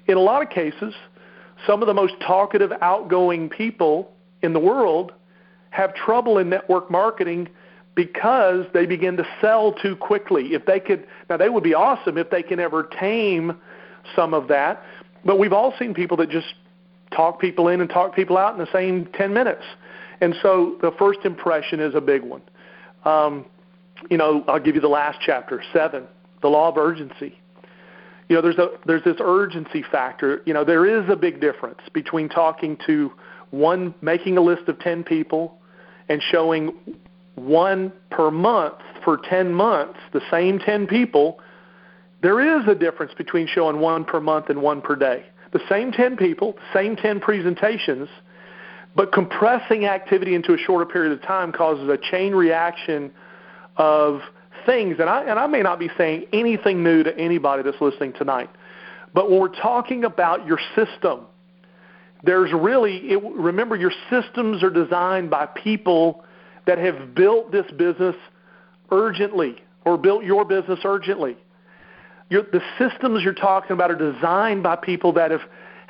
In 0.07 0.17
a 0.17 0.21
lot 0.21 0.43
of 0.43 0.49
cases, 0.49 0.95
some 1.67 1.83
of 1.83 1.87
the 1.87 1.93
most 1.93 2.15
talkative, 2.27 2.73
outgoing 2.81 3.51
people 3.51 4.11
in 4.41 4.55
the 4.55 4.59
world 4.59 5.13
have 5.69 5.95
trouble 5.95 6.39
in 6.39 6.49
network 6.49 6.91
marketing 6.91 7.47
because 7.95 8.65
they 8.73 8.87
begin 8.87 9.19
to 9.19 9.27
sell 9.43 9.75
too 9.75 9.97
quickly. 9.97 10.55
If 10.55 10.65
they 10.65 10.81
could, 10.81 11.07
now 11.29 11.37
they 11.37 11.51
would 11.51 11.63
be 11.63 11.75
awesome 11.75 12.17
if 12.17 12.31
they 12.31 12.43
can 12.43 12.59
ever 12.59 12.89
tame 12.99 13.61
some 14.17 14.33
of 14.33 14.49
that, 14.49 14.83
but 15.27 15.39
we've 15.39 15.53
all 15.53 15.75
seen 15.79 15.93
people 15.93 16.17
that 16.17 16.31
just 16.31 16.55
talk 17.15 17.39
people 17.39 17.69
in 17.69 17.83
and 17.83 17.91
talk 17.91 18.17
people 18.17 18.39
out 18.39 18.55
in 18.55 18.59
the 18.59 18.73
same 18.73 19.05
10 19.13 19.35
minutes. 19.35 19.65
And 20.21 20.35
so 20.43 20.77
the 20.81 20.93
first 20.99 21.21
impression 21.25 21.81
is 21.81 21.95
a 21.95 22.01
big 22.01 22.23
one. 22.23 22.43
Um, 23.05 23.47
you 24.11 24.17
know, 24.17 24.45
I'll 24.49 24.61
give 24.61 24.75
you 24.75 24.81
the 24.81 24.89
last 24.89 25.19
chapter, 25.25 25.63
seven, 25.73 26.05
the 26.43 26.49
law 26.49 26.69
of 26.69 26.77
urgency. 26.77 27.39
You 28.29 28.37
know, 28.37 28.43
there's 28.43 28.59
a 28.59 28.69
there's 28.87 29.03
this 29.05 29.17
urgency 29.21 29.83
factor. 29.83 30.43
You 30.47 30.55
know, 30.55 30.65
there 30.65 30.87
is 30.87 31.09
a 31.11 31.17
big 31.17 31.41
difference 31.41 31.81
between 31.93 32.29
talking 32.29 32.79
to 32.87 33.13
one, 33.51 33.95
making 34.01 34.37
a 34.39 34.41
list 34.41 34.69
of 34.69 34.79
ten 34.79 35.03
people, 35.03 35.59
and 36.09 36.23
showing 36.23 36.73
one 37.35 37.93
per 38.11 38.31
month 38.31 38.77
for 39.05 39.17
ten 39.17 39.53
months, 39.53 39.99
the 40.13 40.21
same 40.31 40.59
ten 40.59 40.87
people. 40.87 41.41
There 42.23 42.59
is 42.59 42.69
a 42.69 42.75
difference 42.75 43.13
between 43.15 43.47
showing 43.47 43.81
one 43.81 44.05
per 44.05 44.21
month 44.21 44.51
and 44.51 44.63
one 44.63 44.83
per 44.83 44.95
day. 44.95 45.25
The 45.53 45.61
same 45.69 45.91
ten 45.91 46.17
people, 46.17 46.57
same 46.73 46.97
ten 46.97 47.19
presentations, 47.19 48.09
but 48.95 49.13
compressing 49.13 49.87
activity 49.87 50.35
into 50.35 50.55
a 50.55 50.59
shorter 50.59 50.87
period 50.87 51.13
of 51.13 51.23
time 51.23 51.53
causes 51.53 51.89
a 51.89 51.97
chain 52.11 52.35
reaction 52.35 53.13
of 53.77 54.21
things, 54.67 54.97
and 54.99 55.09
I, 55.09 55.23
and 55.23 55.39
I 55.39 55.47
may 55.47 55.63
not 55.63 55.79
be 55.79 55.89
saying 55.97 56.27
anything 56.33 56.83
new 56.83 57.03
to 57.03 57.17
anybody 57.17 57.63
that's 57.63 57.81
listening 57.81 58.13
tonight, 58.13 58.51
but 59.15 59.31
when 59.31 59.41
we're 59.41 59.49
talking 59.49 60.05
about 60.05 60.47
your 60.47 60.59
system, 60.75 61.27
there's 62.23 62.53
really, 62.53 62.97
it, 63.11 63.23
remember, 63.23 63.77
your 63.77 63.93
systems 64.11 64.63
are 64.63 64.71
designed 64.71 65.31
by 65.31 65.47
people 65.47 66.25
that 66.67 66.79
have 66.79 67.15
built 67.15 67.51
this 67.51 67.67
business 67.77 68.15
urgently 68.91 69.57
or 69.85 69.97
built 69.97 70.25
your 70.25 70.45
business 70.45 70.79
urgently. 70.85 71.37
Your, 72.29 72.43
the 72.43 72.61
systems 72.79 73.23
you're 73.23 73.33
talking 73.33 73.73
about 73.73 73.91
are 73.91 74.13
designed 74.13 74.63
by 74.63 74.77
people 74.77 75.13
that 75.15 75.31
have 75.31 75.41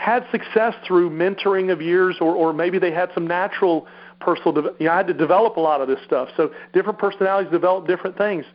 had 0.01 0.25
success 0.33 0.75
through 0.87 1.11
mentoring 1.11 1.71
of 1.71 1.83
years, 1.83 2.17
or, 2.23 2.35
or 2.35 2.55
maybe 2.55 2.79
they 2.79 2.91
had 2.91 3.11
some 3.13 3.27
natural 3.27 3.87
personal. 4.19 4.53
De- 4.53 4.75
you 4.79 4.87
know, 4.87 4.93
I 4.93 4.97
had 4.97 5.07
to 5.09 5.13
develop 5.13 5.59
a 5.59 5.61
lot 5.61 5.83
of 5.83 5.89
this 5.89 5.99
stuff. 6.07 6.31
So 6.39 6.53
different 6.73 6.99
personalities 6.99 7.53
develop 7.53 7.87
different 7.87 8.17
things. 8.17 8.47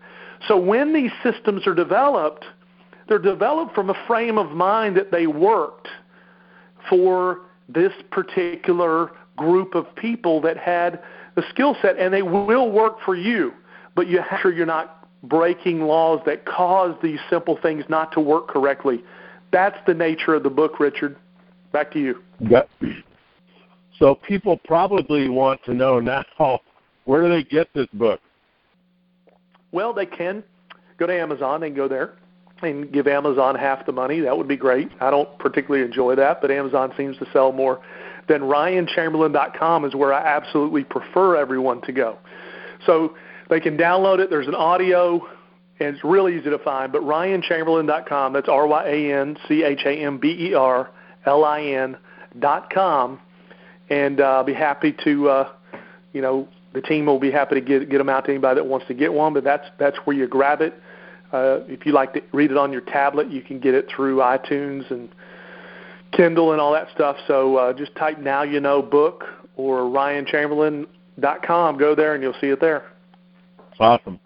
So 0.48 0.58
when 0.58 0.92
these 0.92 1.12
systems 1.22 1.68
are 1.68 1.76
developed, 1.76 2.46
they're 3.08 3.20
developed 3.20 3.76
from 3.76 3.92
a 3.92 4.06
frame 4.08 4.40
of 4.40 4.52
mind 4.52 4.98
that 4.98 5.12
they 5.12 5.28
worked 5.28 5.88
for 6.90 7.42
this 7.70 7.94
particular 8.10 9.12
group 9.38 9.76
of 9.76 9.86
people 9.96 10.42
that 10.42 10.58
had 10.58 11.04
the 11.36 11.44
skill 11.52 11.76
set, 11.80 12.00
and 12.00 12.12
they 12.12 12.24
will 12.24 12.72
work 12.72 12.98
for 13.06 13.16
you. 13.16 13.54
But 13.94 14.08
you 14.08 14.18
have 14.18 14.30
to 14.30 14.38
sure 14.42 14.52
you're 14.52 14.66
not 14.66 15.08
breaking 15.22 15.82
laws 15.82 16.22
that 16.26 16.46
cause 16.46 16.96
these 17.04 17.20
simple 17.30 17.60
things 17.62 17.84
not 17.88 18.12
to 18.14 18.20
work 18.20 18.48
correctly. 18.48 19.04
That's 19.52 19.78
the 19.86 19.94
nature 19.94 20.34
of 20.34 20.42
the 20.42 20.50
book, 20.50 20.80
Richard. 20.80 21.18
Back 21.76 21.92
to 21.92 22.00
you. 22.00 22.24
So 24.00 24.16
people 24.16 24.58
probably 24.64 25.28
want 25.28 25.62
to 25.66 25.74
know 25.74 26.00
now 26.00 26.24
where 27.04 27.22
do 27.22 27.28
they 27.28 27.44
get 27.44 27.68
this 27.74 27.88
book? 27.92 28.22
Well, 29.74 29.94
they 29.94 30.06
can 30.06 30.42
go 30.98 31.06
to 31.06 31.14
Amazon 31.14 31.64
and 31.64 31.76
go 31.76 31.90
there 31.90 32.14
and 32.62 32.94
give 32.94 33.08
Amazon 33.08 33.56
half 33.56 33.86
the 33.86 33.92
money. 33.92 34.22
That 34.22 34.38
would 34.38 34.48
be 34.48 34.56
great. 34.56 34.90
I 35.02 35.12
don't 35.12 35.38
particularly 35.38 35.86
enjoy 35.86 36.16
that, 36.16 36.40
but 36.40 36.50
Amazon 36.50 36.94
seems 36.96 37.18
to 37.18 37.26
sell 37.34 37.52
more. 37.52 37.82
Then 38.30 38.40
RyanChamberlin.com 38.40 39.84
is 39.84 39.96
where 39.96 40.14
I 40.14 40.26
absolutely 40.26 40.86
prefer 40.86 41.36
everyone 41.36 41.82
to 41.82 41.92
go. 41.92 42.18
So 42.86 43.16
they 43.50 43.60
can 43.60 43.78
download 43.78 44.20
it. 44.20 44.30
There's 44.30 44.48
an 44.48 44.56
audio, 44.56 45.28
and 45.82 45.94
it's 45.94 46.06
really 46.06 46.38
easy 46.38 46.50
to 46.52 46.60
find. 46.60 46.94
But 46.94 47.02
RyanChamberlin.com, 47.02 48.32
that's 48.32 48.48
R 48.48 48.66
Y 48.66 48.86
A 48.86 49.20
N 49.20 49.38
C 49.50 49.64
H 49.66 49.82
A 49.86 49.92
M 49.92 50.18
B 50.20 50.30
E 50.52 50.54
R 50.54 50.90
L 51.26 51.44
I 51.44 51.62
N.com 51.62 53.20
and 53.90 54.20
uh, 54.20 54.24
I'll 54.24 54.44
be 54.44 54.54
happy 54.54 54.96
to, 55.04 55.30
uh, 55.30 55.52
you 56.14 56.22
know, 56.22 56.48
the 56.74 56.82
team 56.82 57.06
will 57.06 57.20
be 57.20 57.32
happy 57.32 57.56
to 57.56 57.62
get 57.62 57.90
get 57.90 58.00
them 58.00 58.10
out 58.10 58.26
to 58.26 58.32
anybody 58.32 58.60
that 58.60 58.66
wants 58.66 58.86
to 58.88 58.94
get 58.94 59.14
one. 59.14 59.34
But 59.34 59.46
that's 59.46 59.66
that's 59.80 59.98
where 60.06 60.16
you 60.16 60.28
grab 60.28 60.62
it. 60.62 60.74
Uh, 61.32 61.60
if 61.68 61.86
you 61.86 61.92
like 61.92 62.14
to 62.14 62.22
read 62.34 62.52
it 62.52 62.58
on 62.58 62.72
your 62.72 62.82
tablet, 62.82 63.30
you 63.30 63.42
can 63.42 63.60
get 63.60 63.74
it 63.74 63.88
through 63.94 64.18
iTunes 64.18 64.90
and 64.92 65.10
Kindle 66.12 66.52
and 66.52 66.62
all 66.62 66.74
that 66.74 66.88
stuff. 66.94 67.18
So 67.28 67.56
uh, 67.58 67.74
just 67.74 67.96
type 67.96 68.20
now 68.20 68.44
you 68.44 68.60
know 68.60 68.82
book 68.82 69.24
or 69.56 69.84
RyanChamberlin.com. 69.84 71.78
Go 71.78 71.96
there 71.96 72.14
and 72.14 72.24
you'll 72.24 72.36
see 72.42 72.48
it 72.48 72.60
there. 72.60 72.84
Awesome. 73.80 74.20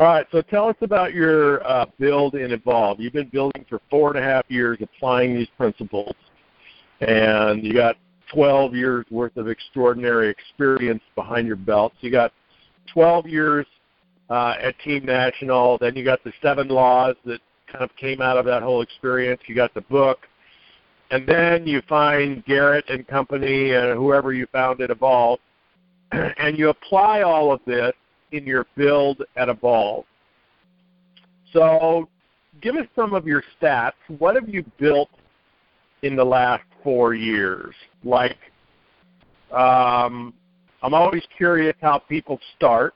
All 0.00 0.06
right, 0.06 0.26
so 0.32 0.40
tell 0.40 0.66
us 0.66 0.76
about 0.80 1.12
your 1.12 1.62
uh, 1.68 1.84
build 1.98 2.34
and 2.34 2.54
evolve. 2.54 3.00
You've 3.00 3.12
been 3.12 3.28
building 3.28 3.66
for 3.68 3.82
four 3.90 4.08
and 4.08 4.18
a 4.18 4.22
half 4.26 4.46
years, 4.48 4.78
applying 4.80 5.34
these 5.34 5.48
principles, 5.58 6.14
and 7.02 7.62
you 7.62 7.74
got 7.74 7.96
12 8.32 8.74
years 8.74 9.04
worth 9.10 9.36
of 9.36 9.46
extraordinary 9.46 10.30
experience 10.30 11.02
behind 11.14 11.46
your 11.46 11.56
belt. 11.56 11.92
So 12.00 12.06
you 12.06 12.10
got 12.10 12.32
12 12.94 13.26
years 13.26 13.66
uh, 14.30 14.54
at 14.62 14.74
Team 14.78 15.04
National. 15.04 15.76
Then 15.76 15.94
you 15.94 16.02
got 16.02 16.24
the 16.24 16.32
seven 16.40 16.68
laws 16.68 17.16
that 17.26 17.40
kind 17.70 17.84
of 17.84 17.94
came 17.96 18.22
out 18.22 18.38
of 18.38 18.46
that 18.46 18.62
whole 18.62 18.80
experience. 18.80 19.42
You 19.48 19.54
got 19.54 19.74
the 19.74 19.82
book. 19.82 20.20
And 21.10 21.28
then 21.28 21.66
you 21.66 21.82
find 21.90 22.42
Garrett 22.46 22.88
and 22.88 23.06
company 23.06 23.74
and 23.74 23.98
whoever 23.98 24.32
you 24.32 24.46
found 24.50 24.80
at 24.80 24.88
Evolve, 24.88 25.40
and 26.12 26.58
you 26.58 26.70
apply 26.70 27.20
all 27.20 27.52
of 27.52 27.60
this 27.66 27.92
in 28.32 28.46
your 28.46 28.66
build 28.76 29.22
at 29.36 29.48
Evolve. 29.48 30.04
So 31.52 32.08
give 32.60 32.76
us 32.76 32.86
some 32.94 33.14
of 33.14 33.26
your 33.26 33.42
stats. 33.60 33.92
What 34.18 34.34
have 34.34 34.48
you 34.48 34.64
built 34.78 35.10
in 36.02 36.16
the 36.16 36.24
last 36.24 36.64
four 36.82 37.14
years? 37.14 37.74
Like, 38.04 38.38
um, 39.52 40.34
I'm 40.82 40.94
always 40.94 41.22
curious 41.36 41.76
how 41.80 41.98
people 41.98 42.38
start. 42.56 42.94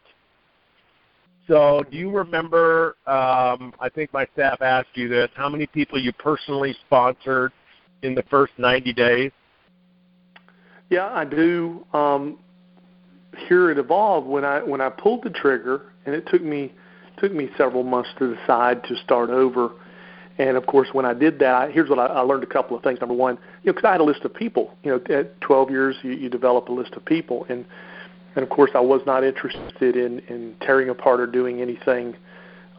So, 1.47 1.83
do 1.91 1.99
you 1.99 2.11
remember? 2.11 2.97
Um, 3.07 3.75
I 3.79 3.91
think 3.95 4.13
my 4.15 4.27
staff 4.33 4.63
asked 4.63 4.89
you 4.95 5.09
this. 5.09 5.29
How 5.35 5.51
many 5.51 5.67
people 5.67 6.01
you 6.01 6.13
personally 6.13 6.75
sponsored 6.87 7.53
in 8.03 8.15
the 8.15 8.23
first 8.31 8.55
90 8.57 8.93
days? 8.95 9.31
Yeah, 10.89 11.13
I 11.13 11.25
do. 11.27 11.87
Um, 11.93 12.39
here 13.49 13.71
at 13.71 13.79
Evolve, 13.79 14.25
when 14.25 14.45
I 14.45 14.63
when 14.63 14.81
I 14.81 14.91
pulled 14.91 15.25
the 15.25 15.31
trigger, 15.31 15.83
and 16.07 16.15
it 16.15 16.27
took 16.29 16.43
me 16.43 16.73
took 17.19 17.33
me 17.33 17.49
several 17.57 17.83
months 17.83 18.11
to 18.19 18.35
decide 18.35 18.85
to 18.85 18.97
start 18.97 19.31
over. 19.31 19.71
And 20.37 20.57
of 20.57 20.67
course, 20.67 20.89
when 20.93 21.05
I 21.05 21.15
did 21.15 21.39
that, 21.39 21.71
here's 21.71 21.89
what 21.89 21.99
I, 21.99 22.07
I 22.07 22.21
learned: 22.21 22.43
a 22.43 22.47
couple 22.49 22.77
of 22.77 22.83
things. 22.83 23.01
Number 23.01 23.15
one, 23.15 23.39
you 23.63 23.71
know, 23.71 23.73
because 23.73 23.89
I 23.89 23.93
had 23.93 24.01
a 24.01 24.05
list 24.05 24.25
of 24.25 24.35
people. 24.35 24.75
You 24.83 24.93
know, 24.93 25.17
at 25.17 25.41
12 25.41 25.71
years, 25.71 25.97
you, 26.03 26.11
you 26.13 26.29
develop 26.29 26.69
a 26.69 26.73
list 26.73 26.95
of 26.95 27.05
people, 27.05 27.47
and 27.49 27.65
and 28.35 28.43
of 28.43 28.51
course, 28.51 28.73
I 28.75 28.81
was 28.81 29.01
not 29.07 29.23
interested 29.23 29.97
in 29.97 30.21
in 30.21 30.57
tearing 30.61 30.89
apart 30.89 31.21
or 31.21 31.27
doing 31.27 31.61
anything 31.61 32.17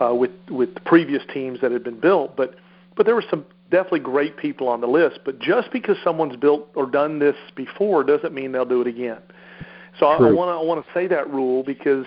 uh, 0.01 0.13
with 0.13 0.31
with 0.49 0.73
the 0.73 0.81
previous 0.81 1.23
teams 1.33 1.61
that 1.61 1.71
had 1.71 1.83
been 1.83 1.99
built. 1.99 2.35
But 2.35 2.55
but 2.95 3.05
there 3.05 3.15
were 3.15 3.25
some 3.29 3.45
definitely 3.71 3.99
great 4.01 4.37
people 4.37 4.67
on 4.67 4.81
the 4.81 4.87
list. 4.87 5.19
But 5.25 5.39
just 5.39 5.71
because 5.71 5.97
someone's 6.03 6.35
built 6.35 6.67
or 6.75 6.85
done 6.85 7.19
this 7.19 7.35
before 7.55 8.03
doesn't 8.03 8.33
mean 8.33 8.51
they'll 8.51 8.65
do 8.65 8.81
it 8.81 8.87
again. 8.87 9.19
So 9.99 10.15
True. 10.17 10.29
I 10.29 10.31
want 10.31 10.49
to 10.49 10.53
I 10.53 10.63
want 10.63 10.85
to 10.85 10.93
say 10.93 11.07
that 11.07 11.29
rule 11.29 11.63
because 11.63 12.05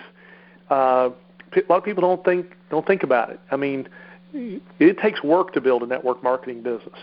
uh, 0.71 1.11
a 1.57 1.63
lot 1.69 1.79
of 1.79 1.85
people 1.85 2.03
don't 2.03 2.25
think 2.25 2.55
don't 2.71 2.87
think 2.87 3.03
about 3.03 3.31
it. 3.31 3.41
I 3.51 3.57
mean 3.57 3.89
it 4.33 4.99
takes 4.99 5.23
work 5.23 5.53
to 5.55 5.61
build 5.61 5.83
a 5.83 5.87
network 5.87 6.23
marketing 6.23 6.63
business. 6.63 6.99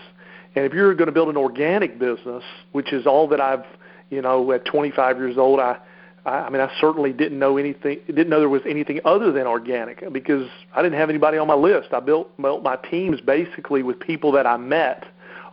And 0.54 0.64
if 0.64 0.72
you're 0.72 0.94
going 0.94 1.06
to 1.06 1.12
build 1.12 1.28
an 1.28 1.36
organic 1.36 1.98
business, 1.98 2.42
which 2.72 2.92
is 2.92 3.06
all 3.06 3.28
that 3.28 3.40
I've, 3.40 3.64
you 4.10 4.22
know, 4.22 4.52
at 4.52 4.64
25 4.64 5.18
years 5.18 5.36
old, 5.36 5.60
I, 5.60 5.76
I, 6.24 6.48
mean, 6.50 6.62
I 6.62 6.72
certainly 6.80 7.12
didn't 7.12 7.38
know 7.38 7.56
anything, 7.56 8.00
didn't 8.06 8.28
know 8.28 8.40
there 8.40 8.48
was 8.48 8.62
anything 8.66 9.00
other 9.04 9.32
than 9.32 9.46
organic 9.46 10.12
because 10.12 10.48
I 10.74 10.82
didn't 10.82 10.98
have 10.98 11.10
anybody 11.10 11.36
on 11.36 11.46
my 11.46 11.54
list. 11.54 11.88
I 11.92 12.00
built, 12.00 12.34
built 12.40 12.62
my 12.62 12.76
teams 12.76 13.20
basically 13.20 13.82
with 13.82 14.00
people 14.00 14.32
that 14.32 14.46
I 14.46 14.56
met 14.56 15.04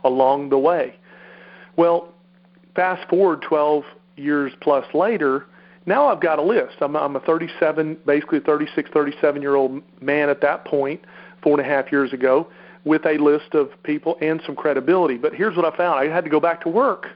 along 0.04 0.48
the 0.48 0.58
way. 0.58 0.94
Well, 1.76 2.08
fast 2.74 3.08
forward 3.10 3.42
12 3.42 3.84
years 4.16 4.52
plus 4.60 4.84
later, 4.94 5.46
now 5.86 6.06
I've 6.06 6.20
got 6.20 6.38
a 6.38 6.42
list. 6.42 6.76
I'm, 6.80 6.96
I'm 6.96 7.16
a 7.16 7.20
37, 7.20 7.98
basically 8.06 8.40
36, 8.40 8.90
37 8.92 9.42
year 9.42 9.54
old 9.54 9.82
man 10.00 10.28
at 10.28 10.40
that 10.40 10.64
point, 10.64 11.00
four 11.42 11.58
and 11.58 11.66
a 11.66 11.70
half 11.70 11.92
years 11.92 12.12
ago, 12.12 12.48
with 12.84 13.04
a 13.06 13.18
list 13.18 13.54
of 13.54 13.70
people 13.82 14.16
and 14.20 14.40
some 14.46 14.56
credibility. 14.56 15.16
But 15.16 15.34
here's 15.34 15.56
what 15.56 15.72
I 15.72 15.76
found: 15.76 15.98
I 15.98 16.12
had 16.12 16.24
to 16.24 16.30
go 16.30 16.40
back 16.40 16.62
to 16.62 16.68
work. 16.68 17.08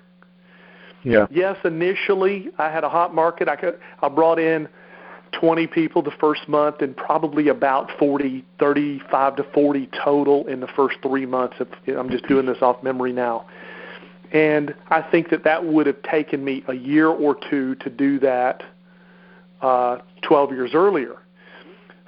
Yeah. 1.04 1.26
Yes, 1.30 1.56
initially 1.64 2.50
I 2.58 2.70
had 2.70 2.84
a 2.84 2.88
hot 2.88 3.14
market. 3.14 3.48
I 3.48 3.56
could 3.56 3.78
I 4.02 4.08
brought 4.08 4.38
in 4.38 4.68
20 5.32 5.66
people 5.68 6.02
the 6.02 6.12
first 6.20 6.48
month 6.48 6.80
and 6.80 6.96
probably 6.96 7.48
about 7.48 7.90
40, 7.98 8.44
35 8.58 9.36
to 9.36 9.44
40 9.54 9.88
total 10.04 10.46
in 10.46 10.60
the 10.60 10.66
first 10.68 10.96
three 11.02 11.26
months. 11.26 11.56
Of, 11.60 11.68
I'm 11.86 12.10
just 12.10 12.26
doing 12.26 12.46
this 12.46 12.58
off 12.60 12.82
memory 12.82 13.12
now. 13.12 13.46
And 14.32 14.74
I 14.90 15.02
think 15.02 15.30
that 15.30 15.44
that 15.44 15.64
would 15.64 15.86
have 15.86 16.02
taken 16.02 16.44
me 16.44 16.62
a 16.68 16.74
year 16.74 17.08
or 17.08 17.36
two 17.50 17.74
to 17.76 17.90
do 17.90 18.18
that 18.20 18.62
uh, 19.62 19.98
12 20.22 20.52
years 20.52 20.70
earlier. 20.74 21.16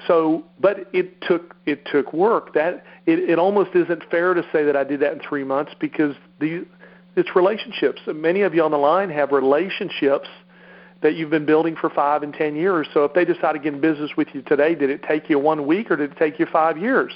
So, 0.07 0.45
but 0.59 0.89
it 0.93 1.21
took 1.23 1.57
it 1.67 1.87
took 1.91 2.13
work. 2.13 2.55
That 2.55 2.85
it, 3.07 3.19
it 3.19 3.39
almost 3.39 3.75
isn't 3.75 4.03
fair 4.11 4.35
to 4.35 4.43
say 4.53 4.65
that 4.65 4.77
I 4.77 4.85
did 4.85 5.01
that 5.01 5.13
in 5.13 5.21
three 5.21 5.45
months 5.45 5.73
because 5.79 6.15
the 6.39 6.67
it's 7.17 7.35
relationships. 7.37 8.01
Many 8.07 8.43
of 8.43 8.55
you 8.55 8.63
on 8.63 8.71
the 8.71 8.79
line 8.79 9.11
have 9.11 9.33
relationships 9.33 10.29
that 11.03 11.17
you've 11.17 11.31
been 11.31 11.47
building 11.47 11.77
for 11.77 11.91
five 11.91 12.23
and 12.23 12.33
ten 12.33 12.57
years. 12.57 12.87
So 12.95 13.05
if 13.05 13.13
they 13.15 13.25
decide 13.25 13.53
to 13.53 13.59
get 13.59 13.75
in 13.75 13.81
business 13.81 14.11
with 14.17 14.29
you 14.33 14.43
today, 14.43 14.75
did 14.75 14.91
it 14.91 15.03
take 15.03 15.29
you 15.29 15.39
one 15.39 15.67
week 15.67 15.91
or 15.91 15.97
did 15.97 16.13
it 16.13 16.17
take 16.19 16.39
you 16.39 16.47
five 16.47 16.79
years? 16.79 17.13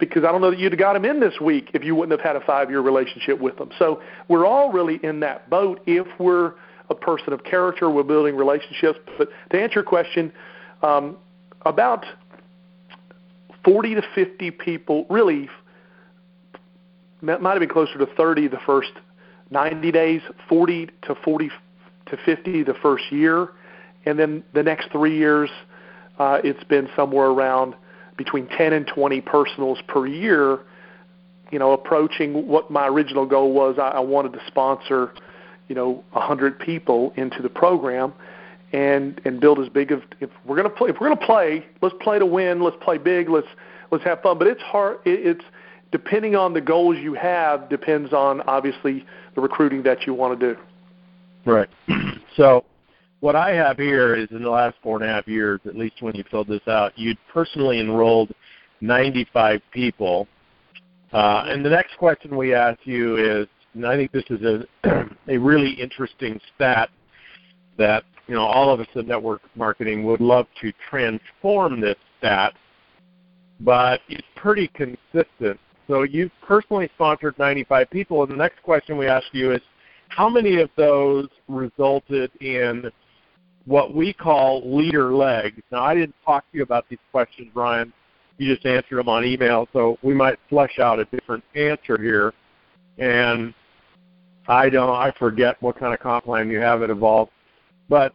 Because 0.00 0.24
I 0.24 0.32
don't 0.32 0.40
know 0.40 0.50
that 0.50 0.58
you'd 0.58 0.72
have 0.72 0.78
got 0.78 0.94
them 0.94 1.04
in 1.04 1.20
this 1.20 1.34
week 1.40 1.70
if 1.74 1.84
you 1.84 1.94
wouldn't 1.94 2.18
have 2.18 2.26
had 2.26 2.34
a 2.34 2.44
five-year 2.44 2.80
relationship 2.80 3.38
with 3.38 3.56
them. 3.58 3.70
So 3.78 4.02
we're 4.28 4.46
all 4.46 4.72
really 4.72 4.98
in 5.02 5.20
that 5.20 5.48
boat 5.50 5.80
if 5.86 6.06
we're 6.18 6.54
a 6.88 6.94
person 6.94 7.32
of 7.32 7.44
character, 7.44 7.88
we're 7.88 8.02
building 8.02 8.36
relationships. 8.36 8.98
But 9.16 9.28
to 9.50 9.60
answer 9.60 9.74
your 9.76 9.84
question, 9.84 10.32
um, 10.82 11.16
about 11.64 12.04
40 13.64 13.94
to 13.96 14.02
50 14.14 14.50
people, 14.50 15.06
really, 15.08 15.48
might 17.20 17.42
have 17.42 17.60
been 17.60 17.68
closer 17.68 17.98
to 17.98 18.06
30 18.06 18.48
the 18.48 18.58
first 18.66 18.92
90 19.50 19.92
days, 19.92 20.22
40 20.48 20.88
to 21.02 21.14
40 21.14 21.50
to 22.06 22.16
50 22.24 22.62
the 22.62 22.74
first 22.74 23.04
year, 23.12 23.50
and 24.06 24.18
then 24.18 24.42
the 24.54 24.62
next 24.62 24.90
three 24.90 25.16
years, 25.16 25.50
uh, 26.18 26.40
it's 26.42 26.64
been 26.64 26.88
somewhere 26.96 27.26
around 27.26 27.74
between 28.20 28.46
10 28.48 28.74
and 28.74 28.86
20 28.86 29.22
personals 29.22 29.78
per 29.88 30.06
year. 30.06 30.58
You 31.50 31.58
know, 31.58 31.72
approaching 31.72 32.46
what 32.46 32.70
my 32.70 32.86
original 32.86 33.24
goal 33.24 33.52
was. 33.52 33.76
I, 33.78 33.88
I 33.88 34.00
wanted 34.00 34.34
to 34.34 34.40
sponsor, 34.46 35.10
you 35.68 35.74
know, 35.74 36.04
100 36.12 36.58
people 36.58 37.14
into 37.16 37.40
the 37.40 37.48
program, 37.48 38.12
and 38.74 39.18
and 39.24 39.40
build 39.40 39.58
as 39.58 39.70
big 39.70 39.90
of. 39.90 40.02
If 40.20 40.28
we're 40.44 40.56
gonna 40.56 40.68
play, 40.68 40.90
if 40.90 41.00
we're 41.00 41.08
gonna 41.08 41.26
play, 41.26 41.64
let's 41.80 41.94
play 42.02 42.18
to 42.18 42.26
win. 42.26 42.62
Let's 42.62 42.76
play 42.82 42.98
big. 42.98 43.30
Let's 43.30 43.48
let's 43.90 44.04
have 44.04 44.20
fun. 44.20 44.36
But 44.36 44.48
it's 44.48 44.60
hard. 44.60 44.98
It, 45.06 45.26
it's 45.26 45.44
depending 45.90 46.36
on 46.36 46.52
the 46.52 46.60
goals 46.60 46.98
you 46.98 47.14
have. 47.14 47.70
Depends 47.70 48.12
on 48.12 48.42
obviously 48.42 49.06
the 49.34 49.40
recruiting 49.40 49.82
that 49.84 50.06
you 50.06 50.12
want 50.12 50.38
to 50.38 50.54
do. 50.54 50.60
Right. 51.46 51.68
So 52.36 52.64
what 53.20 53.36
I 53.36 53.50
have 53.52 53.76
here 53.76 54.16
is 54.16 54.28
in 54.30 54.42
the 54.42 54.50
last 54.50 54.76
four 54.82 54.96
and 54.96 55.08
a 55.08 55.12
half 55.12 55.28
years, 55.28 55.60
at 55.66 55.76
least 55.76 56.00
when 56.00 56.14
you 56.14 56.24
filled 56.30 56.48
this 56.48 56.66
out, 56.66 56.92
you'd 56.96 57.18
personally 57.32 57.78
enrolled 57.78 58.32
95 58.80 59.60
people. 59.72 60.26
Uh, 61.12 61.44
and 61.46 61.64
the 61.64 61.70
next 61.70 61.96
question 61.98 62.36
we 62.36 62.54
ask 62.54 62.78
you 62.84 63.16
is, 63.16 63.46
and 63.74 63.86
I 63.86 63.96
think 63.96 64.10
this 64.10 64.24
is 64.30 64.40
a, 64.42 65.08
a 65.28 65.38
really 65.38 65.70
interesting 65.72 66.40
stat 66.54 66.88
that 67.78 68.04
you 68.26 68.34
know 68.34 68.44
all 68.44 68.72
of 68.72 68.80
us 68.80 68.86
in 68.94 69.06
network 69.06 69.42
marketing 69.54 70.04
would 70.04 70.20
love 70.20 70.46
to 70.60 70.72
transform 70.88 71.80
this 71.80 71.96
stat, 72.18 72.54
but 73.60 74.00
it's 74.08 74.26
pretty 74.36 74.68
consistent. 74.68 75.58
So 75.88 76.04
you've 76.04 76.32
personally 76.46 76.88
sponsored 76.94 77.38
95 77.38 77.90
people, 77.90 78.22
and 78.22 78.30
the 78.30 78.36
next 78.36 78.62
question 78.62 78.96
we 78.96 79.06
ask 79.06 79.26
you 79.32 79.52
is, 79.52 79.60
how 80.08 80.28
many 80.28 80.60
of 80.60 80.70
those 80.76 81.28
resulted 81.48 82.30
in 82.40 82.90
what 83.66 83.94
we 83.94 84.12
call 84.12 84.62
leader 84.76 85.14
legs? 85.14 85.60
Now, 85.70 85.84
I 85.84 85.94
didn't 85.94 86.14
talk 86.24 86.50
to 86.50 86.56
you 86.56 86.62
about 86.62 86.86
these 86.88 86.98
questions, 87.10 87.50
Ryan. 87.54 87.92
You 88.38 88.54
just 88.54 88.66
answered 88.66 88.96
them 88.96 89.08
on 89.08 89.24
email, 89.24 89.68
so 89.72 89.98
we 90.02 90.14
might 90.14 90.38
flesh 90.48 90.78
out 90.78 90.98
a 90.98 91.04
different 91.06 91.44
answer 91.54 92.00
here. 92.00 92.32
And 92.98 93.52
I 94.48 94.70
don't, 94.70 94.90
I 94.90 95.12
forget 95.18 95.60
what 95.60 95.78
kind 95.78 95.92
of 95.92 96.00
comp 96.00 96.24
plan 96.24 96.50
you 96.50 96.58
have 96.58 96.82
at 96.82 96.90
Evolve, 96.90 97.28
but 97.88 98.14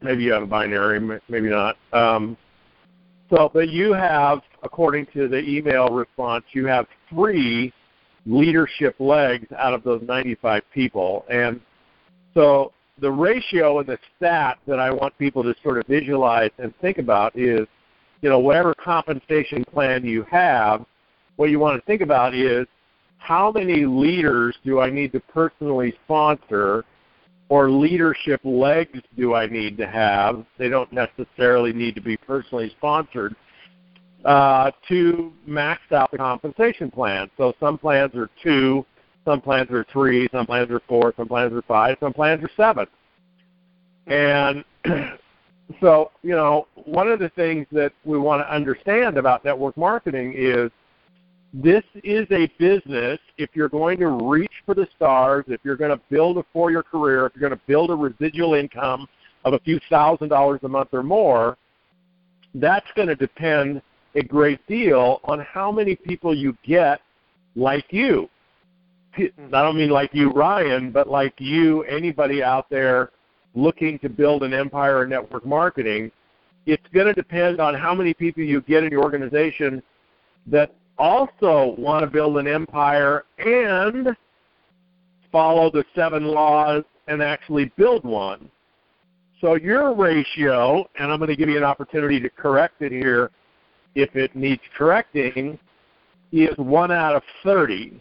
maybe 0.00 0.22
you 0.22 0.32
have 0.32 0.42
a 0.42 0.46
binary, 0.46 1.00
maybe 1.28 1.48
not. 1.48 1.76
Um, 1.92 2.36
so, 3.30 3.50
but 3.52 3.68
you 3.68 3.92
have, 3.92 4.42
according 4.62 5.06
to 5.14 5.28
the 5.28 5.40
email 5.40 5.88
response, 5.88 6.44
you 6.52 6.66
have 6.66 6.86
three 7.10 7.72
leadership 8.26 8.94
legs 9.00 9.46
out 9.58 9.74
of 9.74 9.82
those 9.82 10.02
95 10.06 10.62
people. 10.72 11.24
And 11.30 11.60
so 12.34 12.72
the 13.00 13.10
ratio 13.10 13.80
and 13.80 13.88
the 13.88 13.98
stat 14.16 14.58
that 14.66 14.78
I 14.78 14.90
want 14.90 15.16
people 15.18 15.42
to 15.42 15.54
sort 15.62 15.78
of 15.78 15.86
visualize 15.86 16.50
and 16.58 16.72
think 16.80 16.98
about 16.98 17.36
is, 17.36 17.66
you 18.22 18.28
know, 18.28 18.38
whatever 18.38 18.74
compensation 18.74 19.64
plan 19.64 20.04
you 20.04 20.24
have, 20.30 20.84
what 21.36 21.50
you 21.50 21.58
want 21.58 21.80
to 21.80 21.84
think 21.86 22.00
about 22.00 22.34
is 22.34 22.66
how 23.18 23.50
many 23.50 23.84
leaders 23.84 24.56
do 24.64 24.80
I 24.80 24.90
need 24.90 25.12
to 25.12 25.20
personally 25.20 25.94
sponsor 26.04 26.84
or 27.48 27.70
leadership 27.70 28.40
legs 28.44 29.00
do 29.16 29.34
I 29.34 29.46
need 29.46 29.76
to 29.78 29.86
have? 29.86 30.44
They 30.58 30.68
don't 30.68 30.92
necessarily 30.92 31.72
need 31.72 31.94
to 31.96 32.00
be 32.00 32.16
personally 32.16 32.70
sponsored 32.76 33.34
uh, 34.24 34.70
to 34.88 35.32
max 35.46 35.80
out 35.92 36.10
the 36.10 36.18
compensation 36.18 36.90
plan. 36.90 37.30
So 37.36 37.52
some 37.60 37.76
plans 37.76 38.14
are 38.14 38.30
two, 38.42 38.86
some 39.24 39.40
plans 39.40 39.70
are 39.70 39.84
three, 39.92 40.28
some 40.32 40.46
plans 40.46 40.70
are 40.70 40.80
four, 40.88 41.14
some 41.16 41.28
plans 41.28 41.52
are 41.52 41.62
five, 41.62 41.96
some 42.00 42.12
plans 42.12 42.42
are 42.44 42.50
seven. 42.56 42.86
And 44.06 44.64
so, 45.80 46.10
you 46.22 46.34
know, 46.34 46.66
one 46.74 47.08
of 47.08 47.18
the 47.18 47.30
things 47.30 47.66
that 47.72 47.92
we 48.04 48.18
want 48.18 48.42
to 48.42 48.52
understand 48.52 49.16
about 49.16 49.44
network 49.44 49.76
marketing 49.76 50.34
is 50.36 50.70
this 51.54 51.84
is 52.02 52.26
a 52.30 52.50
business. 52.58 53.18
If 53.38 53.50
you're 53.54 53.68
going 53.68 53.98
to 54.00 54.08
reach 54.08 54.52
for 54.66 54.74
the 54.74 54.88
stars, 54.96 55.44
if 55.48 55.60
you're 55.64 55.76
going 55.76 55.96
to 55.96 56.00
build 56.10 56.38
a 56.38 56.44
four 56.52 56.70
year 56.70 56.82
career, 56.82 57.26
if 57.26 57.32
you're 57.34 57.48
going 57.48 57.58
to 57.58 57.64
build 57.66 57.90
a 57.90 57.94
residual 57.94 58.54
income 58.54 59.06
of 59.44 59.54
a 59.54 59.58
few 59.60 59.78
thousand 59.88 60.28
dollars 60.28 60.60
a 60.64 60.68
month 60.68 60.88
or 60.92 61.02
more, 61.02 61.56
that's 62.54 62.86
going 62.96 63.08
to 63.08 63.14
depend 63.14 63.80
a 64.16 64.22
great 64.22 64.64
deal 64.66 65.20
on 65.24 65.40
how 65.40 65.72
many 65.72 65.96
people 65.96 66.34
you 66.34 66.56
get 66.64 67.00
like 67.56 67.86
you. 67.90 68.28
I 69.16 69.30
don't 69.50 69.76
mean 69.76 69.90
like 69.90 70.10
you, 70.12 70.30
Ryan, 70.30 70.90
but 70.90 71.08
like 71.08 71.34
you, 71.38 71.82
anybody 71.84 72.42
out 72.42 72.68
there 72.70 73.10
looking 73.54 73.98
to 74.00 74.08
build 74.08 74.42
an 74.42 74.52
empire 74.52 75.04
in 75.04 75.10
network 75.10 75.46
marketing. 75.46 76.10
It's 76.66 76.86
going 76.92 77.06
to 77.06 77.12
depend 77.12 77.60
on 77.60 77.74
how 77.74 77.94
many 77.94 78.14
people 78.14 78.42
you 78.42 78.60
get 78.62 78.84
in 78.84 78.90
your 78.90 79.02
organization 79.02 79.82
that 80.46 80.74
also 80.98 81.74
want 81.78 82.04
to 82.04 82.10
build 82.10 82.38
an 82.38 82.46
empire 82.46 83.24
and 83.38 84.16
follow 85.30 85.70
the 85.70 85.84
seven 85.94 86.24
laws 86.24 86.84
and 87.08 87.22
actually 87.22 87.70
build 87.76 88.04
one. 88.04 88.50
So 89.40 89.54
your 89.54 89.94
ratio, 89.94 90.88
and 90.98 91.12
I'm 91.12 91.18
going 91.18 91.28
to 91.28 91.36
give 91.36 91.48
you 91.48 91.58
an 91.58 91.64
opportunity 91.64 92.18
to 92.20 92.30
correct 92.30 92.80
it 92.80 92.92
here 92.92 93.30
if 93.94 94.14
it 94.16 94.34
needs 94.34 94.62
correcting, 94.76 95.58
is 96.32 96.56
one 96.56 96.90
out 96.90 97.14
of 97.14 97.22
30. 97.42 98.00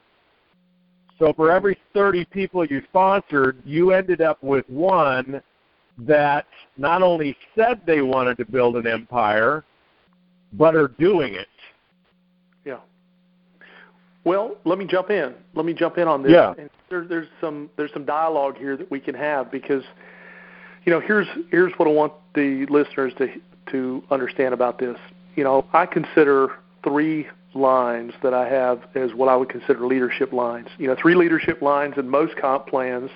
So 1.19 1.33
for 1.33 1.51
every 1.51 1.77
30 1.93 2.25
people 2.25 2.65
you 2.65 2.81
sponsored, 2.89 3.61
you 3.65 3.91
ended 3.91 4.21
up 4.21 4.41
with 4.43 4.67
one 4.69 5.41
that 5.99 6.45
not 6.77 7.03
only 7.03 7.37
said 7.55 7.81
they 7.85 8.01
wanted 8.01 8.37
to 8.37 8.45
build 8.45 8.75
an 8.75 8.87
empire, 8.87 9.63
but 10.53 10.75
are 10.75 10.87
doing 10.87 11.35
it. 11.35 11.47
Yeah. 12.65 12.79
Well, 14.23 14.57
let 14.65 14.79
me 14.79 14.85
jump 14.85 15.11
in. 15.11 15.35
Let 15.55 15.65
me 15.65 15.73
jump 15.73 15.97
in 15.97 16.07
on 16.07 16.23
this. 16.23 16.31
Yeah. 16.31 16.53
And 16.57 16.69
there, 16.89 17.05
there's 17.05 17.27
some 17.39 17.69
there's 17.77 17.93
some 17.93 18.05
dialogue 18.05 18.57
here 18.57 18.75
that 18.75 18.89
we 18.89 18.99
can 18.99 19.13
have 19.15 19.51
because, 19.51 19.83
you 20.85 20.91
know, 20.91 20.99
here's 20.99 21.27
here's 21.51 21.73
what 21.77 21.87
I 21.87 21.91
want 21.91 22.13
the 22.33 22.65
listeners 22.69 23.13
to 23.19 23.27
to 23.71 24.03
understand 24.09 24.53
about 24.53 24.79
this 24.79 24.97
you 25.35 25.43
know, 25.43 25.65
I 25.73 25.85
consider 25.85 26.49
three 26.83 27.27
lines 27.55 28.13
that 28.23 28.33
I 28.33 28.47
have 28.47 28.83
as 28.95 29.13
what 29.13 29.29
I 29.29 29.35
would 29.35 29.49
consider 29.49 29.85
leadership 29.85 30.33
lines. 30.33 30.67
You 30.77 30.87
know, 30.87 30.95
three 30.99 31.15
leadership 31.15 31.61
lines 31.61 31.95
in 31.97 32.09
most 32.09 32.35
comp 32.37 32.67
plans. 32.67 33.09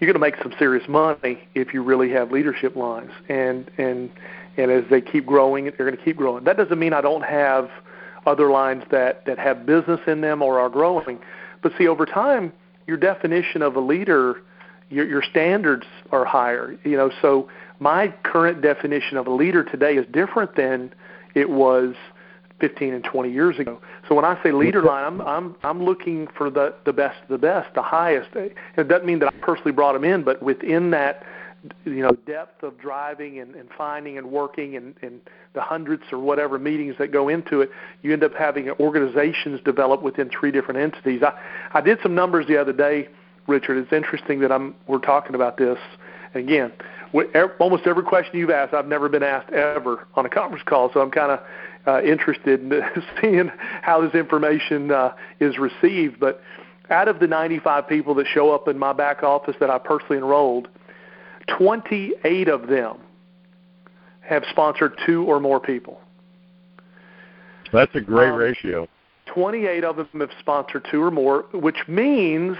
You're 0.00 0.12
going 0.12 0.14
to 0.14 0.18
make 0.18 0.36
some 0.42 0.52
serious 0.58 0.86
money 0.88 1.38
if 1.54 1.72
you 1.72 1.82
really 1.82 2.10
have 2.10 2.32
leadership 2.32 2.74
lines, 2.76 3.12
and 3.28 3.70
and 3.78 4.10
and 4.56 4.70
as 4.70 4.84
they 4.90 5.00
keep 5.00 5.26
growing, 5.26 5.64
they're 5.64 5.86
going 5.86 5.96
to 5.96 6.04
keep 6.04 6.16
growing. 6.16 6.44
That 6.44 6.56
doesn't 6.56 6.78
mean 6.78 6.92
I 6.92 7.00
don't 7.00 7.24
have 7.24 7.70
other 8.26 8.50
lines 8.50 8.84
that 8.90 9.24
that 9.26 9.38
have 9.38 9.66
business 9.66 10.00
in 10.06 10.20
them 10.20 10.42
or 10.42 10.58
are 10.58 10.68
growing, 10.68 11.20
but 11.62 11.72
see 11.78 11.86
over 11.86 12.06
time, 12.06 12.52
your 12.86 12.96
definition 12.96 13.62
of 13.62 13.76
a 13.76 13.80
leader, 13.80 14.42
your 14.90 15.06
your 15.06 15.22
standards 15.22 15.86
are 16.10 16.24
higher. 16.24 16.76
You 16.84 16.96
know, 16.96 17.10
so 17.22 17.48
my 17.78 18.08
current 18.24 18.62
definition 18.62 19.16
of 19.16 19.26
a 19.26 19.32
leader 19.32 19.62
today 19.62 19.96
is 19.96 20.06
different 20.12 20.56
than 20.56 20.92
it 21.34 21.50
was 21.50 21.94
15 22.60 22.94
and 22.94 23.04
20 23.04 23.32
years 23.32 23.58
ago. 23.58 23.80
So 24.08 24.14
when 24.14 24.24
I 24.24 24.40
say 24.42 24.52
leader 24.52 24.82
line, 24.82 25.04
I'm 25.04 25.20
I'm 25.22 25.56
I'm 25.62 25.84
looking 25.84 26.28
for 26.36 26.50
the 26.50 26.74
the 26.84 26.92
best 26.92 27.20
of 27.22 27.28
the 27.28 27.38
best, 27.38 27.74
the 27.74 27.82
highest. 27.82 28.30
It 28.34 28.54
doesn't 28.88 29.06
mean 29.06 29.18
that 29.20 29.28
I 29.28 29.36
personally 29.40 29.72
brought 29.72 29.94
them 29.94 30.04
in, 30.04 30.22
but 30.22 30.42
within 30.42 30.90
that, 30.92 31.24
you 31.84 32.02
know, 32.02 32.12
depth 32.26 32.62
of 32.62 32.78
driving 32.78 33.40
and, 33.40 33.54
and 33.54 33.68
finding 33.76 34.18
and 34.18 34.30
working 34.30 34.76
and, 34.76 34.94
and 35.02 35.20
the 35.54 35.60
hundreds 35.60 36.04
or 36.12 36.18
whatever 36.18 36.58
meetings 36.58 36.94
that 36.98 37.08
go 37.08 37.28
into 37.28 37.60
it, 37.60 37.70
you 38.02 38.12
end 38.12 38.22
up 38.22 38.34
having 38.34 38.70
organizations 38.72 39.60
develop 39.64 40.02
within 40.02 40.30
three 40.30 40.52
different 40.52 40.80
entities. 40.80 41.22
I 41.22 41.32
I 41.72 41.80
did 41.80 41.98
some 42.02 42.14
numbers 42.14 42.46
the 42.46 42.56
other 42.56 42.72
day, 42.72 43.08
Richard. 43.48 43.78
It's 43.78 43.92
interesting 43.92 44.40
that 44.40 44.52
I'm 44.52 44.76
we're 44.86 44.98
talking 44.98 45.34
about 45.34 45.56
this. 45.56 45.78
And 46.34 46.48
again, 46.48 46.72
almost 47.58 47.86
every 47.86 48.02
question 48.02 48.38
you've 48.38 48.50
asked, 48.50 48.74
I've 48.74 48.88
never 48.88 49.08
been 49.08 49.22
asked 49.22 49.52
ever 49.52 50.06
on 50.14 50.26
a 50.26 50.28
conference 50.28 50.64
call. 50.66 50.92
So 50.92 51.00
I'm 51.00 51.10
kind 51.10 51.30
of 51.30 51.40
uh, 51.86 52.02
interested 52.02 52.60
in 52.60 52.82
seeing 53.20 53.50
how 53.82 54.00
this 54.00 54.14
information 54.14 54.90
uh, 54.90 55.14
is 55.40 55.58
received. 55.58 56.20
But 56.20 56.40
out 56.90 57.08
of 57.08 57.20
the 57.20 57.26
95 57.26 57.88
people 57.88 58.14
that 58.16 58.26
show 58.26 58.54
up 58.54 58.68
in 58.68 58.78
my 58.78 58.92
back 58.92 59.22
office 59.22 59.56
that 59.60 59.70
I 59.70 59.78
personally 59.78 60.18
enrolled, 60.18 60.68
28 61.58 62.48
of 62.48 62.68
them 62.68 62.98
have 64.20 64.44
sponsored 64.50 64.98
two 65.06 65.24
or 65.24 65.40
more 65.40 65.60
people. 65.60 66.00
That's 67.72 67.94
a 67.94 68.00
great 68.00 68.30
um, 68.30 68.36
ratio. 68.36 68.88
28 69.26 69.84
of 69.84 69.96
them 69.96 70.20
have 70.20 70.30
sponsored 70.38 70.86
two 70.90 71.02
or 71.02 71.10
more, 71.10 71.44
which 71.52 71.88
means 71.88 72.56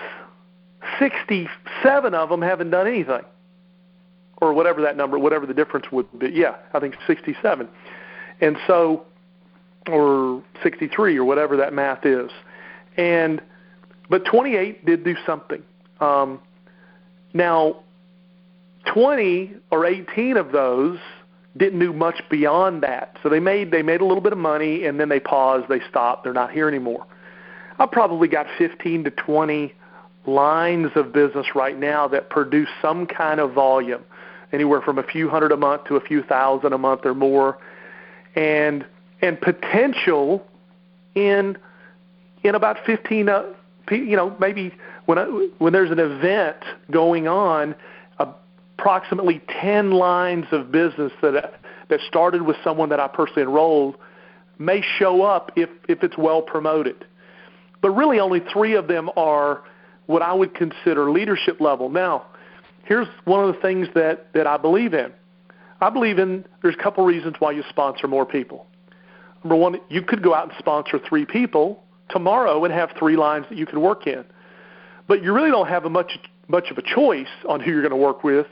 67 0.98 2.14
of 2.14 2.28
them 2.28 2.42
haven't 2.42 2.70
done 2.70 2.86
anything, 2.86 3.22
or 4.38 4.52
whatever 4.52 4.82
that 4.82 4.96
number, 4.96 5.18
whatever 5.18 5.46
the 5.46 5.54
difference 5.54 5.86
would 5.92 6.18
be. 6.18 6.30
Yeah, 6.30 6.56
I 6.72 6.80
think 6.80 6.96
67. 7.06 7.68
And 8.40 8.56
so 8.66 9.04
or 9.88 10.42
63 10.62 11.16
or 11.16 11.24
whatever 11.24 11.56
that 11.56 11.72
math 11.72 12.04
is. 12.06 12.30
And 12.96 13.40
but 14.08 14.24
28 14.24 14.84
did 14.84 15.04
do 15.04 15.16
something. 15.26 15.62
Um, 16.00 16.40
now, 17.32 17.82
20 18.86 19.54
or 19.70 19.86
18 19.86 20.36
of 20.36 20.52
those 20.52 20.98
didn't 21.56 21.78
do 21.78 21.92
much 21.92 22.20
beyond 22.30 22.82
that. 22.82 23.16
So 23.22 23.28
they 23.28 23.40
made 23.40 23.70
they 23.70 23.82
made 23.82 24.00
a 24.00 24.04
little 24.04 24.20
bit 24.20 24.32
of 24.32 24.38
money 24.38 24.84
and 24.84 24.98
then 24.98 25.08
they 25.08 25.20
paused, 25.20 25.68
they 25.68 25.80
stopped, 25.88 26.24
they're 26.24 26.32
not 26.32 26.50
here 26.50 26.68
anymore. 26.68 27.06
I've 27.78 27.90
probably 27.90 28.28
got 28.28 28.46
15 28.58 29.04
to 29.04 29.10
20 29.10 29.72
lines 30.26 30.90
of 30.94 31.12
business 31.12 31.46
right 31.54 31.78
now 31.78 32.08
that 32.08 32.30
produce 32.30 32.68
some 32.80 33.06
kind 33.06 33.40
of 33.40 33.52
volume, 33.52 34.04
anywhere 34.52 34.80
from 34.80 34.98
a 34.98 35.02
few 35.02 35.28
hundred 35.28 35.52
a 35.52 35.56
month 35.56 35.84
to 35.84 35.96
a 35.96 36.00
few 36.00 36.22
thousand 36.22 36.72
a 36.72 36.78
month 36.78 37.04
or 37.04 37.14
more. 37.14 37.58
And 38.34 38.84
and 39.24 39.40
potential 39.40 40.46
in 41.14 41.56
in 42.42 42.54
about 42.54 42.76
15 42.84 43.28
uh, 43.28 43.42
you 43.90 44.16
know 44.16 44.36
maybe 44.38 44.72
when 45.06 45.18
I, 45.18 45.24
when 45.58 45.72
there's 45.72 45.90
an 45.90 45.98
event 45.98 46.58
going 46.90 47.26
on 47.26 47.74
approximately 48.18 49.40
10 49.62 49.92
lines 49.92 50.44
of 50.52 50.70
business 50.70 51.12
that 51.22 51.58
that 51.88 52.00
started 52.06 52.42
with 52.42 52.56
someone 52.62 52.90
that 52.90 53.00
I 53.00 53.08
personally 53.08 53.42
enrolled 53.42 53.96
may 54.58 54.82
show 54.98 55.22
up 55.22 55.52
if 55.56 55.70
if 55.88 56.02
it's 56.02 56.18
well 56.18 56.42
promoted. 56.42 57.06
But 57.80 57.90
really 57.90 58.20
only 58.20 58.40
3 58.40 58.74
of 58.74 58.88
them 58.88 59.10
are 59.16 59.62
what 60.06 60.22
I 60.22 60.34
would 60.34 60.54
consider 60.54 61.10
leadership 61.10 61.62
level. 61.62 61.88
Now 61.88 62.26
here's 62.84 63.08
one 63.24 63.42
of 63.42 63.54
the 63.54 63.60
things 63.62 63.88
that 63.94 64.32
that 64.34 64.46
I 64.46 64.58
believe 64.58 64.92
in. 64.92 65.12
I 65.80 65.88
believe 65.88 66.18
in 66.18 66.44
there's 66.62 66.74
a 66.78 66.82
couple 66.82 67.06
reasons 67.06 67.36
why 67.38 67.52
you 67.52 67.62
sponsor 67.70 68.06
more 68.06 68.26
people 68.26 68.66
Number 69.44 69.56
one, 69.56 69.76
you 69.90 70.02
could 70.02 70.22
go 70.22 70.34
out 70.34 70.48
and 70.48 70.54
sponsor 70.58 70.98
three 70.98 71.26
people 71.26 71.84
tomorrow 72.08 72.64
and 72.64 72.72
have 72.72 72.90
three 72.98 73.16
lines 73.16 73.46
that 73.50 73.58
you 73.58 73.66
can 73.66 73.80
work 73.80 74.06
in. 74.06 74.24
But 75.06 75.22
you 75.22 75.32
really 75.34 75.50
don't 75.50 75.68
have 75.68 75.84
a 75.84 75.90
much 75.90 76.18
much 76.48 76.70
of 76.70 76.78
a 76.78 76.82
choice 76.82 77.28
on 77.48 77.60
who 77.60 77.70
you're 77.70 77.80
going 77.80 77.90
to 77.90 77.96
work 77.96 78.22
with. 78.22 78.46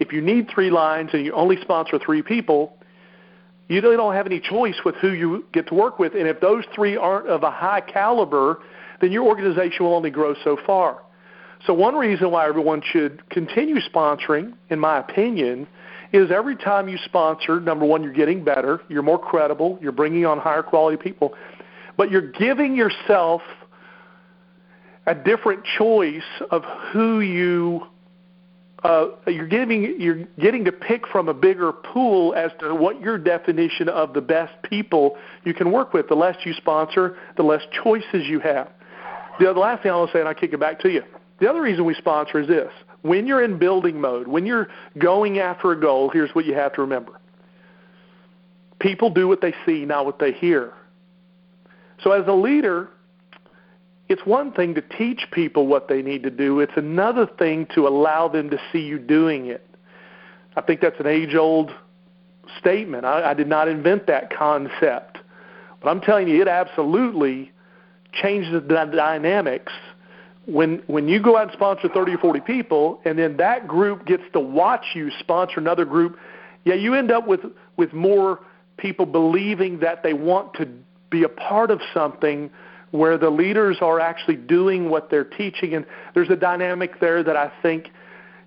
If 0.00 0.12
you 0.12 0.20
need 0.20 0.48
three 0.52 0.70
lines 0.70 1.10
and 1.12 1.24
you 1.24 1.32
only 1.32 1.60
sponsor 1.60 1.98
three 1.98 2.22
people, 2.22 2.76
you 3.68 3.80
really 3.80 3.96
don't 3.96 4.14
have 4.14 4.26
any 4.26 4.40
choice 4.40 4.76
with 4.84 4.96
who 4.96 5.12
you 5.12 5.44
get 5.52 5.68
to 5.68 5.74
work 5.74 5.98
with. 5.98 6.14
And 6.14 6.26
if 6.26 6.40
those 6.40 6.64
three 6.74 6.96
aren't 6.96 7.28
of 7.28 7.42
a 7.42 7.50
high 7.50 7.80
caliber, 7.80 8.60
then 9.00 9.12
your 9.12 9.24
organization 9.24 9.84
will 9.84 9.94
only 9.94 10.10
grow 10.10 10.34
so 10.42 10.56
far. 10.66 11.02
So 11.66 11.74
one 11.74 11.94
reason 11.94 12.30
why 12.30 12.48
everyone 12.48 12.82
should 12.84 13.28
continue 13.30 13.76
sponsoring, 13.80 14.54
in 14.70 14.78
my 14.78 14.98
opinion, 14.98 15.66
is 16.12 16.30
every 16.30 16.56
time 16.56 16.88
you 16.88 16.98
sponsor, 17.04 17.60
number 17.60 17.84
one, 17.84 18.02
you're 18.02 18.12
getting 18.12 18.44
better, 18.44 18.80
you're 18.88 19.02
more 19.02 19.18
credible, 19.18 19.78
you're 19.80 19.92
bringing 19.92 20.24
on 20.24 20.38
higher 20.38 20.62
quality 20.62 20.96
people, 20.96 21.34
but 21.96 22.10
you're 22.10 22.30
giving 22.32 22.74
yourself 22.74 23.42
a 25.06 25.14
different 25.14 25.64
choice 25.76 26.22
of 26.50 26.62
who 26.92 27.20
you 27.20 27.86
uh, 28.84 29.08
you're 29.26 29.48
giving 29.48 30.00
you're 30.00 30.24
getting 30.38 30.64
to 30.64 30.70
pick 30.70 31.06
from 31.08 31.28
a 31.28 31.34
bigger 31.34 31.72
pool 31.72 32.32
as 32.34 32.52
to 32.60 32.74
what 32.74 33.00
your 33.00 33.18
definition 33.18 33.88
of 33.88 34.14
the 34.14 34.20
best 34.20 34.52
people 34.62 35.16
you 35.44 35.52
can 35.52 35.72
work 35.72 35.92
with. 35.92 36.08
The 36.08 36.14
less 36.14 36.36
you 36.44 36.52
sponsor, 36.52 37.16
the 37.36 37.42
less 37.42 37.62
choices 37.82 38.26
you 38.28 38.38
have. 38.40 38.70
The 39.40 39.52
last 39.52 39.82
thing 39.82 39.90
I 39.90 39.96
want 39.96 40.10
to 40.12 40.16
say, 40.16 40.20
and 40.20 40.28
I 40.28 40.34
kick 40.34 40.52
it 40.52 40.60
back 40.60 40.78
to 40.80 40.90
you. 40.90 41.02
The 41.40 41.48
other 41.50 41.60
reason 41.60 41.84
we 41.84 41.94
sponsor 41.94 42.38
is 42.38 42.46
this: 42.46 42.70
when 43.02 43.26
you're 43.26 43.42
in 43.42 43.58
building 43.58 44.00
mode, 44.00 44.26
when 44.26 44.46
you're 44.46 44.68
going 44.98 45.38
after 45.38 45.72
a 45.72 45.80
goal, 45.80 46.10
here's 46.10 46.34
what 46.34 46.44
you 46.44 46.54
have 46.54 46.72
to 46.74 46.80
remember. 46.80 47.20
People 48.80 49.10
do 49.10 49.26
what 49.28 49.40
they 49.40 49.54
see, 49.66 49.84
not 49.84 50.06
what 50.06 50.18
they 50.18 50.32
hear. 50.32 50.72
So 52.02 52.12
as 52.12 52.26
a 52.28 52.32
leader, 52.32 52.88
it's 54.08 54.24
one 54.24 54.52
thing 54.52 54.74
to 54.74 54.80
teach 54.80 55.26
people 55.32 55.66
what 55.66 55.88
they 55.88 56.02
need 56.02 56.22
to 56.22 56.30
do. 56.30 56.60
It's 56.60 56.76
another 56.76 57.26
thing 57.26 57.66
to 57.74 57.86
allow 57.86 58.28
them 58.28 58.50
to 58.50 58.60
see 58.72 58.80
you 58.80 58.98
doing 58.98 59.46
it. 59.46 59.64
I 60.56 60.60
think 60.60 60.80
that's 60.80 60.98
an 60.98 61.06
age-old 61.06 61.72
statement. 62.58 63.04
I, 63.04 63.30
I 63.30 63.34
did 63.34 63.48
not 63.48 63.68
invent 63.68 64.06
that 64.06 64.34
concept. 64.36 65.18
But 65.80 65.90
I'm 65.90 66.00
telling 66.00 66.28
you, 66.28 66.40
it 66.40 66.48
absolutely 66.48 67.52
changes 68.12 68.52
the 68.52 68.60
dynamics 68.60 69.72
when 70.48 70.82
when 70.86 71.06
you 71.08 71.22
go 71.22 71.36
out 71.36 71.44
and 71.44 71.52
sponsor 71.52 71.88
30 71.88 72.14
or 72.14 72.18
40 72.18 72.40
people 72.40 73.00
and 73.04 73.18
then 73.18 73.36
that 73.36 73.68
group 73.68 74.06
gets 74.06 74.22
to 74.32 74.40
watch 74.40 74.84
you 74.94 75.10
sponsor 75.20 75.60
another 75.60 75.84
group 75.84 76.18
yeah 76.64 76.74
you 76.74 76.94
end 76.94 77.10
up 77.10 77.26
with 77.26 77.40
with 77.76 77.92
more 77.92 78.40
people 78.78 79.04
believing 79.04 79.80
that 79.80 80.02
they 80.02 80.14
want 80.14 80.54
to 80.54 80.66
be 81.10 81.24
a 81.24 81.28
part 81.28 81.70
of 81.70 81.80
something 81.92 82.50
where 82.90 83.18
the 83.18 83.28
leaders 83.28 83.78
are 83.80 84.00
actually 84.00 84.36
doing 84.36 84.88
what 84.88 85.10
they're 85.10 85.24
teaching. 85.24 85.74
And 85.74 85.84
there's 86.14 86.30
a 86.30 86.36
dynamic 86.36 87.00
there 87.00 87.22
that 87.22 87.36
I 87.36 87.52
think 87.62 87.88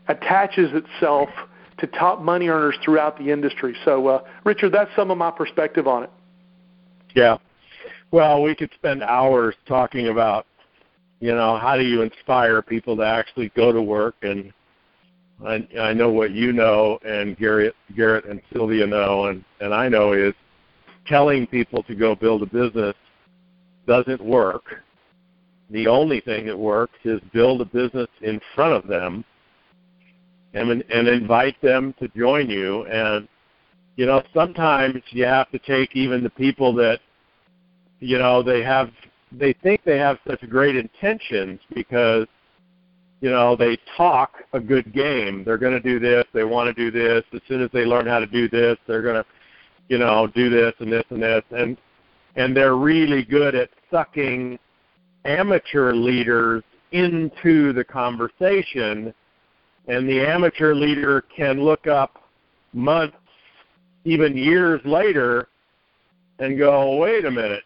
attaches 0.07 0.71
itself 0.73 1.29
to 1.77 1.87
top 1.87 2.21
money 2.21 2.47
earners 2.47 2.75
throughout 2.83 3.17
the 3.17 3.31
industry. 3.31 3.75
So 3.85 4.07
uh, 4.07 4.23
Richard 4.43 4.71
that's 4.71 4.91
some 4.95 5.11
of 5.11 5.17
my 5.17 5.31
perspective 5.31 5.87
on 5.87 6.03
it. 6.03 6.11
Yeah. 7.15 7.37
Well 8.11 8.41
we 8.41 8.55
could 8.55 8.71
spend 8.73 9.03
hours 9.03 9.55
talking 9.67 10.07
about 10.07 10.45
you 11.21 11.33
know, 11.35 11.57
how 11.57 11.77
do 11.77 11.83
you 11.83 12.01
inspire 12.01 12.61
people 12.63 12.97
to 12.97 13.03
actually 13.03 13.49
go 13.55 13.71
to 13.71 13.81
work? 13.81 14.15
And 14.23 14.51
I, 15.45 15.65
I 15.79 15.93
know 15.93 16.09
what 16.09 16.31
you 16.31 16.51
know, 16.51 16.99
and 17.05 17.37
Garrett, 17.37 17.75
Garrett 17.95 18.25
and 18.25 18.41
Sylvia 18.51 18.87
know, 18.87 19.27
and 19.27 19.45
and 19.61 19.73
I 19.73 19.87
know 19.87 20.13
is 20.13 20.33
telling 21.05 21.47
people 21.47 21.83
to 21.83 21.95
go 21.95 22.15
build 22.15 22.41
a 22.41 22.47
business 22.47 22.95
doesn't 23.87 24.23
work. 24.23 24.63
The 25.69 25.87
only 25.87 26.21
thing 26.21 26.47
that 26.47 26.57
works 26.57 26.97
is 27.05 27.21
build 27.31 27.61
a 27.61 27.65
business 27.65 28.09
in 28.21 28.41
front 28.55 28.73
of 28.73 28.87
them 28.87 29.23
and 30.55 30.83
and 30.89 31.07
invite 31.07 31.61
them 31.61 31.93
to 31.99 32.07
join 32.09 32.49
you. 32.49 32.85
And 32.87 33.27
you 33.95 34.07
know, 34.07 34.23
sometimes 34.33 35.03
you 35.11 35.25
have 35.25 35.51
to 35.51 35.59
take 35.59 35.95
even 35.95 36.23
the 36.23 36.31
people 36.31 36.73
that 36.75 36.99
you 37.99 38.17
know 38.17 38.41
they 38.41 38.63
have 38.63 38.89
they 39.31 39.53
think 39.53 39.83
they 39.83 39.97
have 39.97 40.17
such 40.27 40.41
great 40.49 40.75
intentions 40.75 41.59
because 41.73 42.27
you 43.21 43.29
know 43.29 43.55
they 43.55 43.77
talk 43.97 44.35
a 44.53 44.59
good 44.59 44.93
game. 44.93 45.43
They're 45.43 45.57
going 45.57 45.73
to 45.73 45.79
do 45.79 45.99
this 45.99 46.25
they 46.33 46.43
want 46.43 46.67
to 46.67 46.73
do 46.73 46.91
this. 46.91 47.23
As 47.33 47.41
soon 47.47 47.61
as 47.61 47.69
they 47.71 47.85
learn 47.85 48.07
how 48.07 48.19
to 48.19 48.27
do 48.27 48.49
this 48.49 48.77
they're 48.87 49.01
going 49.01 49.15
to 49.15 49.25
you 49.87 49.97
know 49.97 50.27
do 50.27 50.49
this 50.49 50.73
and 50.79 50.91
this 50.91 51.05
and 51.09 51.21
this. 51.21 51.43
And 51.51 51.77
and 52.35 52.55
they're 52.55 52.75
really 52.75 53.23
good 53.23 53.55
at 53.55 53.69
sucking 53.91 54.57
amateur 55.25 55.93
leaders 55.93 56.63
into 56.91 57.73
the 57.73 57.83
conversation, 57.83 59.13
and 59.87 60.09
the 60.09 60.19
amateur 60.19 60.73
leader 60.73 61.23
can 61.35 61.61
look 61.61 61.87
up 61.87 62.23
months, 62.73 63.17
even 64.05 64.35
years 64.35 64.81
later, 64.85 65.47
and 66.39 66.57
go, 66.57 66.97
wait 66.97 67.25
a 67.25 67.31
minute. 67.31 67.63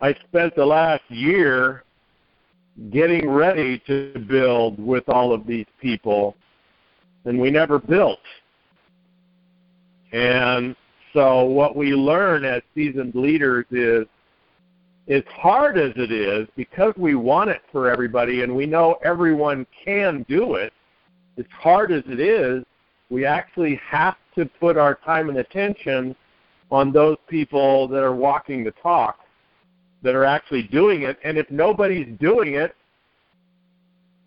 I 0.00 0.14
spent 0.28 0.54
the 0.54 0.66
last 0.66 1.02
year 1.08 1.84
getting 2.90 3.30
ready 3.30 3.82
to 3.86 4.18
build 4.28 4.78
with 4.78 5.08
all 5.08 5.32
of 5.32 5.46
these 5.46 5.66
people, 5.80 6.36
and 7.24 7.40
we 7.40 7.50
never 7.50 7.78
built. 7.78 8.18
And 10.12 10.76
so 11.12 11.44
what 11.44 11.76
we 11.76 11.94
learn 11.94 12.44
as 12.44 12.62
seasoned 12.74 13.14
leaders 13.14 13.64
is 13.70 14.06
as 15.08 15.22
hard 15.34 15.78
as 15.78 15.92
it 15.96 16.12
is, 16.12 16.46
because 16.56 16.92
we 16.96 17.14
want 17.14 17.48
it 17.48 17.62
for 17.72 17.88
everybody 17.88 18.42
and 18.42 18.54
we 18.54 18.66
know 18.66 18.98
everyone 19.04 19.66
can 19.84 20.26
do 20.28 20.54
it, 20.54 20.72
as 21.38 21.46
hard 21.50 21.92
as 21.92 22.02
it 22.06 22.20
is, 22.20 22.64
we 23.08 23.24
actually 23.24 23.80
have 23.88 24.16
to 24.34 24.46
put 24.60 24.76
our 24.76 24.96
time 24.96 25.28
and 25.28 25.38
attention 25.38 26.14
on 26.70 26.92
those 26.92 27.16
people 27.28 27.86
that 27.88 28.02
are 28.02 28.14
walking 28.14 28.64
the 28.64 28.72
talk, 28.82 29.20
that 30.02 30.14
are 30.14 30.24
actually 30.24 30.64
doing 30.64 31.02
it. 31.02 31.18
And 31.24 31.38
if 31.38 31.50
nobody's 31.50 32.08
doing 32.20 32.54
it, 32.54 32.74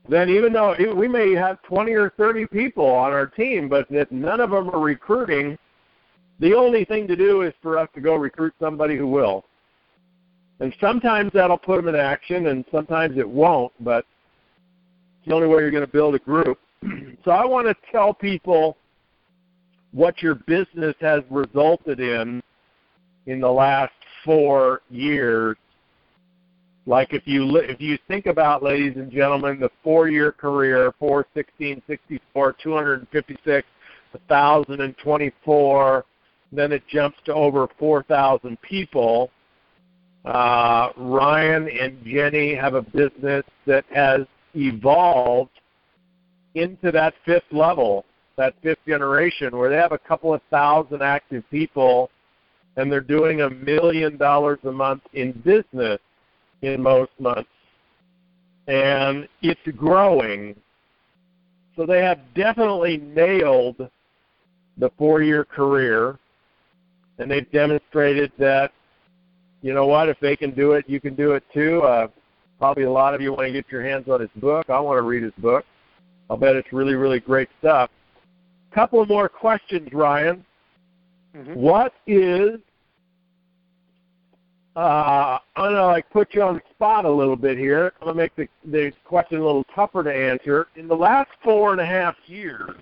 then 0.09 0.30
even 0.30 0.51
though 0.53 0.76
we 0.95 1.07
may 1.07 1.34
have 1.34 1.61
20 1.63 1.91
or 1.93 2.09
30 2.17 2.47
people 2.47 2.86
on 2.86 3.11
our 3.11 3.28
team, 3.28 3.70
but 3.70 3.86
if 3.89 4.11
none 4.11 4.39
of 4.39 4.49
them 4.49 4.70
are 4.70 4.80
recruiting, 4.80 5.57
the 6.39 6.53
only 6.53 6.84
thing 6.86 7.07
to 7.07 7.15
do 7.15 7.43
is 7.43 7.53
for 7.61 7.78
us 7.78 7.88
to 7.93 8.01
go 8.01 8.15
recruit 8.15 8.53
somebody 8.59 8.97
who 8.97 9.07
will. 9.07 9.45
And 10.59 10.74
sometimes 10.82 11.32
that'll 11.34 11.57
put 11.57 11.78
them 11.78 11.88
in 11.88 11.95
action, 11.95 12.47
and 12.47 12.65
sometimes 12.72 13.17
it 13.17 13.28
won't, 13.28 13.72
but 13.80 14.05
it's 15.20 15.28
the 15.28 15.34
only 15.34 15.47
way 15.47 15.61
you're 15.61 15.72
going 15.72 15.86
to 15.86 15.91
build 15.91 16.15
a 16.15 16.20
group. 16.20 16.59
so 17.24 17.32
I 17.32 17.45
want 17.45 17.67
to 17.67 17.76
tell 17.91 18.13
people 18.13 18.78
what 19.91 20.22
your 20.22 20.36
business 20.36 20.95
has 21.01 21.24
resulted 21.30 21.99
in 21.99 22.41
in 23.26 23.39
the 23.39 23.49
last 23.49 23.93
four 24.24 24.82
years. 24.89 25.57
Like 26.86 27.13
if 27.13 27.24
you 27.26 27.57
if 27.57 27.80
you 27.80 27.97
think 28.07 28.26
about, 28.26 28.63
ladies 28.63 28.95
and 28.95 29.11
gentlemen, 29.11 29.59
the 29.59 29.70
four-year 29.84 30.32
career, 30.32 30.93
416, 30.97 31.84
64, 31.86 32.55
256, 32.63 33.67
1,024, 34.11 36.05
then 36.51 36.72
it 36.72 36.82
jumps 36.88 37.17
to 37.26 37.34
over 37.34 37.67
4,000 37.78 38.59
people. 38.61 39.30
Uh, 40.26 40.89
Ryan 40.97 41.70
and 41.70 42.03
Jenny 42.03 42.55
have 42.55 42.74
a 42.74 42.82
business 42.82 43.45
that 43.67 43.86
has 43.93 44.22
evolved 44.55 45.51
into 46.55 46.91
that 46.91 47.13
fifth 47.26 47.43
level, 47.51 48.05
that 48.36 48.55
fifth 48.63 48.80
generation, 48.88 49.55
where 49.55 49.70
they 49.70 49.78
have 49.78 49.91
a 49.91 49.97
couple 49.97 50.34
of 50.34 50.41
thousand 50.49 51.01
active 51.01 51.43
people 51.51 52.09
and 52.80 52.90
they're 52.90 53.02
doing 53.02 53.42
a 53.42 53.50
million 53.50 54.16
dollars 54.16 54.58
a 54.64 54.72
month 54.72 55.02
in 55.12 55.34
business 55.44 56.00
in 56.62 56.82
most 56.82 57.12
months. 57.20 57.50
And 58.68 59.28
it's 59.42 59.60
growing. 59.76 60.56
So 61.76 61.86
they 61.86 62.02
have 62.02 62.20
definitely 62.36 62.98
nailed 62.98 63.90
the 64.78 64.90
four 64.98 65.22
year 65.22 65.44
career 65.44 66.18
and 67.18 67.30
they've 67.30 67.52
demonstrated 67.52 68.32
that, 68.40 68.72
you 69.62 69.74
know 69.74 69.86
what, 69.86 70.08
if 70.08 70.18
they 70.22 70.38
can 70.38 70.52
do 70.52 70.72
it, 70.72 70.86
you 70.88 71.02
can 71.02 71.16
do 71.16 71.34
it 71.34 71.44
too. 71.54 71.82
Uh, 71.82 72.08
probably 72.60 72.84
a 72.84 72.92
lot 72.92 73.14
of 73.14 73.20
you 73.20 73.34
want 73.34 73.48
to 73.48 73.52
get 73.52 73.66
your 73.70 73.84
hands 73.84 74.08
on 74.08 74.22
his 74.22 74.30
book. 74.38 74.70
I 74.70 74.80
want 74.80 75.00
to 75.00 75.02
read 75.02 75.24
his 75.24 75.34
book. 75.40 75.66
I'll 76.30 76.38
bet 76.38 76.56
it's 76.56 76.72
really, 76.72 76.94
really 76.94 77.20
great 77.20 77.50
stuff. 77.60 77.90
Couple 78.74 79.06
more 79.06 79.28
questions, 79.28 79.90
Ryan. 79.92 80.46
Mm-hmm. 81.36 81.56
What 81.56 81.94
is 82.08 82.62
uh, 84.80 85.40
I'm 85.58 85.74
gonna 85.74 85.86
like 85.88 86.10
put 86.10 86.34
you 86.34 86.42
on 86.42 86.56
the 86.56 86.62
spot 86.72 87.04
a 87.04 87.12
little 87.12 87.36
bit 87.36 87.58
here. 87.58 87.92
I'm 88.00 88.08
gonna 88.08 88.18
make 88.18 88.34
the 88.38 88.48
the 88.64 88.94
question 89.04 89.40
a 89.40 89.46
little 89.46 89.66
tougher 89.76 90.04
to 90.04 90.14
answer. 90.14 90.68
In 90.78 90.88
the 90.88 90.96
last 90.96 91.30
four 91.44 91.74
and 91.74 91.82
a 91.82 91.86
half 91.86 92.16
years, 92.28 92.80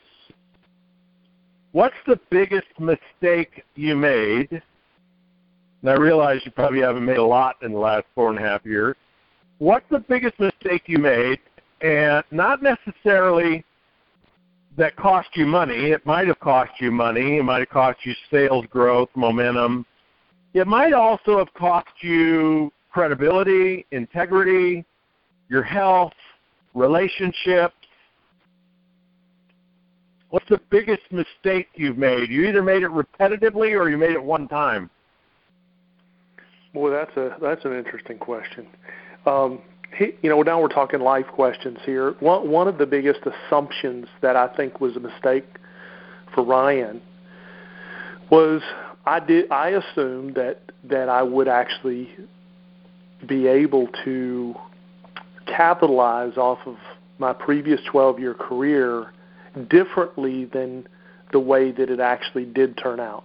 what's 1.72 1.96
the 2.06 2.20
biggest 2.30 2.68
mistake 2.80 3.64
you 3.74 3.96
made? 3.96 4.62
And 5.82 5.90
I 5.90 5.96
realize 5.96 6.42
you 6.46 6.52
probably 6.52 6.82
haven't 6.82 7.04
made 7.06 7.18
a 7.18 7.26
lot 7.26 7.56
in 7.64 7.72
the 7.72 7.80
last 7.80 8.06
four 8.14 8.30
and 8.30 8.38
a 8.38 8.44
half 8.44 8.64
years. 8.64 8.96
What's 9.58 9.86
the 9.90 10.00
biggest 10.00 10.40
mistake 10.40 10.84
you 10.86 11.00
made? 11.00 11.40
And 11.82 12.24
not 12.30 12.62
necessarily 12.62 13.66
that 14.78 14.96
cost 14.98 15.30
you 15.34 15.48
money. 15.48 15.92
It 15.92 16.06
might 16.06 16.28
have 16.28 16.40
cost 16.42 16.74
you 16.80 16.92
money. 16.92 17.38
It 17.38 17.44
might 17.44 17.60
have 17.60 17.70
cost 17.70 18.00
you 18.04 18.14
sales 18.30 18.66
growth, 18.70 19.10
momentum. 19.16 19.84
It 20.54 20.68
might 20.68 20.94
also 20.94 21.38
have 21.38 21.54
cost 21.54 21.88
you 22.02 22.72
credibility, 22.92 23.86
integrity, 23.92 24.86
your 25.50 25.64
health, 25.64 26.14
relationships, 26.74 27.76
What's 30.30 30.48
the 30.50 30.60
biggest 30.70 31.04
mistake 31.12 31.70
you've 31.76 31.98
made? 31.98 32.30
You 32.30 32.48
either 32.48 32.62
made 32.62 32.84
it 32.84 32.92
repetitively 32.92 33.80
or 33.80 33.90
you 33.90 33.98
made 33.98 34.12
it 34.12 34.24
one 34.24 34.48
time. 34.48 34.90
Well, 36.74 36.92
that's 36.92 37.16
a 37.16 37.38
that's 37.42 37.64
an 37.64 37.74
interesting 37.74 38.18
question. 38.18 38.68
Um, 39.26 39.62
he, 39.98 40.12
you 40.22 40.30
know, 40.30 40.42
now 40.42 40.62
we're 40.62 40.68
talking 40.68 41.00
life 41.00 41.26
questions 41.28 41.80
here. 41.86 42.12
One 42.20 42.52
one 42.52 42.68
of 42.68 42.78
the 42.78 42.86
biggest 42.86 43.22
assumptions 43.26 44.08
that 44.22 44.36
I 44.36 44.54
think 44.56 44.82
was 44.82 44.98
a 44.98 45.00
mistake 45.00 45.46
for 46.36 46.44
Ryan 46.44 47.02
was 48.30 48.62
I 49.08 49.22
did 49.22 49.50
I 49.52 49.70
assumed 49.70 50.36
that 50.36 50.60
that 50.84 51.08
I 51.08 51.24
would 51.24 51.48
actually 51.48 52.10
be 53.26 53.48
able 53.48 53.88
to 54.04 54.54
capitalize 55.46 56.36
off 56.36 56.60
of 56.66 56.76
my 57.18 57.32
previous 57.32 57.80
12 57.90 58.20
year 58.20 58.34
career 58.34 59.14
differently 59.70 60.46
than 60.46 60.86
the 61.32 61.40
way 61.40 61.72
that 61.72 61.90
it 61.90 62.02
actually 62.02 62.46
did 62.46 62.78
turn 62.78 63.00
out. 63.00 63.24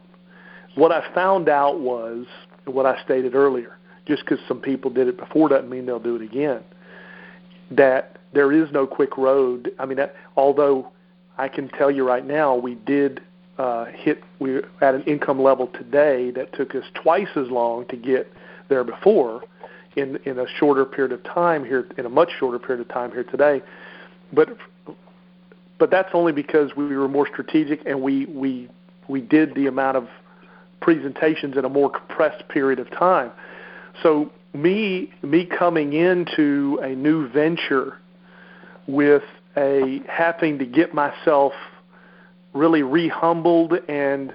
What 0.77 0.93
I 0.93 1.13
found 1.15 1.49
out 1.49 1.81
was 1.81 2.27
what 2.65 2.87
I 2.87 3.03
stated 3.05 3.35
earlier. 3.35 3.77
Just 4.07 4.25
because 4.25 4.39
some 4.47 4.61
people 4.61 4.91
did 4.91 5.09
it 5.09 5.19
before 5.19 5.49
doesn't 5.49 5.69
mean 5.69 5.87
they'll 5.87 5.99
do 5.99 6.17
it 6.17 6.23
again. 6.23 6.63
That 7.71 8.19
there 8.33 8.53
is 8.53 8.71
no 8.73 8.87
quick 8.87 9.17
road. 9.19 9.71
I 9.79 9.87
mean, 9.87 9.99
that, 9.99 10.15
although 10.37 10.91
I 11.39 11.49
can 11.49 11.69
tell 11.69 11.91
you 11.91 12.07
right 12.07 12.25
now, 12.25 12.55
we 12.55 12.75
did 12.75 13.21
uh, 13.59 13.87
hit. 13.87 14.23
We're 14.39 14.69
at 14.81 14.95
an 14.95 15.03
income 15.05 15.41
level 15.43 15.69
today 15.69 16.31
that 16.33 16.53
took 16.55 16.75
us 16.75 16.85
twice 16.95 17.29
as 17.37 17.49
long 17.49 17.87
to 17.89 17.97
get 17.97 18.33
there 18.69 18.85
before, 18.85 19.43
in 19.97 20.17
in 20.25 20.39
a 20.39 20.47
shorter 20.59 20.85
period 20.85 21.13
of 21.13 21.23
time 21.25 21.65
here, 21.65 21.87
in 21.99 22.07
a 22.07 22.11
much 22.11 22.31
shorter 22.39 22.59
period 22.59 22.81
of 22.81 22.93
time 22.93 23.13
here 23.13 23.25
today. 23.25 23.63
But 24.33 24.57
but 25.79 25.91
that's 25.91 26.11
only 26.15 26.33
because 26.33 26.77
we 26.77 26.85
were 26.97 27.09
more 27.09 27.27
strategic 27.27 27.85
and 27.87 28.01
we 28.03 28.27
we 28.27 28.69
we 29.09 29.21
did 29.21 29.55
the 29.55 29.67
amount 29.67 29.97
of 29.97 30.09
presentations 30.81 31.57
in 31.57 31.65
a 31.65 31.69
more 31.69 31.91
compressed 31.91 32.49
period 32.49 32.79
of 32.79 32.91
time. 32.91 33.33
So 34.03 34.31
me 34.55 35.13
me 35.23 35.45
coming 35.47 35.93
into 35.93 36.79
a 36.83 36.91
new 36.91 37.29
venture 37.29 37.99
with 38.87 39.23
a 39.57 40.01
having 40.09 40.59
to 40.59 40.67
get 40.67 40.95
myself 40.95 41.53
really 42.53 42.83
rehumbled 42.83 43.79
and 43.89 44.33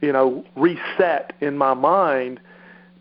you 0.00 0.12
know 0.12 0.44
reset 0.56 1.32
in 1.40 1.58
my 1.58 1.74
mind 1.74 2.40